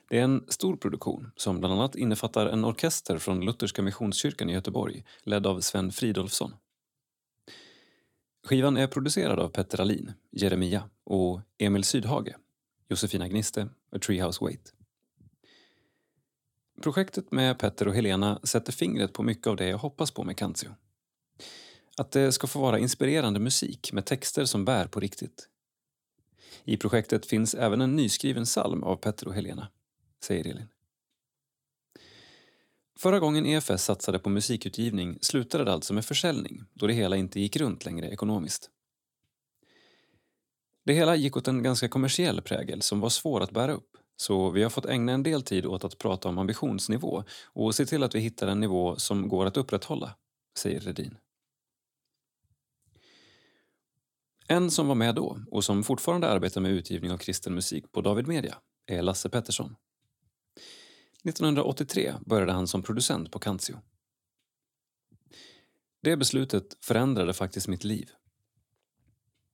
[0.08, 4.52] Det är en stor produktion som bland annat innefattar en orkester från Lutherska Missionskyrkan i
[4.52, 6.54] Göteborg ledd av Sven Fridolfsson.
[8.46, 12.34] Skivan är producerad av Petter Alin, Jeremia och Emil Sydhage,
[12.88, 14.74] Josefina Gniste och Treehouse Wait.
[16.82, 20.36] Projektet med Petter och Helena sätter fingret på mycket av det jag hoppas på med
[20.36, 20.68] Kantio.
[21.96, 25.48] Att det ska få vara inspirerande musik med texter som bär på riktigt.
[26.64, 29.68] I projektet finns även en nyskriven psalm av Petter och Helena
[30.24, 30.68] säger Elin.
[32.98, 37.40] Förra gången EFS satsade på musikutgivning slutade det alltså med försäljning då det hela inte
[37.40, 38.70] gick runt längre ekonomiskt.
[40.84, 44.50] Det hela gick åt en ganska kommersiell prägel som var svår att bära upp så
[44.50, 48.02] vi har fått ägna en del tid åt att prata om ambitionsnivå och se till
[48.02, 50.14] att vi hittar en nivå som går att upprätthålla,
[50.58, 51.16] säger Redin.
[54.48, 58.00] En som var med då och som fortfarande arbetar med utgivning av kristen musik på
[58.00, 59.76] David Media är Lasse Pettersson.
[61.24, 63.80] 1983 började han som producent på Cantio.
[66.02, 68.10] Det beslutet förändrade faktiskt mitt liv.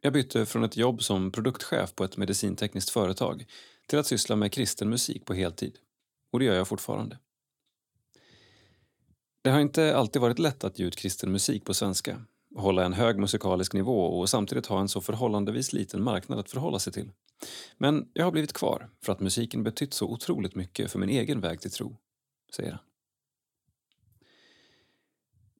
[0.00, 3.46] Jag bytte från ett jobb som produktchef på ett medicintekniskt företag
[3.86, 5.78] till att syssla med kristen musik på heltid.
[6.30, 7.18] Och det gör jag fortfarande.
[9.42, 12.24] Det har inte alltid varit lätt att ge ut kristen musik på svenska,
[12.56, 16.78] hålla en hög musikalisk nivå och samtidigt ha en så förhållandevis liten marknad att förhålla
[16.78, 17.10] sig till.
[17.78, 21.40] Men jag har blivit kvar för att musiken betytt så otroligt mycket för min egen
[21.40, 21.96] väg till tro,
[22.56, 22.80] säger han.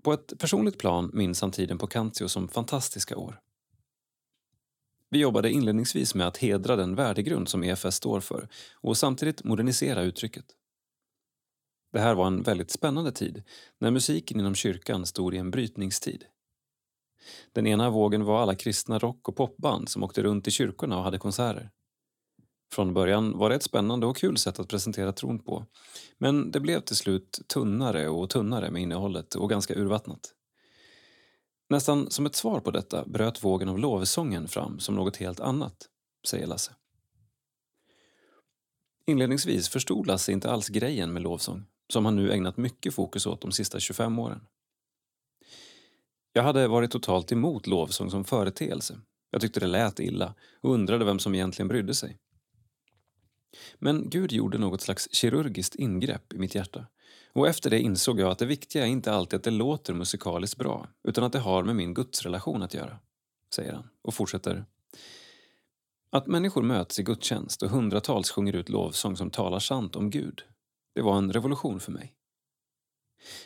[0.02, 3.40] På ett personligt plan minns han tiden på Cantio som fantastiska år.
[5.14, 8.48] Vi jobbade inledningsvis med att hedra den värdegrund som EFS står för
[8.80, 10.44] och samtidigt modernisera uttrycket.
[11.92, 13.42] Det här var en väldigt spännande tid
[13.80, 16.24] när musiken inom kyrkan stod i en brytningstid.
[17.52, 21.04] Den ena vågen var alla kristna rock och popband som åkte runt i kyrkorna och
[21.04, 21.70] hade konserter.
[22.72, 25.66] Från början var det ett spännande och kul sätt att presentera tron på.
[26.18, 30.34] Men det blev till slut tunnare och tunnare med innehållet och ganska urvattnat.
[31.68, 35.88] Nästan som ett svar på detta bröt vågen av lovsången fram som något helt annat,
[36.28, 36.72] säger Lasse.
[39.06, 43.40] Inledningsvis förstod Lasse inte alls grejen med lovsång, som han nu ägnat mycket fokus åt
[43.40, 44.40] de sista 25 åren.
[46.32, 49.00] Jag hade varit totalt emot lovsång som företeelse.
[49.30, 52.18] Jag tyckte det lät illa och undrade vem som egentligen brydde sig.
[53.78, 56.86] Men Gud gjorde något slags kirurgiskt ingrepp i mitt hjärta.
[57.34, 60.58] Och efter det insåg jag att det viktiga är inte alltid att det låter musikaliskt
[60.58, 62.98] bra, utan att det har med min gudsrelation att göra,
[63.54, 64.64] säger han och fortsätter.
[66.10, 70.42] Att människor möts i gudstjänst och hundratals sjunger ut lovsång som talar sant om Gud,
[70.94, 72.14] det var en revolution för mig.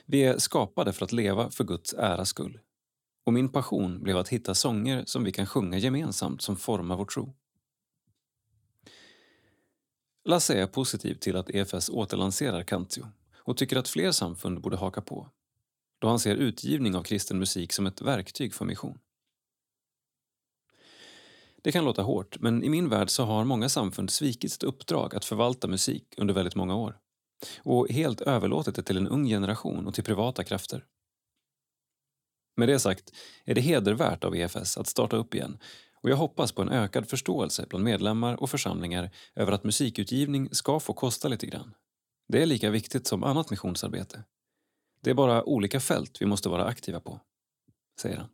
[0.06, 2.60] Vi är skapade för att leva för Guds äras skull.
[3.24, 7.04] Och min passion blev att hitta sånger som vi kan sjunga gemensamt som formar vår
[7.04, 7.34] tro.
[10.24, 13.06] Lasse är positiv till att EFS återlanserar Cantio
[13.48, 15.30] och tycker att fler samfund borde haka på
[15.98, 18.98] då han ser utgivning av kristen musik som ett verktyg för mission.
[21.62, 25.14] Det kan låta hårt, men i min värld så har många samfund svikit sitt uppdrag
[25.14, 26.98] att förvalta musik under väldigt många år
[27.58, 30.84] och helt överlåtit det till en ung generation och till privata krafter.
[32.56, 33.12] Med det sagt
[33.44, 35.58] är det hedervärt av EFS att starta upp igen
[36.02, 40.80] och jag hoppas på en ökad förståelse bland medlemmar och församlingar över att musikutgivning ska
[40.80, 41.74] få kosta lite grann.
[42.28, 44.24] Det är lika viktigt som annat missionsarbete.
[45.00, 47.20] Det är bara olika fält vi måste vara aktiva på,
[48.00, 48.28] säger han.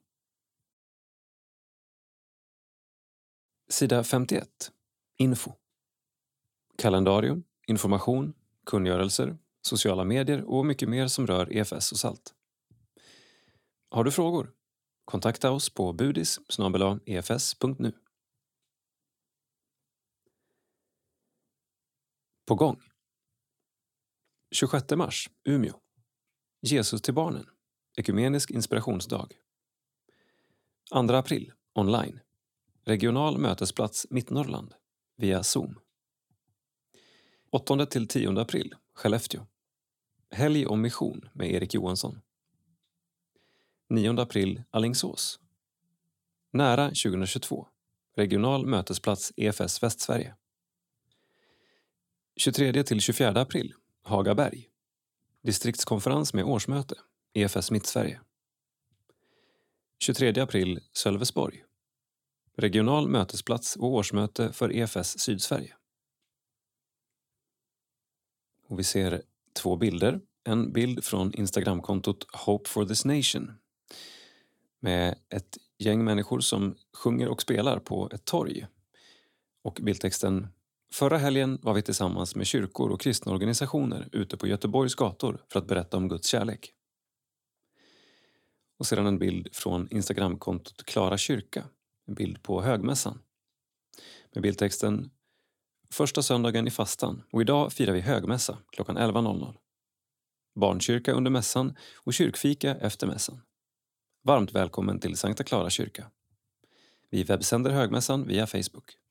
[3.68, 4.72] Sida 51.
[5.16, 5.52] Info.
[6.76, 8.34] Kalendarium, information,
[8.66, 12.34] kungörelser, sociala medier och mycket mer som rör EFS och SALT.
[13.90, 14.52] Har du frågor?
[15.04, 16.40] Kontakta oss på budis
[17.06, 17.88] efs.nu.
[17.88, 17.92] E
[22.46, 22.93] på gång.
[24.54, 25.80] 26 mars, Umeå.
[26.60, 27.46] Jesus till barnen.
[27.96, 29.28] Ekumenisk inspirationsdag.
[30.92, 32.20] 2 april, online.
[32.84, 34.74] Regional mötesplats Mittnorrland
[35.16, 35.78] via Zoom.
[37.52, 39.46] 8-10 april, Skellefteå.
[40.30, 42.20] Helg om mission med Erik Johansson.
[43.88, 45.40] 9 april Allingsås.
[46.52, 47.68] Nära 2022.
[48.16, 50.34] Regional mötesplats EFS Västsverige.
[52.36, 53.74] 23 till 24 april
[54.06, 54.68] Hagaberg.
[55.42, 56.94] Distriktskonferens med årsmöte
[57.32, 58.20] EFS Mittsverige.
[59.98, 61.64] 23 april Sölvesborg.
[62.56, 65.76] Regional mötesplats och årsmöte för EFS Sydsverige.
[68.68, 69.22] Och vi ser
[69.52, 70.20] två bilder.
[70.44, 73.52] En bild från Instagramkontot Hope for this Nation
[74.80, 78.66] med ett gäng människor som sjunger och spelar på ett torg.
[79.62, 80.48] Och bildtexten
[80.94, 85.58] Förra helgen var vi tillsammans med kyrkor och kristna organisationer ute på Göteborgs gator för
[85.58, 86.72] att berätta om Guds kärlek.
[88.78, 91.64] Och sedan en bild från Instagramkontot Klara kyrka,
[92.06, 93.18] en bild på högmässan.
[94.34, 95.10] Med bildtexten
[95.90, 99.54] Första söndagen i fastan och idag firar vi högmässa klockan 11.00.
[100.54, 103.40] Barnkyrka under mässan och kyrkfika efter mässan.
[104.22, 106.10] Varmt välkommen till Sankta Klara kyrka.
[107.10, 109.03] Vi webbsänder högmässan via Facebook.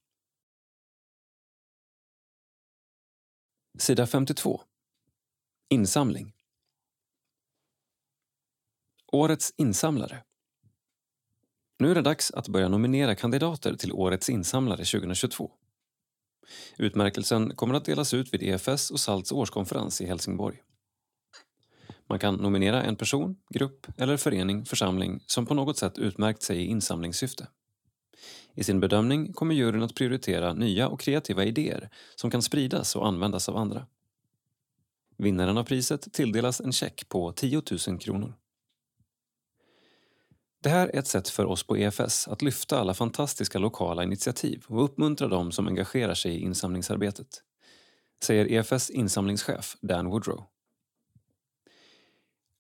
[3.78, 4.62] Sida 52.
[5.70, 6.34] Insamling.
[9.12, 10.24] Årets insamlare.
[11.80, 15.52] Nu är det dags att börja nominera kandidater till Årets insamlare 2022.
[16.78, 20.62] Utmärkelsen kommer att delas ut vid EFS och SALTs årskonferens i Helsingborg.
[22.10, 26.58] Man kan nominera en person, grupp eller förening, församling som på något sätt utmärkt sig
[26.58, 27.48] i insamlingssyfte.
[28.56, 33.08] I sin bedömning kommer juryn att prioritera nya och kreativa idéer som kan spridas och
[33.08, 33.88] användas av andra.
[35.18, 38.34] Vinnaren av priset tilldelas en check på 10 000 kronor.
[40.64, 44.64] Det här är ett sätt för oss på EFS att lyfta alla fantastiska lokala initiativ
[44.68, 47.28] och uppmuntra dem som engagerar sig i insamlingsarbetet,
[48.24, 50.44] säger EFS insamlingschef Dan Woodrow.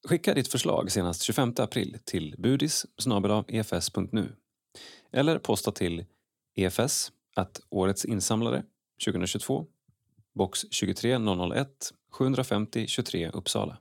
[0.07, 2.86] Skicka ditt förslag senast 25 april till budis
[3.48, 4.36] efs.nu
[5.14, 6.06] eller posta till
[6.56, 8.64] EFS att Årets insamlare
[9.06, 9.68] 2022
[10.34, 13.77] box 23001 750 23 Uppsala.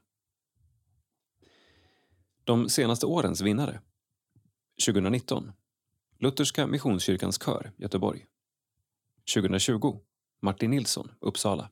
[2.45, 3.81] De senaste årens vinnare
[4.87, 5.53] 2019
[6.19, 8.27] Lutherska Missionskyrkans kör, Göteborg.
[9.35, 10.01] 2020
[10.41, 11.71] Martin Nilsson, Uppsala.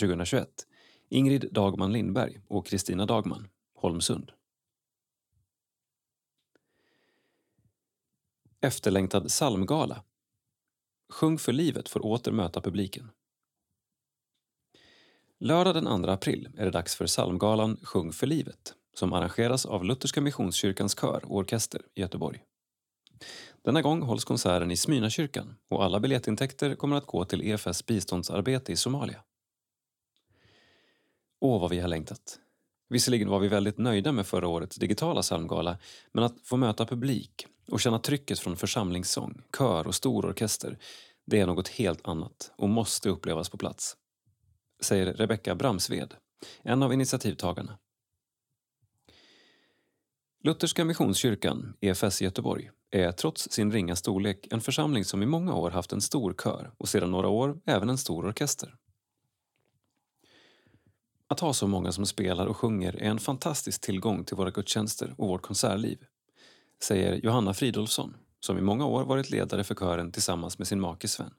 [0.00, 0.66] 2021
[1.08, 4.32] Ingrid Dagman Lindberg och Kristina Dagman, Holmsund.
[8.62, 10.02] Efterlängtad psalmgala.
[11.12, 13.10] Sjung för livet får åter möta publiken.
[15.38, 19.84] Lördag den 2 april är det dags för psalmgalan Sjung för livet som arrangeras av
[19.84, 22.42] Lutherska Missionskyrkans kör och orkester i Göteborg.
[23.62, 28.72] Denna gång hålls konserten i Smyrnakyrkan och alla biljettintäkter kommer att gå till EFS biståndsarbete
[28.72, 29.22] i Somalia.
[31.40, 32.38] Åh, vad vi har längtat!
[32.90, 35.78] Visserligen var vi väldigt nöjda med förra årets digitala psalmgala
[36.12, 40.78] men att få möta publik och känna trycket från församlingssång, kör och stor orkester
[41.30, 43.96] det är något helt annat och måste upplevas på plats.
[44.82, 46.14] Säger Rebecka Bramsved,
[46.62, 47.78] en av initiativtagarna.
[50.42, 55.54] Lutherska Missionskyrkan, EFS i Göteborg, är trots sin ringa storlek en församling som i många
[55.54, 58.74] år haft en stor kör och sedan några år även en stor orkester.
[61.30, 65.14] Att ha så många som spelar och sjunger är en fantastisk tillgång till våra gudstjänster
[65.18, 66.04] och vårt konsertliv,
[66.82, 71.08] säger Johanna Fridolfsson som i många år varit ledare för kören tillsammans med sin make
[71.08, 71.34] Sven.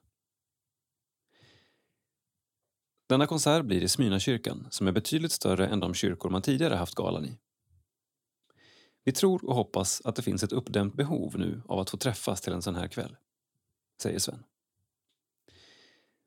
[3.08, 6.94] Denna konsert blir i Smyrnakyrkan som är betydligt större än de kyrkor man tidigare haft
[6.94, 7.38] galan i.
[9.04, 12.40] Vi tror och hoppas att det finns ett uppdämt behov nu av att få träffas
[12.40, 13.16] till en sån här kväll,
[14.02, 14.44] säger Sven.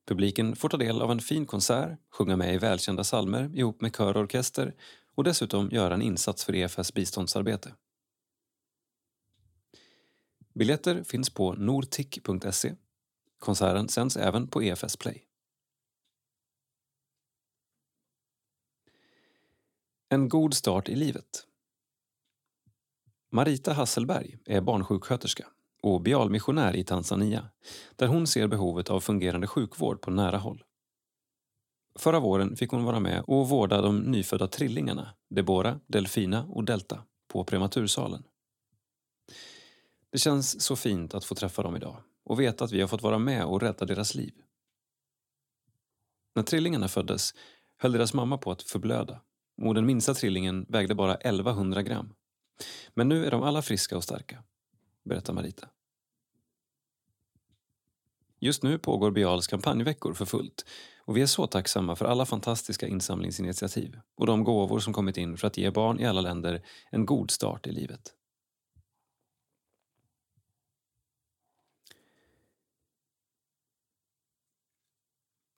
[0.05, 3.95] Publiken får ta del av en fin konsert, sjunga med i välkända salmer ihop med
[3.95, 4.75] kör och orkester
[5.15, 7.75] och dessutom göra en insats för EFS biståndsarbete.
[10.53, 12.75] Biljetter finns på nortic.se.
[13.39, 15.27] Konserten sänds även på EFS Play.
[20.09, 21.47] En god start i livet.
[23.31, 25.47] Marita Hasselberg är barnsjuksköterska
[25.85, 27.49] och bialmissionär i Tanzania
[27.95, 30.63] där hon ser behovet av fungerande sjukvård på nära håll.
[31.99, 37.03] Förra våren fick hon vara med och vårda de nyfödda trillingarna Debora, Delfina och Delta
[37.27, 38.23] på prematursalen.
[40.11, 43.03] Det känns så fint att få träffa dem idag och veta att vi har fått
[43.03, 44.33] vara med och rädda deras liv.
[46.35, 47.33] När trillingarna föddes
[47.77, 49.21] höll deras mamma på att förblöda
[49.61, 52.13] och den minsta trillingen vägde bara 1100 gram.
[52.93, 54.43] Men nu är de alla friska och starka,
[55.03, 55.69] berättar Marita.
[58.45, 60.65] Just nu pågår Bials kampanjveckor för fullt
[60.99, 65.37] och vi är så tacksamma för alla fantastiska insamlingsinitiativ och de gåvor som kommit in
[65.37, 68.13] för att ge barn i alla länder en god start i livet.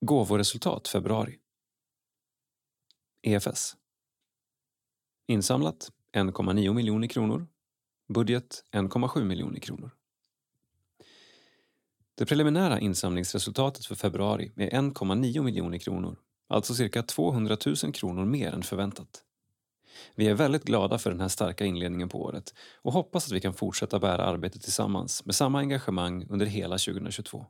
[0.06, 1.38] Gåvoresultat februari.
[3.22, 3.76] EFS.
[5.28, 7.48] Insamlat 1,9 miljoner kronor.
[8.14, 9.97] Budget 1,7 miljoner kronor.
[12.18, 16.18] Det preliminära insamlingsresultatet för februari är 1,9 miljoner kronor,
[16.48, 19.24] alltså cirka 200 000 kronor mer än förväntat.
[20.16, 23.42] Vi är väldigt glada för den här starka inledningen på året och hoppas att vi
[23.42, 27.46] kan fortsätta bära arbetet tillsammans med samma engagemang under hela 2022.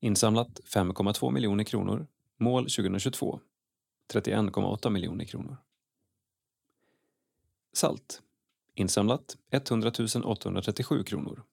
[0.00, 2.06] Insamlat 5,2 miljoner kronor.
[2.38, 3.40] Mål 2022
[4.12, 5.56] 31,8 miljoner kronor.
[7.72, 8.22] Salt.
[8.74, 9.92] Insamlat 100
[10.24, 11.44] 837 kronor.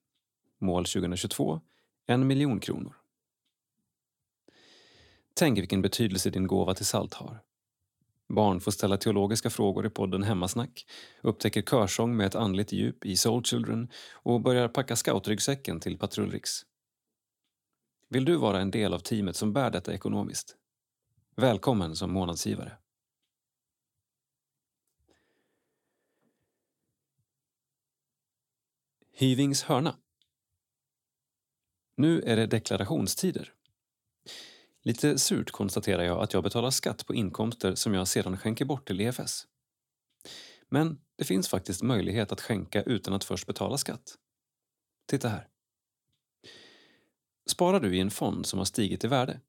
[0.64, 1.60] Mål 2022
[2.06, 2.96] en miljon kronor.
[5.34, 7.42] Tänk vilken betydelse din gåva till SALT har.
[8.28, 10.86] Barn får ställa teologiska frågor i podden Hemmasnack,
[11.22, 16.62] upptäcker körsång med ett andligt djup i Soul Children och börjar packa scoutryggsäcken till Patrullriks.
[18.08, 20.56] Vill du vara en del av teamet som bär detta ekonomiskt?
[21.36, 22.72] Välkommen som månadsgivare.
[29.12, 29.96] Hyvings hörna.
[31.96, 33.52] Nu är det deklarationstider.
[34.82, 38.86] Lite surt konstaterar jag att jag betalar skatt på inkomster som jag sedan skänker bort
[38.86, 39.46] till EFS.
[40.68, 44.18] Men det finns faktiskt möjlighet att skänka utan att först betala skatt.
[45.06, 45.48] Titta här.
[47.46, 49.40] Sparar du i en fond som har stigit i värde?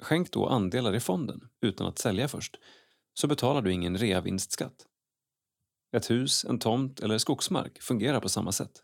[0.00, 2.58] Skänk då andelar i fonden utan att sälja först,
[3.14, 4.86] så betalar du ingen reavinstskatt.
[5.96, 8.82] Ett hus, en tomt eller skogsmark fungerar på samma sätt.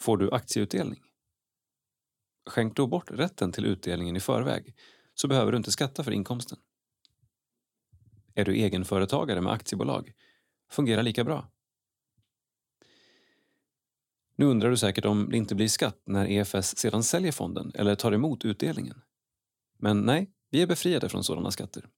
[0.00, 1.02] Får du aktieutdelning?
[2.46, 4.74] Skänk då bort rätten till utdelningen i förväg
[5.14, 6.58] så behöver du inte skatta för inkomsten.
[8.34, 10.12] Är du egenföretagare med aktiebolag?
[10.70, 11.50] Fungerar lika bra.
[14.36, 17.94] Nu undrar du säkert om det inte blir skatt när EFS sedan säljer fonden eller
[17.94, 19.00] tar emot utdelningen.
[19.78, 21.88] Men nej, vi är befriade från sådana skatter.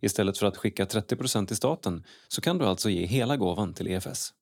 [0.00, 3.86] Istället för att skicka 30% till staten så kan du alltså ge hela gåvan till
[3.86, 4.34] EFS.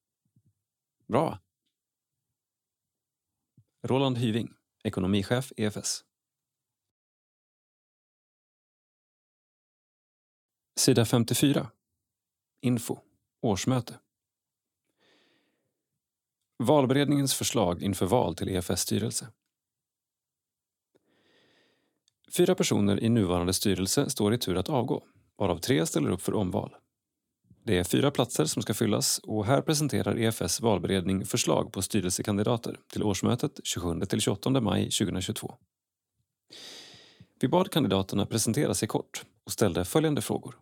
[1.09, 1.39] Bra!
[3.83, 6.05] Roland Hyving, ekonomichef EFS.
[10.77, 11.71] Sida 54.
[12.61, 12.99] Info.
[13.41, 13.99] Årsmöte.
[16.57, 19.33] Valberedningens förslag inför val till EFS styrelse.
[22.37, 25.05] Fyra personer i nuvarande styrelse står i tur att avgå,
[25.37, 26.75] varav tre ställer upp för omval.
[27.69, 32.81] Det är fyra platser som ska fyllas och här presenterar EFS valberedning förslag på styrelsekandidater
[32.93, 35.55] till årsmötet 27-28 maj 2022.
[37.41, 40.59] Vi bad kandidaterna presentera sig kort och ställde följande frågor.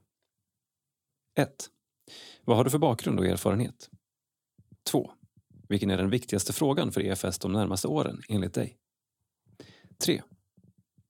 [1.39, 1.71] 1.
[2.45, 3.91] Vad har du för bakgrund och erfarenhet?
[4.91, 5.11] 2.
[5.69, 8.77] Vilken är den viktigaste frågan för EFS de närmaste åren, enligt dig?
[9.99, 10.23] 3.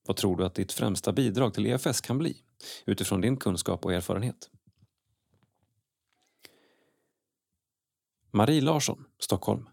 [0.07, 2.37] Vad tror du att ditt främsta bidrag till EFS kan bli,
[2.87, 4.51] utifrån din kunskap och erfarenhet?
[8.37, 9.69] Marie Larsson, Stockholm.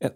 [0.00, 0.12] 1.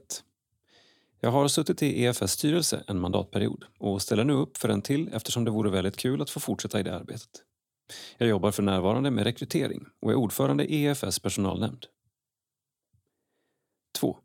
[1.21, 5.11] Jag har suttit i EFS styrelse en mandatperiod och ställer nu upp för en till
[5.13, 7.31] eftersom det vore väldigt kul att få fortsätta i det arbetet.
[8.17, 11.87] Jag jobbar för närvarande med rekrytering och är ordförande i EFS personalnämnd.
[13.99, 14.19] 2.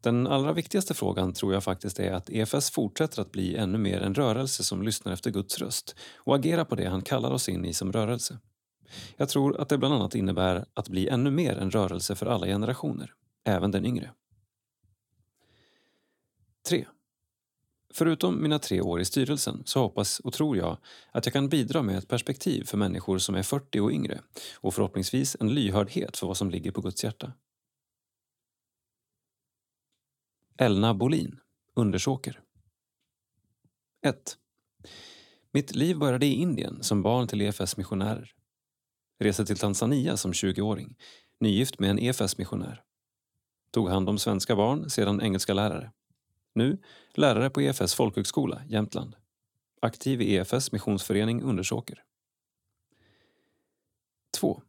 [0.00, 4.00] Den allra viktigaste frågan tror jag faktiskt är att EFS fortsätter att bli ännu mer
[4.00, 7.64] en rörelse som lyssnar efter Guds röst och agerar på det han kallar oss in
[7.64, 8.38] i som rörelse.
[9.16, 12.46] Jag tror att det bland annat innebär att bli ännu mer en rörelse för alla
[12.46, 14.10] generationer, även den yngre.
[16.68, 16.86] 3.
[17.94, 20.78] Förutom mina tre år i styrelsen så hoppas och tror jag
[21.12, 24.20] att jag kan bidra med ett perspektiv för människor som är 40 och yngre
[24.54, 27.32] och förhoppningsvis en lyhördhet för vad som ligger på Guds hjärta.
[30.56, 31.40] Elna Bolin,
[31.74, 32.40] Undersåker
[34.02, 34.38] 1.
[35.52, 38.37] Mitt liv började i Indien som barn till EFS missionärer.
[39.18, 40.96] Reste till Tanzania som 20-åring,
[41.40, 42.82] nygift med en EFS-missionär.
[43.70, 45.92] Tog hand om svenska barn, sedan engelska lärare.
[46.54, 46.78] Nu
[47.14, 49.16] lärare på EFS folkhögskola, Jämtland.
[49.82, 52.04] Aktiv i EFS missionsförening Undersåker.
[54.38, 54.62] 2.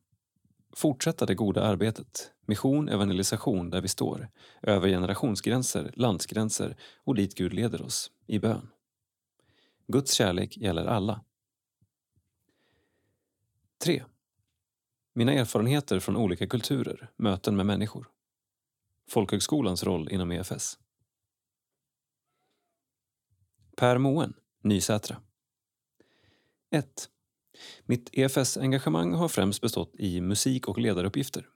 [0.75, 4.29] Fortsätta det goda arbetet, mission, evangelisation där vi står,
[4.61, 8.69] över generationsgränser, landsgränser och dit Gud leder oss, i bön.
[9.87, 11.23] Guds kärlek gäller alla.
[13.83, 14.03] 3.
[15.13, 18.09] Mina erfarenheter från olika kulturer, möten med människor.
[19.09, 20.79] Folkhögskolans roll inom EFS.
[23.75, 25.21] Per Moen, Nysätra.
[26.71, 27.09] 1.
[27.85, 31.47] Mitt EFS-engagemang har främst bestått i musik och ledaruppgifter.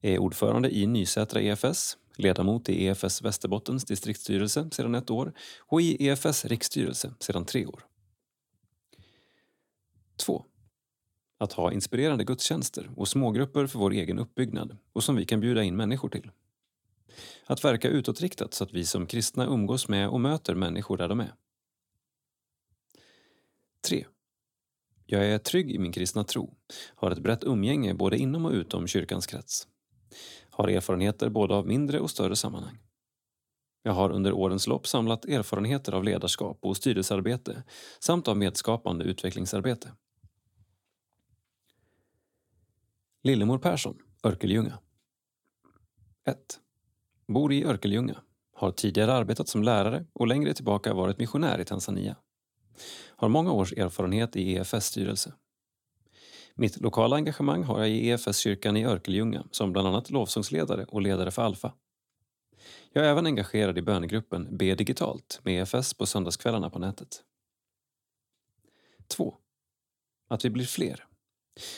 [0.00, 5.80] Jag är ordförande i Nysätra EFS, ledamot i EFS Västerbottens distriktsstyrelse sedan ett år och
[5.82, 7.86] i EFS riksstyrelse sedan tre år.
[10.16, 10.44] 2.
[11.38, 15.62] Att ha inspirerande gudstjänster och smågrupper för vår egen uppbyggnad och som vi kan bjuda
[15.62, 16.30] in människor till.
[17.46, 21.20] Att verka utåtriktat så att vi som kristna umgås med och möter människor där de
[21.20, 21.34] är.
[23.88, 24.06] 3.
[25.06, 26.54] Jag är trygg i min kristna tro,
[26.94, 29.68] har ett brett umgänge både inom och utom kyrkans krets.
[30.50, 32.78] Har erfarenheter både av mindre och större sammanhang.
[33.82, 37.62] Jag har under årens lopp samlat erfarenheter av ledarskap och styrelsearbete
[38.00, 39.92] samt av medskapande utvecklingsarbete.
[43.26, 44.78] Lillemor Persson, Örkelljunga
[46.24, 46.36] 1.
[47.28, 48.22] Bor i Örkelljunga.
[48.54, 52.16] Har tidigare arbetat som lärare och längre tillbaka varit missionär i Tanzania.
[53.08, 55.34] Har många års erfarenhet i EFS styrelse.
[56.54, 61.30] Mitt lokala engagemang har jag i EFS-kyrkan i Örkelljunga som bland annat lovsångsledare och ledare
[61.30, 61.72] för Alfa.
[62.92, 67.22] Jag är även engagerad i bönegruppen Be digitalt med EFS på söndagskvällarna på nätet.
[69.08, 69.36] 2.
[70.28, 71.06] Att vi blir fler.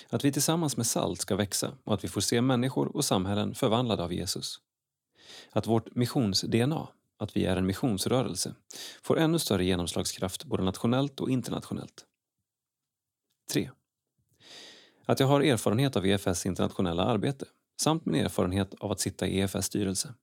[0.08, 3.54] Att vi tillsammans med SALT ska växa och att vi får se människor och samhällen
[3.54, 4.60] förvandlade av Jesus.
[5.52, 6.88] Att vårt missions-DNA
[7.18, 8.54] att vi är en missionsrörelse
[9.02, 12.06] får ännu större genomslagskraft både nationellt och internationellt.
[13.52, 13.70] 3.
[15.04, 17.46] Att jag har erfarenhet av EFS internationella arbete
[17.80, 20.14] samt min erfarenhet av att sitta i EFS styrelse.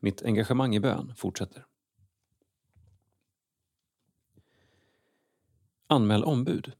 [0.00, 1.66] Mitt engagemang i bön fortsätter.
[5.86, 6.72] Anmäl ombud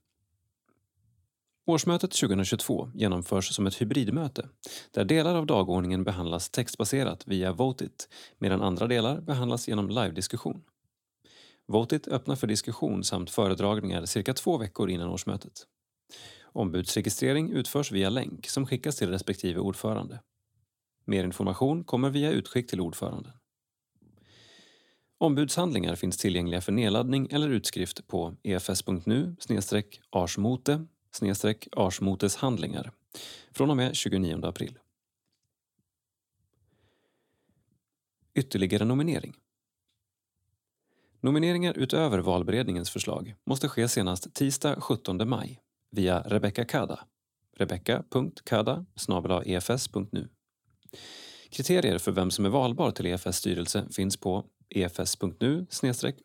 [1.67, 4.49] Årsmötet 2022 genomförs som ett hybridmöte
[4.91, 10.63] där delar av dagordningen behandlas textbaserat via Votit medan andra delar behandlas genom live-diskussion.
[11.67, 15.53] Votit öppnar för diskussion samt föredragningar cirka två veckor innan årsmötet.
[16.43, 20.19] Ombudsregistrering utförs via länk som skickas till respektive ordförande.
[21.05, 23.33] Mer information kommer via utskick till ordföranden.
[25.17, 29.35] Ombudshandlingar finns tillgängliga för nedladdning eller utskrift på efs.nu
[30.11, 30.85] arsmote
[31.71, 32.91] arsmoteshandlingar
[33.51, 34.79] från och med 29 april.
[38.33, 39.33] Ytterligare nominering.
[41.21, 45.59] Nomineringar utöver valberedningens förslag måste ske senast tisdag 17 maj
[45.91, 46.99] via Rebecca Kada,
[47.57, 48.85] rebecca.kada
[49.41, 50.29] efs.nu.
[51.49, 55.65] Kriterier för vem som är valbar till EFS styrelse finns på efs.nu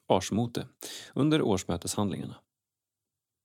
[0.09, 0.67] arsmote
[1.15, 2.37] under årsmöteshandlingarna.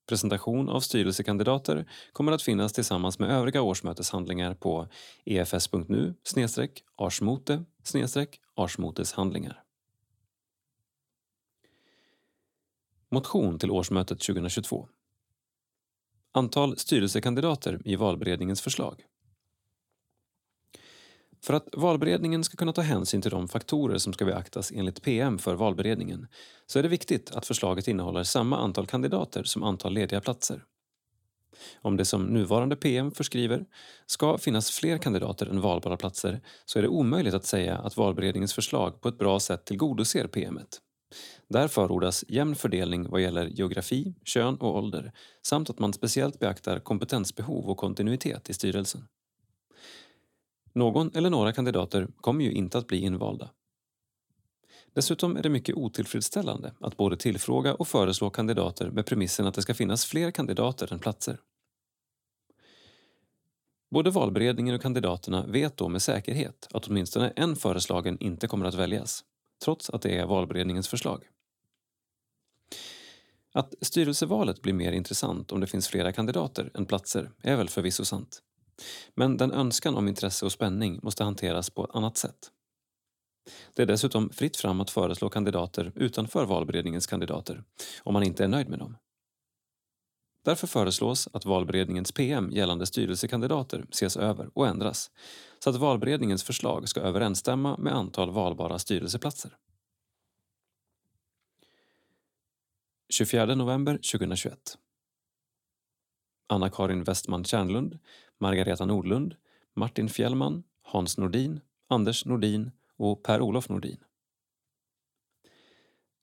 [0.08, 4.88] Presentation av styrelsekandidater kommer att finnas tillsammans med övriga årsmöteshandlingar på
[5.26, 6.14] efs.nu
[6.96, 7.64] arsmote
[8.56, 9.64] arsmoteshandlingar.
[13.12, 14.90] Motion till årsmötet 2022.
[16.32, 19.04] Antal styrelsekandidater i valberedningens förslag.
[21.46, 25.38] För att valberedningen ska kunna ta hänsyn till de faktorer som ska beaktas enligt PM
[25.38, 26.28] för valberedningen
[26.66, 30.64] så är det viktigt att förslaget innehåller samma antal kandidater som antal lediga platser.
[31.82, 33.66] Om det som nuvarande PM förskriver
[34.06, 38.54] ska finnas fler kandidater än valbara platser så är det omöjligt att säga att valberedningens
[38.54, 40.82] förslag på ett bra sätt tillgodoser PMet.
[41.50, 45.12] Där förordas jämn fördelning vad gäller geografi, kön och ålder
[45.42, 49.08] samt att man speciellt beaktar kompetensbehov och kontinuitet i styrelsen.
[50.76, 53.50] Någon eller några kandidater kommer ju inte att bli invalda.
[54.94, 59.62] Dessutom är det mycket otillfredsställande att både tillfråga och föreslå kandidater med premissen att det
[59.62, 61.38] ska finnas fler kandidater än platser.
[63.92, 68.74] Både valberedningen och kandidaterna vet då med säkerhet att åtminstone en föreslagen inte kommer att
[68.74, 69.24] väljas,
[69.64, 71.24] trots att det är valberedningens förslag.
[73.52, 78.06] Att styrelsevalet blir mer intressant om det finns flera kandidater än platser är väl förvisso
[78.06, 78.42] sant.
[79.16, 82.52] Men den önskan om intresse och spänning måste hanteras på ett annat sätt.
[83.74, 87.64] Det är dessutom fritt fram att föreslå kandidater utanför valberedningens kandidater
[88.04, 88.98] om man inte är nöjd med dem.
[90.46, 95.12] Därför föreslås att valberedningens PM gällande styrelsekandidater ses över och ändras
[95.60, 99.58] så att valberedningens förslag ska överensstämma med antal valbara styrelseplatser.
[103.10, 104.78] 24 november 2021
[106.48, 108.00] Anna-Karin Westman Kärnlund,
[108.40, 109.36] Margareta Nordlund,
[109.74, 113.98] Martin Fjellman, Hans Nordin, Anders Nordin och Per-Olof Nordin.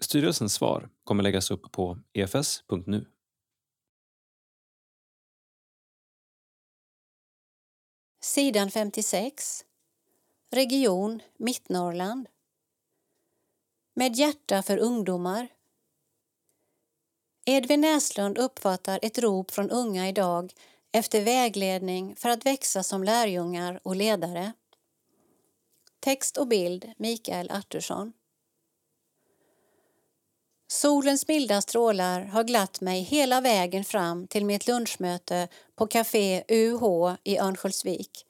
[0.01, 3.07] Styrelsens svar kommer läggas upp på efs.nu.
[8.21, 9.65] Sidan 56.
[10.51, 12.29] Region Mittnorrland.
[13.95, 15.49] Med hjärta för ungdomar.
[17.47, 20.53] Edvin Näslund uppfattar ett rop från unga idag
[20.93, 24.53] efter vägledning för att växa som lärjungar och ledare.
[26.01, 28.13] Text och bild Mikael Artursson.
[30.69, 37.15] Solens milda strålar har glatt mig hela vägen fram till mitt lunchmöte på Café UH
[37.25, 38.27] i Örnsköldsvik.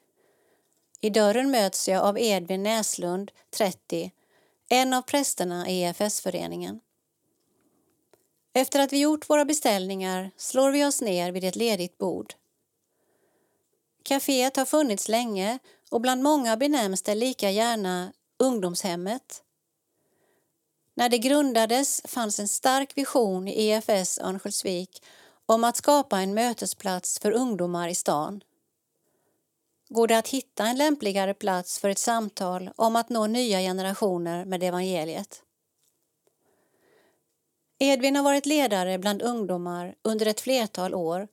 [1.00, 4.12] I dörren möts jag av Edvin Näslund, 30,
[4.68, 6.80] en av prästerna i EFS-föreningen.
[8.54, 12.34] Efter att vi gjort våra beställningar slår vi oss ner vid ett ledigt bord.
[14.04, 15.58] Caféet har funnits länge
[15.90, 19.42] och bland många benämns det lika gärna ungdomshemmet.
[20.94, 25.02] När det grundades fanns en stark vision i EFS Örnsköldsvik
[25.46, 28.42] om att skapa en mötesplats för ungdomar i stan.
[29.88, 34.44] Går det att hitta en lämpligare plats för ett samtal om att nå nya generationer
[34.44, 35.42] med evangeliet?
[37.78, 41.28] Edvin har varit ledare bland ungdomar under ett flertal år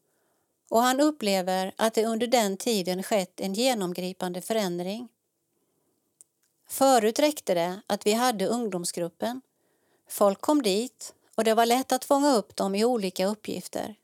[0.69, 5.07] och han upplever att det under den tiden skett en genomgripande förändring.
[6.69, 9.41] Förut räckte det att vi hade ungdomsgruppen.
[10.07, 13.95] Folk kom dit och det var lätt att fånga upp dem i olika uppgifter.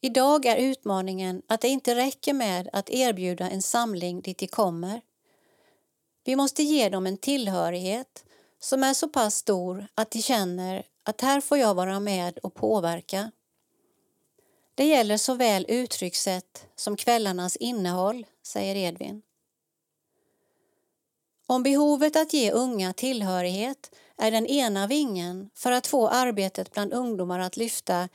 [0.00, 5.00] Idag är utmaningen att det inte räcker med att erbjuda en samling dit de kommer.
[6.24, 8.24] Vi måste ge dem en tillhörighet
[8.60, 12.54] som är så pass stor att de känner att här får jag vara med och
[12.54, 13.30] påverka.
[14.80, 19.22] Det gäller såväl uttryckssätt som kvällarnas innehåll, säger Edvin.
[21.46, 26.92] Om behovet att ge unga tillhörighet är den ena vingen för att få arbetet bland
[26.92, 28.08] ungdomar att lyfta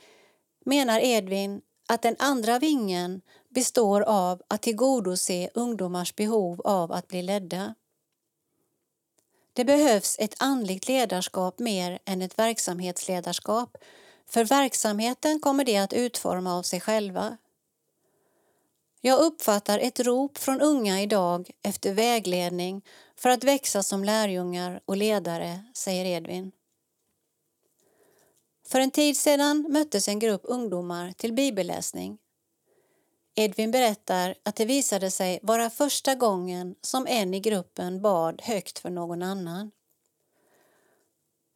[0.64, 7.22] menar Edvin att den andra vingen består av att tillgodose ungdomars behov av att bli
[7.22, 7.74] ledda.
[9.52, 13.78] Det behövs ett andligt ledarskap mer än ett verksamhetsledarskap
[14.28, 17.36] för verksamheten kommer de att utforma av sig själva.
[19.00, 22.84] Jag uppfattar ett rop från unga idag efter vägledning
[23.16, 26.52] för att växa som lärjungar och ledare, säger Edvin.
[28.66, 32.18] För en tid sedan möttes en grupp ungdomar till bibelläsning.
[33.34, 38.78] Edvin berättar att det visade sig vara första gången som en i gruppen bad högt
[38.78, 39.70] för någon annan.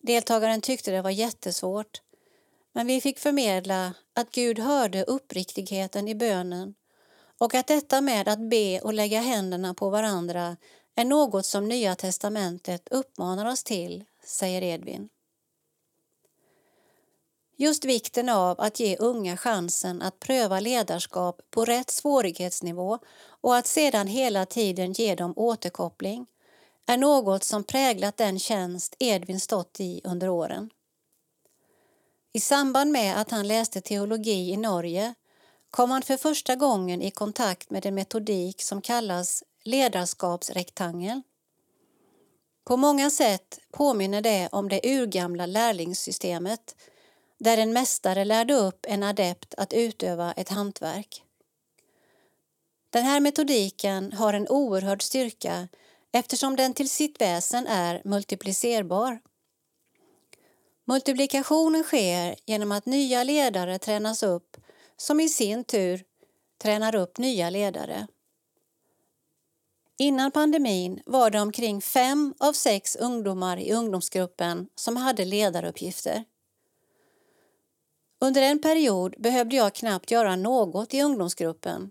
[0.02, 2.00] Deltagaren tyckte det var jättesvårt
[2.72, 6.74] men vi fick förmedla att Gud hörde uppriktigheten i bönen
[7.38, 10.56] och att detta med att be och lägga händerna på varandra
[10.94, 15.08] är något som Nya testamentet uppmanar oss till, säger Edvin.
[17.56, 22.98] Just vikten av att ge unga chansen att pröva ledarskap på rätt svårighetsnivå
[23.40, 26.26] och att sedan hela tiden ge dem återkoppling
[26.86, 30.70] är något som präglat den tjänst Edvin stått i under åren.
[32.32, 35.14] I samband med att han läste teologi i Norge
[35.70, 41.22] kom han för första gången i kontakt med en metodik som kallas ledarskapsrektangel.
[42.64, 46.76] På många sätt påminner det om det urgamla lärlingssystemet
[47.38, 51.24] där en mästare lärde upp en adept att utöva ett hantverk.
[52.90, 55.68] Den här metodiken har en oerhörd styrka
[56.12, 59.20] eftersom den till sitt väsen är multiplicerbar.
[60.90, 64.56] Multiplikationen sker genom att nya ledare tränas upp
[64.96, 66.04] som i sin tur
[66.62, 68.06] tränar upp nya ledare.
[69.98, 76.24] Innan pandemin var det omkring fem av sex ungdomar i ungdomsgruppen som hade ledaruppgifter.
[78.20, 81.90] Under en period behövde jag knappt göra något i ungdomsgruppen.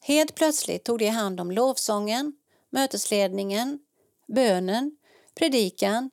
[0.00, 2.32] Helt plötsligt tog de hand om lovsången,
[2.70, 3.78] mötesledningen,
[4.26, 4.96] bönen,
[5.34, 6.10] predikan,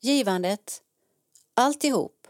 [0.00, 0.82] givandet,
[1.56, 2.28] alltihop.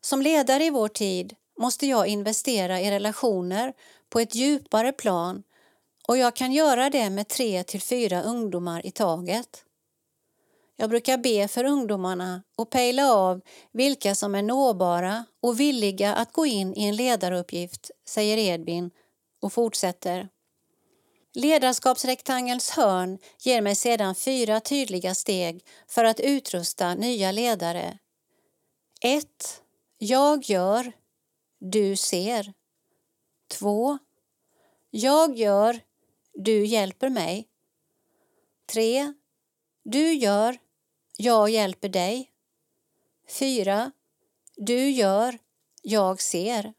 [0.00, 3.72] Som ledare i vår tid måste jag investera i relationer
[4.08, 5.42] på ett djupare plan
[6.08, 9.64] och jag kan göra det med tre till fyra ungdomar i taget.
[10.76, 13.40] Jag brukar be för ungdomarna och pejla av
[13.72, 18.90] vilka som är nåbara och villiga att gå in i en ledaruppgift, säger Edvin
[19.42, 20.28] och fortsätter.
[21.38, 27.98] Ledarskapsrektangelns hörn ger mig sedan fyra tydliga steg för att utrusta nya ledare.
[29.00, 29.62] 1.
[29.98, 30.92] Jag gör,
[31.58, 32.52] du ser.
[33.50, 33.98] 2.
[34.90, 35.80] Jag gör,
[36.34, 37.48] du hjälper mig.
[38.66, 39.12] 3.
[39.84, 40.58] Du gör,
[41.16, 42.30] jag hjälper dig.
[43.28, 43.92] 4.
[44.56, 45.38] Du gör,
[45.82, 46.74] jag ser.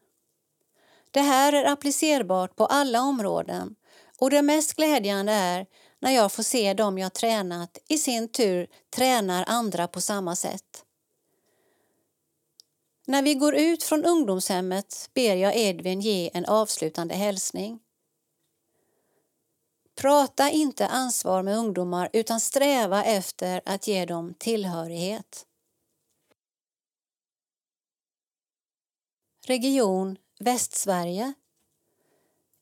[1.11, 3.75] Det här är applicerbart på alla områden
[4.19, 5.65] och det mest glädjande är
[5.99, 10.85] när jag får se dem jag tränat i sin tur tränar andra på samma sätt.
[13.07, 17.79] När vi går ut från ungdomshemmet ber jag Edvin ge en avslutande hälsning.
[19.95, 25.45] Prata inte ansvar med ungdomar utan sträva efter att ge dem tillhörighet.
[29.45, 31.33] Region Västsverige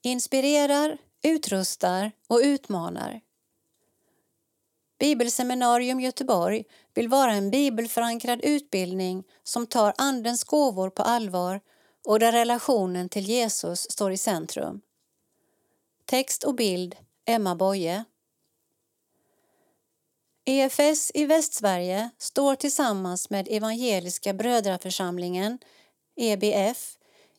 [0.01, 3.21] inspirerar, utrustar och utmanar.
[4.99, 6.63] Bibelseminarium Göteborg
[6.93, 11.61] vill vara en bibelförankrad utbildning som tar Andens gåvor på allvar
[12.05, 14.81] och där relationen till Jesus står i centrum.
[16.05, 16.95] Text och bild
[17.25, 18.03] Emma Boye.
[20.45, 25.59] EFS i Västsverige står tillsammans med Evangeliska brödraförsamlingen,
[26.15, 26.96] EBF,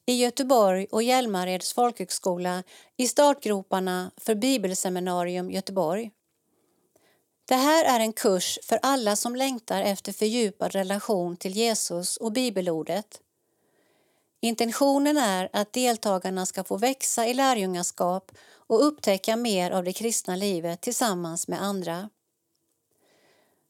[0.09, 2.63] i Göteborg och Hjälmareds folkhögskola
[2.97, 6.11] i startgroparna för Bibelseminarium Göteborg.
[7.49, 12.33] Det här är en kurs för alla som längtar efter fördjupad relation till Jesus och
[12.33, 13.21] bibelordet.
[14.41, 20.37] Intentionen är att deltagarna ska få växa i lärjungaskap och upptäcka mer av det kristna
[20.37, 22.11] livet tillsammans med andra.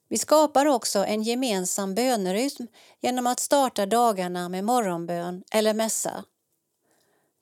[0.09, 2.66] Vi skapar också en gemensam bönerytm
[3.01, 6.24] genom att starta dagarna med morgonbön eller mässa.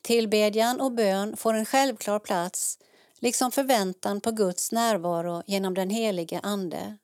[0.02, 2.78] Tillbedjan och bön får en självklar plats
[3.18, 6.96] liksom förväntan på Guds närvaro genom den helige Ande.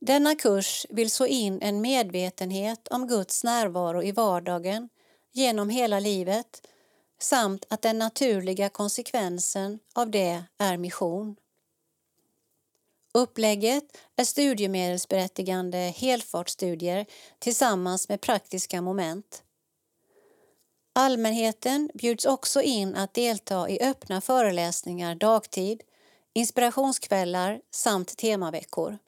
[0.00, 4.88] Denna kurs vill så in en medvetenhet om Guds närvaro i vardagen
[5.32, 6.66] genom hela livet
[7.20, 11.36] samt att den naturliga konsekvensen av det är mission.
[13.14, 13.84] Upplägget
[14.16, 17.06] är studiemedelsberättigande helfartsstudier
[17.38, 19.42] tillsammans med praktiska moment.
[20.92, 25.82] Allmänheten bjuds också in att delta i öppna föreläsningar dagtid,
[26.32, 28.98] inspirationskvällar samt temaveckor.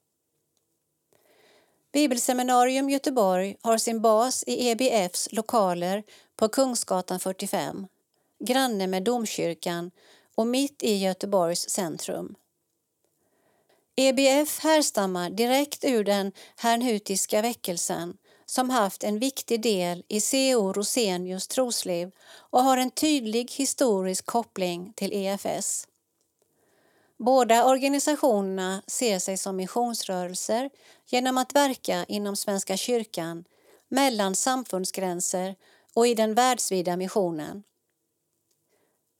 [1.93, 6.03] Bibelseminarium Göteborg har sin bas i EBFs lokaler
[6.37, 7.87] på Kungsgatan 45,
[8.45, 9.91] granne med domkyrkan
[10.35, 12.35] och mitt i Göteborgs centrum.
[14.01, 18.17] EBF härstammar direkt ur den hernhutiska väckelsen
[18.47, 20.73] som haft en viktig del i C.O.
[20.73, 22.11] Rosenius trosliv
[22.51, 25.89] och har en tydlig historisk koppling till EFS.
[27.19, 30.71] Båda organisationerna ser sig som missionsrörelser
[31.07, 33.45] genom att verka inom Svenska kyrkan,
[33.89, 35.57] mellan samfundsgränser
[35.95, 37.63] och i den världsvida missionen.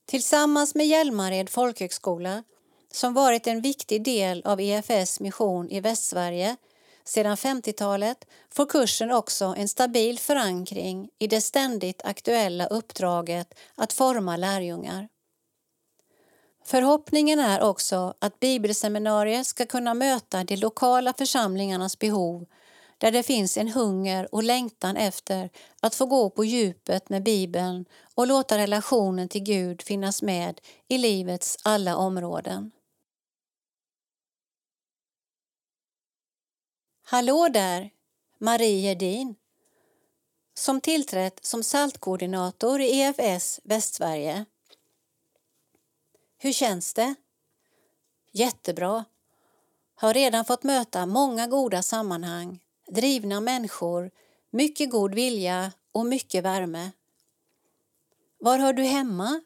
[0.05, 2.43] Tillsammans med Hjälmared folkhögskola,
[2.91, 6.55] som varit en viktig del av EFS mission i Västsverige
[7.03, 14.37] sedan 50-talet, får kursen också en stabil förankring i det ständigt aktuella uppdraget att forma
[14.37, 15.07] lärjungar.
[16.65, 22.45] Förhoppningen är också att bibelseminarier ska kunna möta de lokala församlingarnas behov
[22.97, 25.49] där det finns en hunger och längtan efter
[25.79, 27.85] att få gå på djupet med Bibeln
[28.15, 32.71] och låta relationen till Gud finnas med i livets alla områden.
[37.11, 37.89] Hallå där,
[38.37, 39.35] Marie Gerdin,
[40.53, 44.45] som tillträtt som saltkoordinator i EFS Västsverige.
[46.37, 47.15] Hur känns det?
[48.31, 49.05] Jättebra.
[49.95, 54.11] Har redan fått möta många goda sammanhang, drivna människor,
[54.49, 56.91] mycket god vilja och mycket värme.
[58.39, 59.41] Var hör du hemma?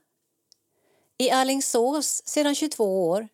[1.17, 3.27] I Allingsås sedan 22 år.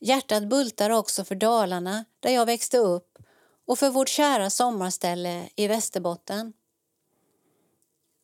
[0.00, 3.18] Hjärtat bultar också för Dalarna där jag växte upp
[3.66, 6.52] och för vårt kära sommarställe i Västerbotten.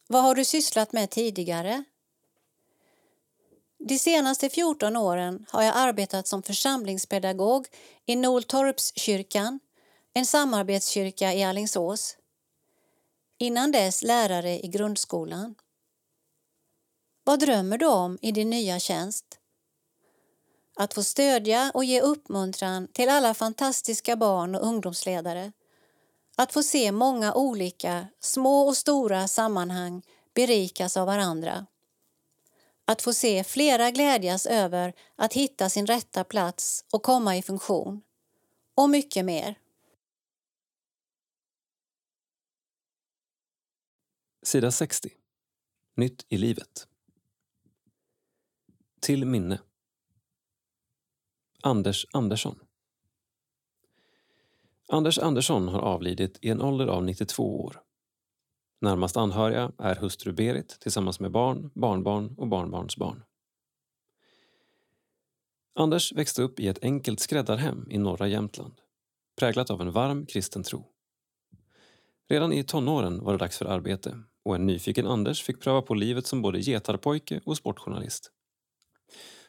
[0.08, 1.84] Vad har du sysslat med tidigare?
[3.78, 7.66] De senaste 14 åren har jag arbetat som församlingspedagog
[8.06, 9.60] i Noltorpskyrkan,
[10.14, 12.16] en samarbetskyrka i Allingsås.
[13.38, 15.54] Innan dess lärare i grundskolan.
[17.24, 19.38] Vad drömmer du om i din nya tjänst?
[20.76, 25.52] Att få stödja och ge uppmuntran till alla fantastiska barn och ungdomsledare.
[26.36, 30.02] Att få se många olika, små och stora sammanhang
[30.34, 31.66] berikas av varandra
[32.84, 38.02] att få se flera glädjas över att hitta sin rätta plats och komma i funktion.
[38.74, 39.58] Och mycket mer.
[44.42, 45.10] Sida 60.
[45.94, 46.88] Nytt i livet.
[49.00, 49.60] Till minne.
[51.66, 52.58] Anders Andersson.
[54.88, 57.80] Anders Andersson har avlidit i en ålder av 92 år.
[58.80, 63.22] Närmast anhöriga är hustru Berit tillsammans med barn, barnbarn och barnbarnsbarn.
[65.74, 68.80] Anders växte upp i ett enkelt skräddarhem i norra Jämtland,
[69.38, 70.86] präglat av en varm kristen tro.
[72.28, 75.94] Redan i tonåren var det dags för arbete och en nyfiken Anders fick pröva på
[75.94, 78.30] livet som både getarpojke och sportjournalist.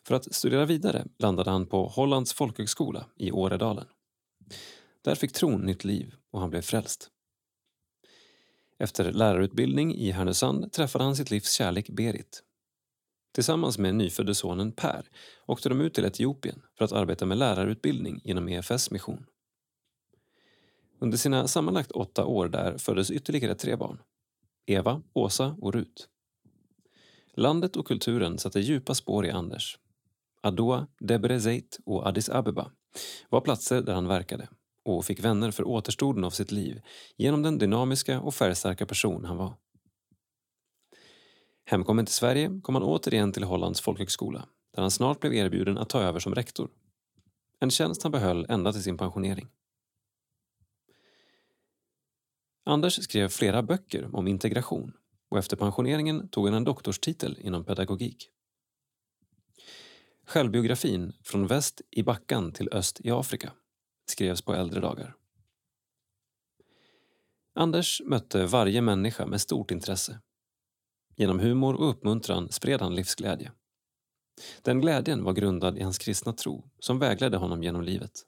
[0.07, 3.85] För att studera vidare landade han på Hollands folkhögskola i Åredalen.
[5.01, 7.09] Där fick tron nytt liv och han blev frälst.
[8.79, 12.43] Efter lärarutbildning i Härnösand träffade han sitt livs kärlek Berit.
[13.33, 15.09] Tillsammans med nyfödde sonen Per
[15.45, 19.25] åkte de ut till Etiopien för att arbeta med lärarutbildning genom EFS mission.
[20.99, 24.01] Under sina sammanlagt åtta år där föddes ytterligare tre barn.
[24.65, 26.09] Eva, Åsa och Rut.
[27.33, 29.77] Landet och kulturen satte djupa spår i Anders.
[30.45, 32.71] Adoa, Debre Zeit och Addis Abeba
[33.29, 34.49] var platser där han verkade
[34.83, 36.81] och fick vänner för återstoden av sitt liv
[37.17, 39.53] genom den dynamiska och färgstarka person han var.
[41.65, 45.89] Hemkommen till Sverige kom han återigen till Hollands folkhögskola där han snart blev erbjuden att
[45.89, 46.69] ta över som rektor.
[47.59, 49.47] En tjänst han behöll ända till sin pensionering.
[52.65, 54.93] Anders skrev flera böcker om integration
[55.29, 58.31] och efter pensioneringen tog han en doktorstitel inom pedagogik.
[60.25, 63.53] Självbiografin Från väst i Backan till öst i Afrika
[64.05, 65.15] skrevs på äldre dagar.
[67.53, 70.21] Anders mötte varje människa med stort intresse.
[71.15, 73.51] Genom humor och uppmuntran spred han livsglädje.
[74.61, 78.25] Den glädjen var grundad i hans kristna tro som vägledde honom genom livet.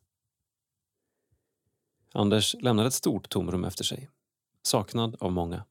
[2.14, 4.10] Anders lämnade ett stort tomrum efter sig,
[4.62, 5.66] saknad av många.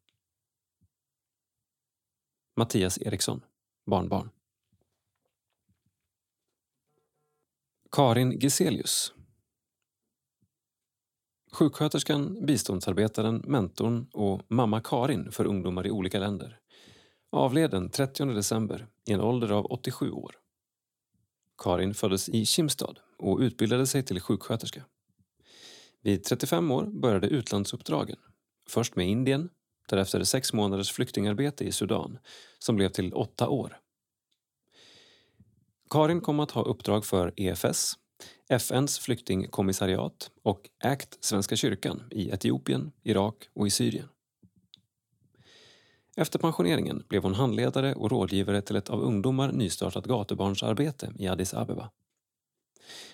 [2.56, 3.44] Mattias Eriksson,
[3.86, 4.30] barnbarn.
[7.96, 9.12] Karin Geselius.
[11.52, 16.58] Sjuksköterskan, biståndsarbetaren, mentorn och mamma Karin för ungdomar i olika länder
[17.32, 20.34] avled den 30 december i en ålder av 87 år.
[21.58, 24.84] Karin föddes i Kimstad och utbildade sig till sjuksköterska.
[26.02, 28.18] Vid 35 år började utlandsuppdragen.
[28.68, 29.48] Först med Indien,
[29.88, 32.18] därefter sex månaders flyktingarbete i Sudan
[32.58, 33.80] som blev till åtta år.
[35.90, 37.94] Karin kom att ha uppdrag för EFS,
[38.48, 44.08] FNs flyktingkommissariat och ACT Svenska kyrkan i Etiopien, Irak och i Syrien.
[46.16, 51.54] Efter pensioneringen blev hon handledare och rådgivare till ett av ungdomar nystartat gatubarnsarbete i Addis
[51.54, 51.90] Abeba.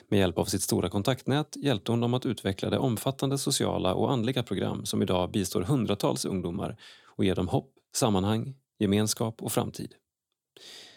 [0.09, 4.13] Med hjälp av sitt stora kontaktnät hjälpte hon dem att utveckla det omfattande sociala och
[4.13, 9.95] andliga program som idag bistår hundratals ungdomar och ger dem hopp, sammanhang, gemenskap och framtid.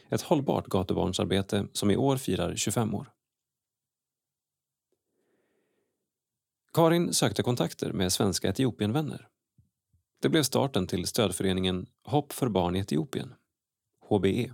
[0.10, 3.12] Ett hållbart gatubarnsarbete som i år firar 25 år.
[6.74, 9.28] Karin sökte kontakter med svenska Etiopienvänner.
[10.22, 13.34] Det blev starten till stödföreningen Hopp för barn i Etiopien,
[14.10, 14.54] HBE.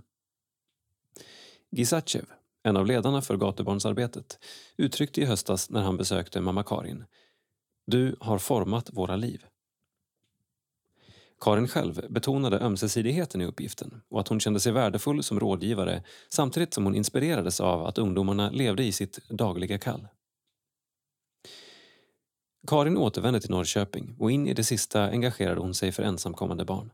[1.70, 2.24] Gisachev,
[2.62, 4.38] en av ledarna för gatubarnsarbetet,
[4.76, 7.04] uttryckte i höstas när han besökte mamma Karin
[7.86, 9.46] Du har format våra liv.
[11.42, 16.74] Karin själv betonade ömsesidigheten i uppgiften och att hon kände sig värdefull som rådgivare samtidigt
[16.74, 20.08] som hon inspirerades av att ungdomarna levde i sitt dagliga kall.
[22.66, 26.92] Karin återvände till Norrköping och in i det sista engagerade hon sig för ensamkommande barn.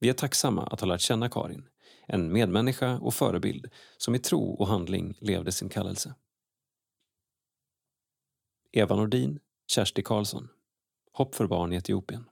[0.00, 1.68] Vi är tacksamma att ha lärt känna Karin,
[2.06, 3.66] en medmänniska och förebild
[3.96, 6.14] som i tro och handling levde sin kallelse.
[8.72, 10.48] Eva Nordin, Kersti Karlsson.
[11.12, 12.24] Hopp för barn i Etiopien.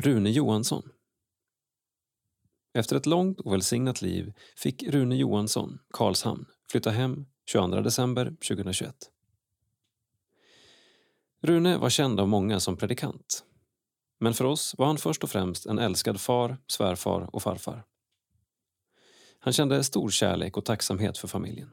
[0.00, 0.82] Rune Johansson.
[2.74, 8.94] Efter ett långt och välsignat liv fick Rune Johansson, Karlshamn, flytta hem 22 december 2021.
[11.42, 13.44] Rune var känd av många som predikant.
[14.20, 17.84] Men för oss var han först och främst en älskad far, svärfar och farfar.
[19.38, 21.70] Han kände stor kärlek och tacksamhet för familjen.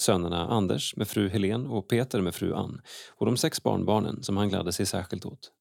[0.00, 4.36] Sönerna Anders med fru Helen och Peter med fru Ann och de sex barnbarnen som
[4.36, 5.52] han gladde sig särskilt åt.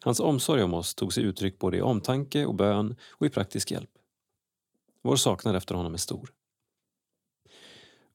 [0.00, 3.70] Hans omsorg om oss tog sig uttryck både i omtanke och bön och i praktisk
[3.70, 3.90] hjälp.
[5.02, 6.32] Vår saknad efter honom är stor.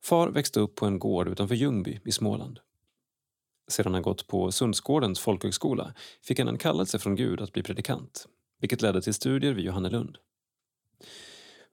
[0.03, 2.60] Far växte upp på en gård utanför Ljungby i Småland.
[3.68, 8.27] Sedan han gått på Sundsgårdens folkhögskola fick han en kallelse från Gud att bli predikant,
[8.60, 10.18] vilket ledde till studier vid Johannelund.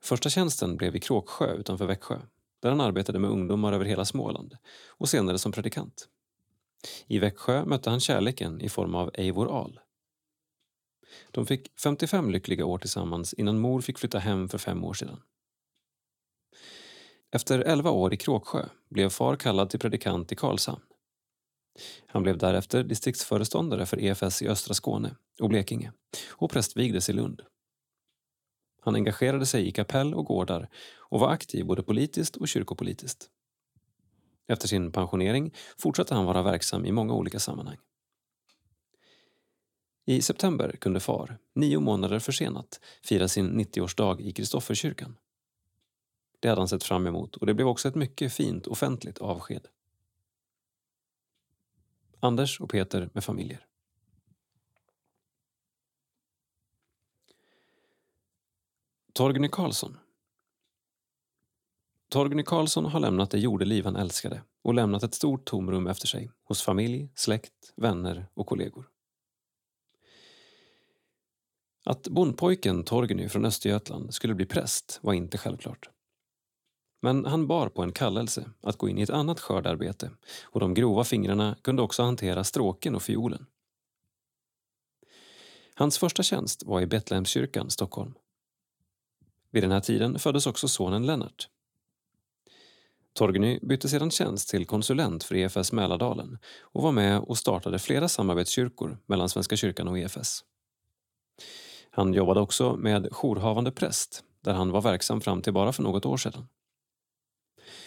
[0.00, 2.20] Första tjänsten blev i Kråksjö utanför Växjö,
[2.60, 4.56] där han arbetade med ungdomar över hela Småland
[4.88, 6.08] och senare som predikant.
[7.06, 9.80] I Växjö mötte han kärleken i form av Eivor Ahl.
[11.30, 15.20] De fick 55 lyckliga år tillsammans innan mor fick flytta hem för fem år sedan.
[17.30, 20.82] Efter 11 år i Kråksjö blev far kallad till predikant i Karlshamn.
[22.06, 25.92] Han blev därefter distriktsföreståndare för EFS i östra Skåne och Blekinge
[26.28, 27.42] och prästvigdes i Lund.
[28.80, 30.68] Han engagerade sig i kapell och gårdar
[30.98, 33.30] och var aktiv både politiskt och kyrkopolitiskt.
[34.46, 37.78] Efter sin pensionering fortsatte han vara verksam i många olika sammanhang.
[40.04, 45.18] I september kunde far, nio månader försenat, fira sin 90-årsdag i Kristofferkyrkan.
[46.40, 49.68] Det hade han sett fram emot och det blev också ett mycket fint offentligt avsked.
[52.20, 53.66] Anders och Peter med familjer.
[59.12, 59.98] Torgny Karlsson
[62.12, 66.30] Torgny Karlsson har lämnat det jordeliv han älskade och lämnat ett stort tomrum efter sig
[66.44, 68.88] hos familj, släkt, vänner och kollegor.
[71.84, 75.90] Att bondpojken Torgny från Östergötland skulle bli präst var inte självklart.
[77.02, 80.10] Men han bar på en kallelse att gå in i ett annat skördarbete
[80.42, 83.46] och de grova fingrarna kunde också hantera stråken och fiolen.
[85.74, 88.14] Hans första tjänst var i Betlehemskyrkan, Stockholm.
[89.50, 91.48] Vid den här tiden föddes också sonen Lennart.
[93.14, 98.08] Torgny bytte sedan tjänst till konsulent för EFS Mälardalen och var med och startade flera
[98.08, 100.44] samarbetskyrkor mellan Svenska kyrkan och EFS.
[101.90, 106.06] Han jobbade också med jourhavande präst där han var verksam fram till bara för något
[106.06, 106.48] år sedan.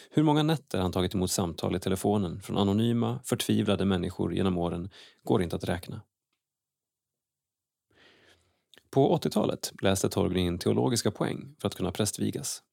[0.09, 4.89] Hur många nätter han tagit emot samtal i telefonen från anonyma, förtvivlade människor genom åren
[5.23, 6.01] går inte att räkna.
[8.89, 12.63] På 80-talet läste Torgny in teologiska poäng för att kunna prästvigas.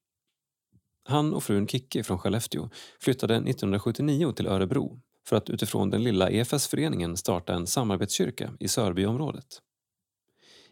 [1.05, 2.69] Han och frun Kicki från Skellefteå
[2.99, 9.61] flyttade 1979 till Örebro för att utifrån den lilla EFS-föreningen starta en samarbetskyrka i Sörbyområdet.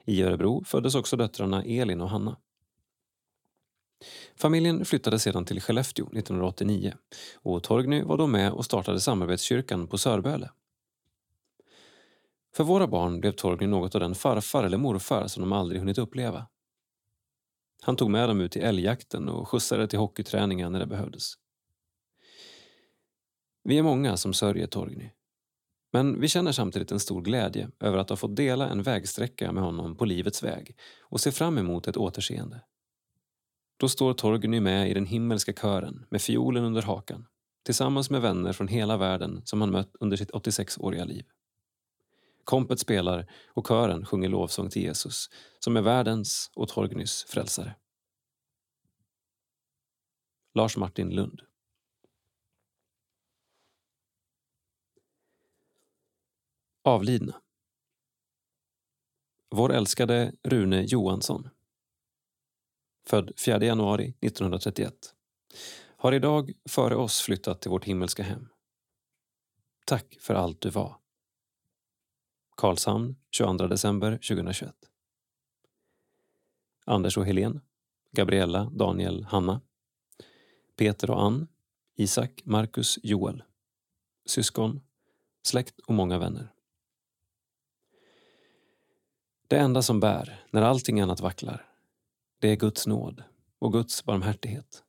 [0.06, 2.38] I Örebro föddes också döttrarna Elin och Hanna.
[4.36, 6.94] Familjen flyttade sedan till Skellefteå 1989
[7.36, 10.50] och Torgny var då med och startade samarbetskyrkan på Sörböle.
[12.56, 15.98] För våra barn blev Torgny något av den farfar eller morfar som de aldrig hunnit
[15.98, 16.48] uppleva.
[17.84, 21.34] Han tog med dem ut i älgjakten och skjutsade till hockeyträningar när det behövdes.
[23.64, 25.10] Vi är många som sörjer Torgny.
[25.94, 29.64] Men vi känner samtidigt en stor glädje över att ha fått dela en vägsträcka med
[29.64, 32.62] honom på livets väg och ser fram emot ett återseende.
[33.78, 37.26] Då står Torgny med i den himmelska kören med fiolen under hakan
[37.66, 41.26] tillsammans med vänner från hela världen som han mött under sitt 86-åriga liv.
[42.44, 47.76] Kompet spelar och kören sjunger lovsång till Jesus som är världens och Torgnys frälsare.
[50.54, 51.42] Lars Martin Lund
[56.84, 57.42] Avlidna
[59.50, 61.50] Vår älskade Rune Johansson
[63.06, 65.16] född 4 januari 1931
[65.98, 68.50] har idag före oss flyttat till vårt himmelska hem.
[69.86, 71.01] Tack för allt du var.
[72.58, 74.76] Karlshamn 22 december 2021
[76.86, 77.62] Anders och Helen
[78.12, 79.62] Gabriella, Daniel, Hanna
[80.76, 81.48] Peter och Ann
[81.96, 83.44] Isak, Marcus, Joel
[84.26, 84.82] Syskon
[85.44, 86.54] Släkt och många vänner
[89.48, 91.72] Det enda som bär när allting annat vacklar
[92.42, 93.24] det är Guds nåd
[93.60, 94.84] och Guds barmhärtighet.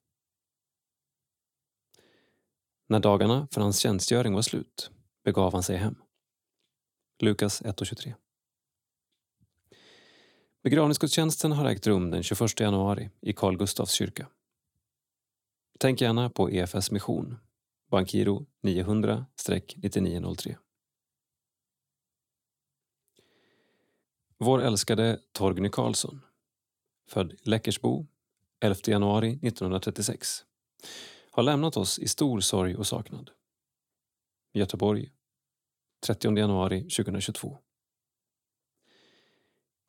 [2.87, 4.91] När dagarna för hans tjänstgöring var slut
[5.25, 5.97] begav han sig hem.
[7.25, 8.15] Lukas 1.23
[10.63, 14.29] Begravningsgudstjänsten har ägt rum den 21 januari i Carl Gustafs kyrka.
[15.79, 17.37] Tänk gärna på EFS mission,
[17.91, 20.57] Bankiro 900-9903.
[24.39, 26.21] Vår älskade Torgny Karlsson
[27.09, 28.07] född Läckersbo
[28.61, 30.45] 11 januari 1936,
[31.31, 33.31] har lämnat oss i stor sorg och saknad.
[34.53, 35.13] Göteborg
[36.07, 37.59] 30 januari 2022.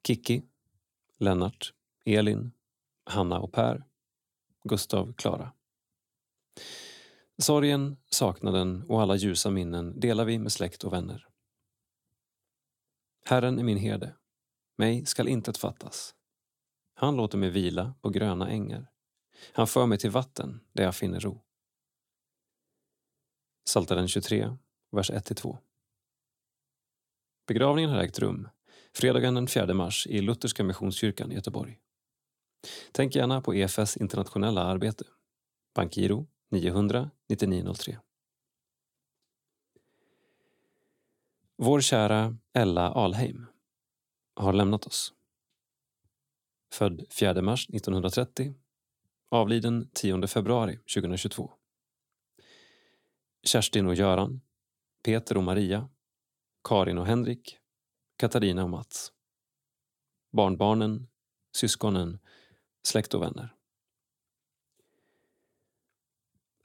[0.07, 0.43] Kiki,
[1.19, 1.73] Lennart,
[2.05, 2.51] Elin,
[3.05, 3.83] Hanna och Per,
[4.63, 5.53] Gustav, Klara.
[7.37, 11.27] Sorgen, saknaden och alla ljusa minnen delar vi med släkt och vänner.
[13.25, 14.15] Herren är min herde,
[14.77, 16.15] mig skall intet fattas.
[16.93, 18.91] Han låter mig vila på gröna ängar.
[19.53, 21.41] Han för mig till vatten där jag finner ro.
[23.65, 24.57] Psaltaren 23,
[24.91, 25.57] vers 1-2.
[27.47, 28.49] Begravningen har ägt rum
[28.95, 31.79] fredagen den 4 mars i Lutherska Missionskyrkan i Göteborg.
[32.91, 35.05] Tänk gärna på EFS internationella arbete.
[35.75, 37.99] Bankgiro 900 9903.
[41.57, 43.45] Vår kära Ella Alheim
[44.35, 45.13] har lämnat oss
[46.73, 48.53] född 4 mars 1930,
[49.31, 51.51] avliden 10 februari 2022.
[53.43, 54.41] Kerstin och Göran,
[55.03, 55.89] Peter och Maria,
[56.63, 57.57] Karin och Henrik,
[58.17, 59.13] Katarina och Mats.
[60.31, 61.07] Barnbarnen,
[61.55, 62.19] syskonen,
[62.83, 63.55] släkt och vänner.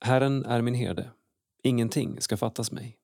[0.00, 1.10] Herren är min herde,
[1.62, 2.98] ingenting ska fattas mig.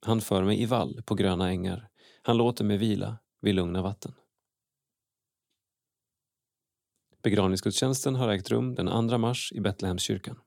[0.00, 1.88] Han för mig i vall på gröna ängar,
[2.22, 4.14] han låter mig vila vid lugna vatten.
[7.22, 10.40] Begravningsgudstjänsten har ägt rum den 2 mars i Betlehemskyrkan.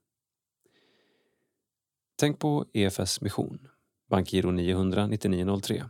[2.16, 3.68] Tänk på EFS mission,
[4.10, 5.86] bankgiro 900 9903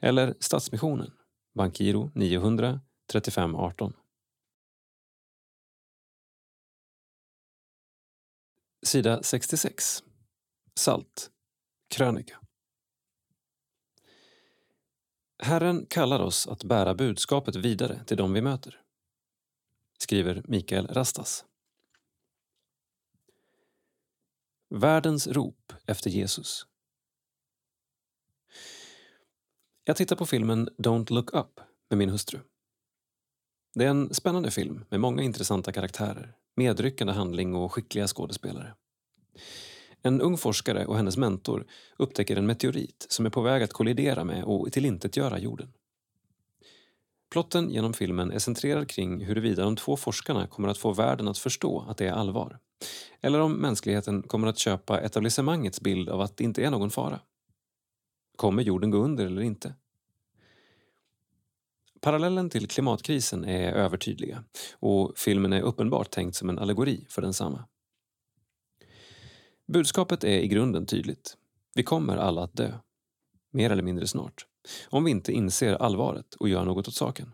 [0.00, 1.10] eller Stadsmissionen,
[1.54, 3.92] bankgiro 900 3518.
[8.82, 10.02] Sida 66.
[10.74, 11.30] Salt.
[11.88, 12.40] Krönika.
[15.38, 18.82] Herren kallar oss att bära budskapet vidare till dem vi möter
[19.98, 21.44] skriver Mikael Rastas.
[24.70, 26.66] Världens rop efter Jesus.
[29.88, 32.38] Jag tittar på filmen Don't look up med min hustru.
[33.74, 38.74] Det är en spännande film med många intressanta karaktärer, medryckande handling och skickliga skådespelare.
[40.02, 41.66] En ung forskare och hennes mentor
[41.96, 45.72] upptäcker en meteorit som är på väg att kollidera med och tillintetgöra jorden.
[47.30, 51.38] Plotten genom filmen är centrerad kring huruvida de två forskarna kommer att få världen att
[51.38, 52.58] förstå att det är allvar.
[53.20, 57.20] Eller om mänskligheten kommer att köpa etablissemangets bild av att det inte är någon fara.
[58.36, 59.74] Kommer jorden gå under eller inte?
[62.00, 64.44] Parallellen till klimatkrisen är övertydliga
[64.78, 67.64] och filmen är uppenbart tänkt som en allegori för densamma.
[69.66, 71.36] Budskapet är i grunden tydligt.
[71.74, 72.72] Vi kommer alla att dö.
[73.52, 74.46] Mer eller mindre snart
[74.88, 77.32] om vi inte inser allvaret och gör något åt saken.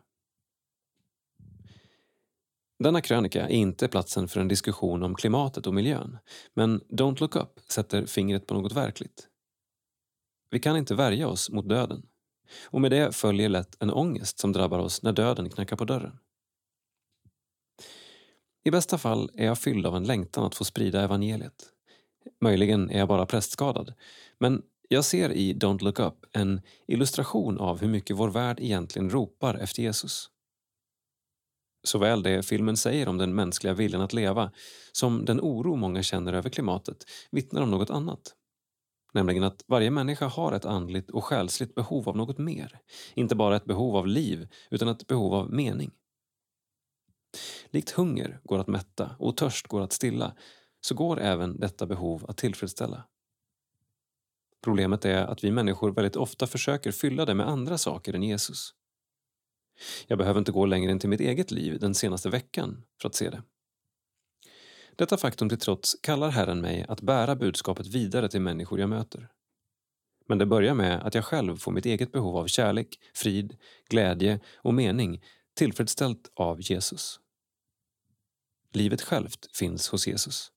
[2.79, 6.19] Denna krönika är inte platsen för en diskussion om klimatet och miljön
[6.55, 9.29] men Don't look up sätter fingret på något verkligt.
[10.53, 12.03] Vi kan inte värja oss mot döden
[12.67, 16.19] och med det följer lätt en ångest som drabbar oss när döden knackar på dörren.
[18.65, 21.73] I bästa fall är jag fylld av en längtan att få sprida evangeliet.
[22.41, 23.95] Möjligen är jag bara prästskadad,
[24.39, 29.11] men jag ser i Don't look up en illustration av hur mycket vår värld egentligen
[29.11, 30.31] ropar efter Jesus.
[31.85, 34.51] Såväl det filmen säger om den mänskliga viljan att leva
[34.93, 38.35] som den oro många känner över klimatet vittnar om något annat.
[39.13, 42.79] Nämligen att varje människa har ett andligt och själsligt behov av något mer.
[43.15, 45.91] Inte bara ett behov av liv, utan ett behov av mening.
[47.71, 50.37] Likt hunger går att mätta och törst går att stilla
[50.81, 53.05] så går även detta behov att tillfredsställa.
[54.63, 58.75] Problemet är att vi människor väldigt ofta försöker fylla det med andra saker än Jesus.
[60.07, 63.15] Jag behöver inte gå längre än till mitt eget liv den senaste veckan för att
[63.15, 63.43] se det.
[64.97, 69.29] Detta faktum till trots kallar Herren mig att bära budskapet vidare till människor jag möter.
[70.29, 73.57] Men det börjar med att jag själv får mitt eget behov av kärlek, frid,
[73.89, 75.23] glädje och mening
[75.55, 77.21] tillfredsställt av Jesus.
[78.73, 80.53] Livet självt finns hos Jesus.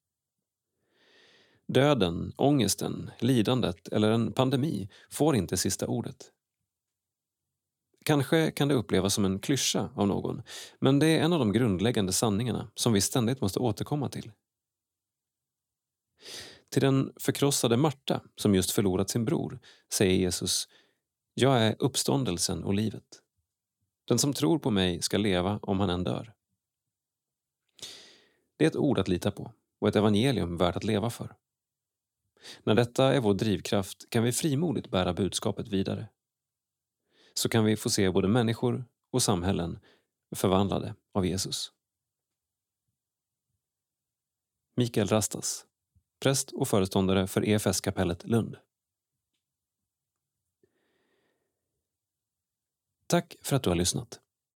[1.67, 6.31] Döden, ångesten, lidandet eller en pandemi får inte sista ordet.
[8.05, 10.41] Kanske kan det upplevas som en klyscha av någon,
[10.79, 14.31] men det är en av de grundläggande sanningarna som vi ständigt måste återkomma till.
[16.69, 19.59] Till den förkrossade Marta, som just förlorat sin bror,
[19.93, 20.67] säger Jesus
[21.33, 23.21] Jag är uppståndelsen och livet.
[24.07, 26.33] Den som tror på mig ska leva om han än dör.
[28.57, 31.35] Det är ett ord att lita på och ett evangelium värt att leva för.
[32.63, 36.07] När detta är vår drivkraft kan vi frimodigt bära budskapet vidare.
[37.37, 39.79] Så kan vi få se både människor och samhällen
[40.35, 41.71] förvandlade av Jesus.
[44.75, 45.65] Mikael Rastas,
[46.19, 48.57] präst och föreståndare för EFS-kapellet Lund.
[53.07, 54.19] Tack för att du har lyssnat.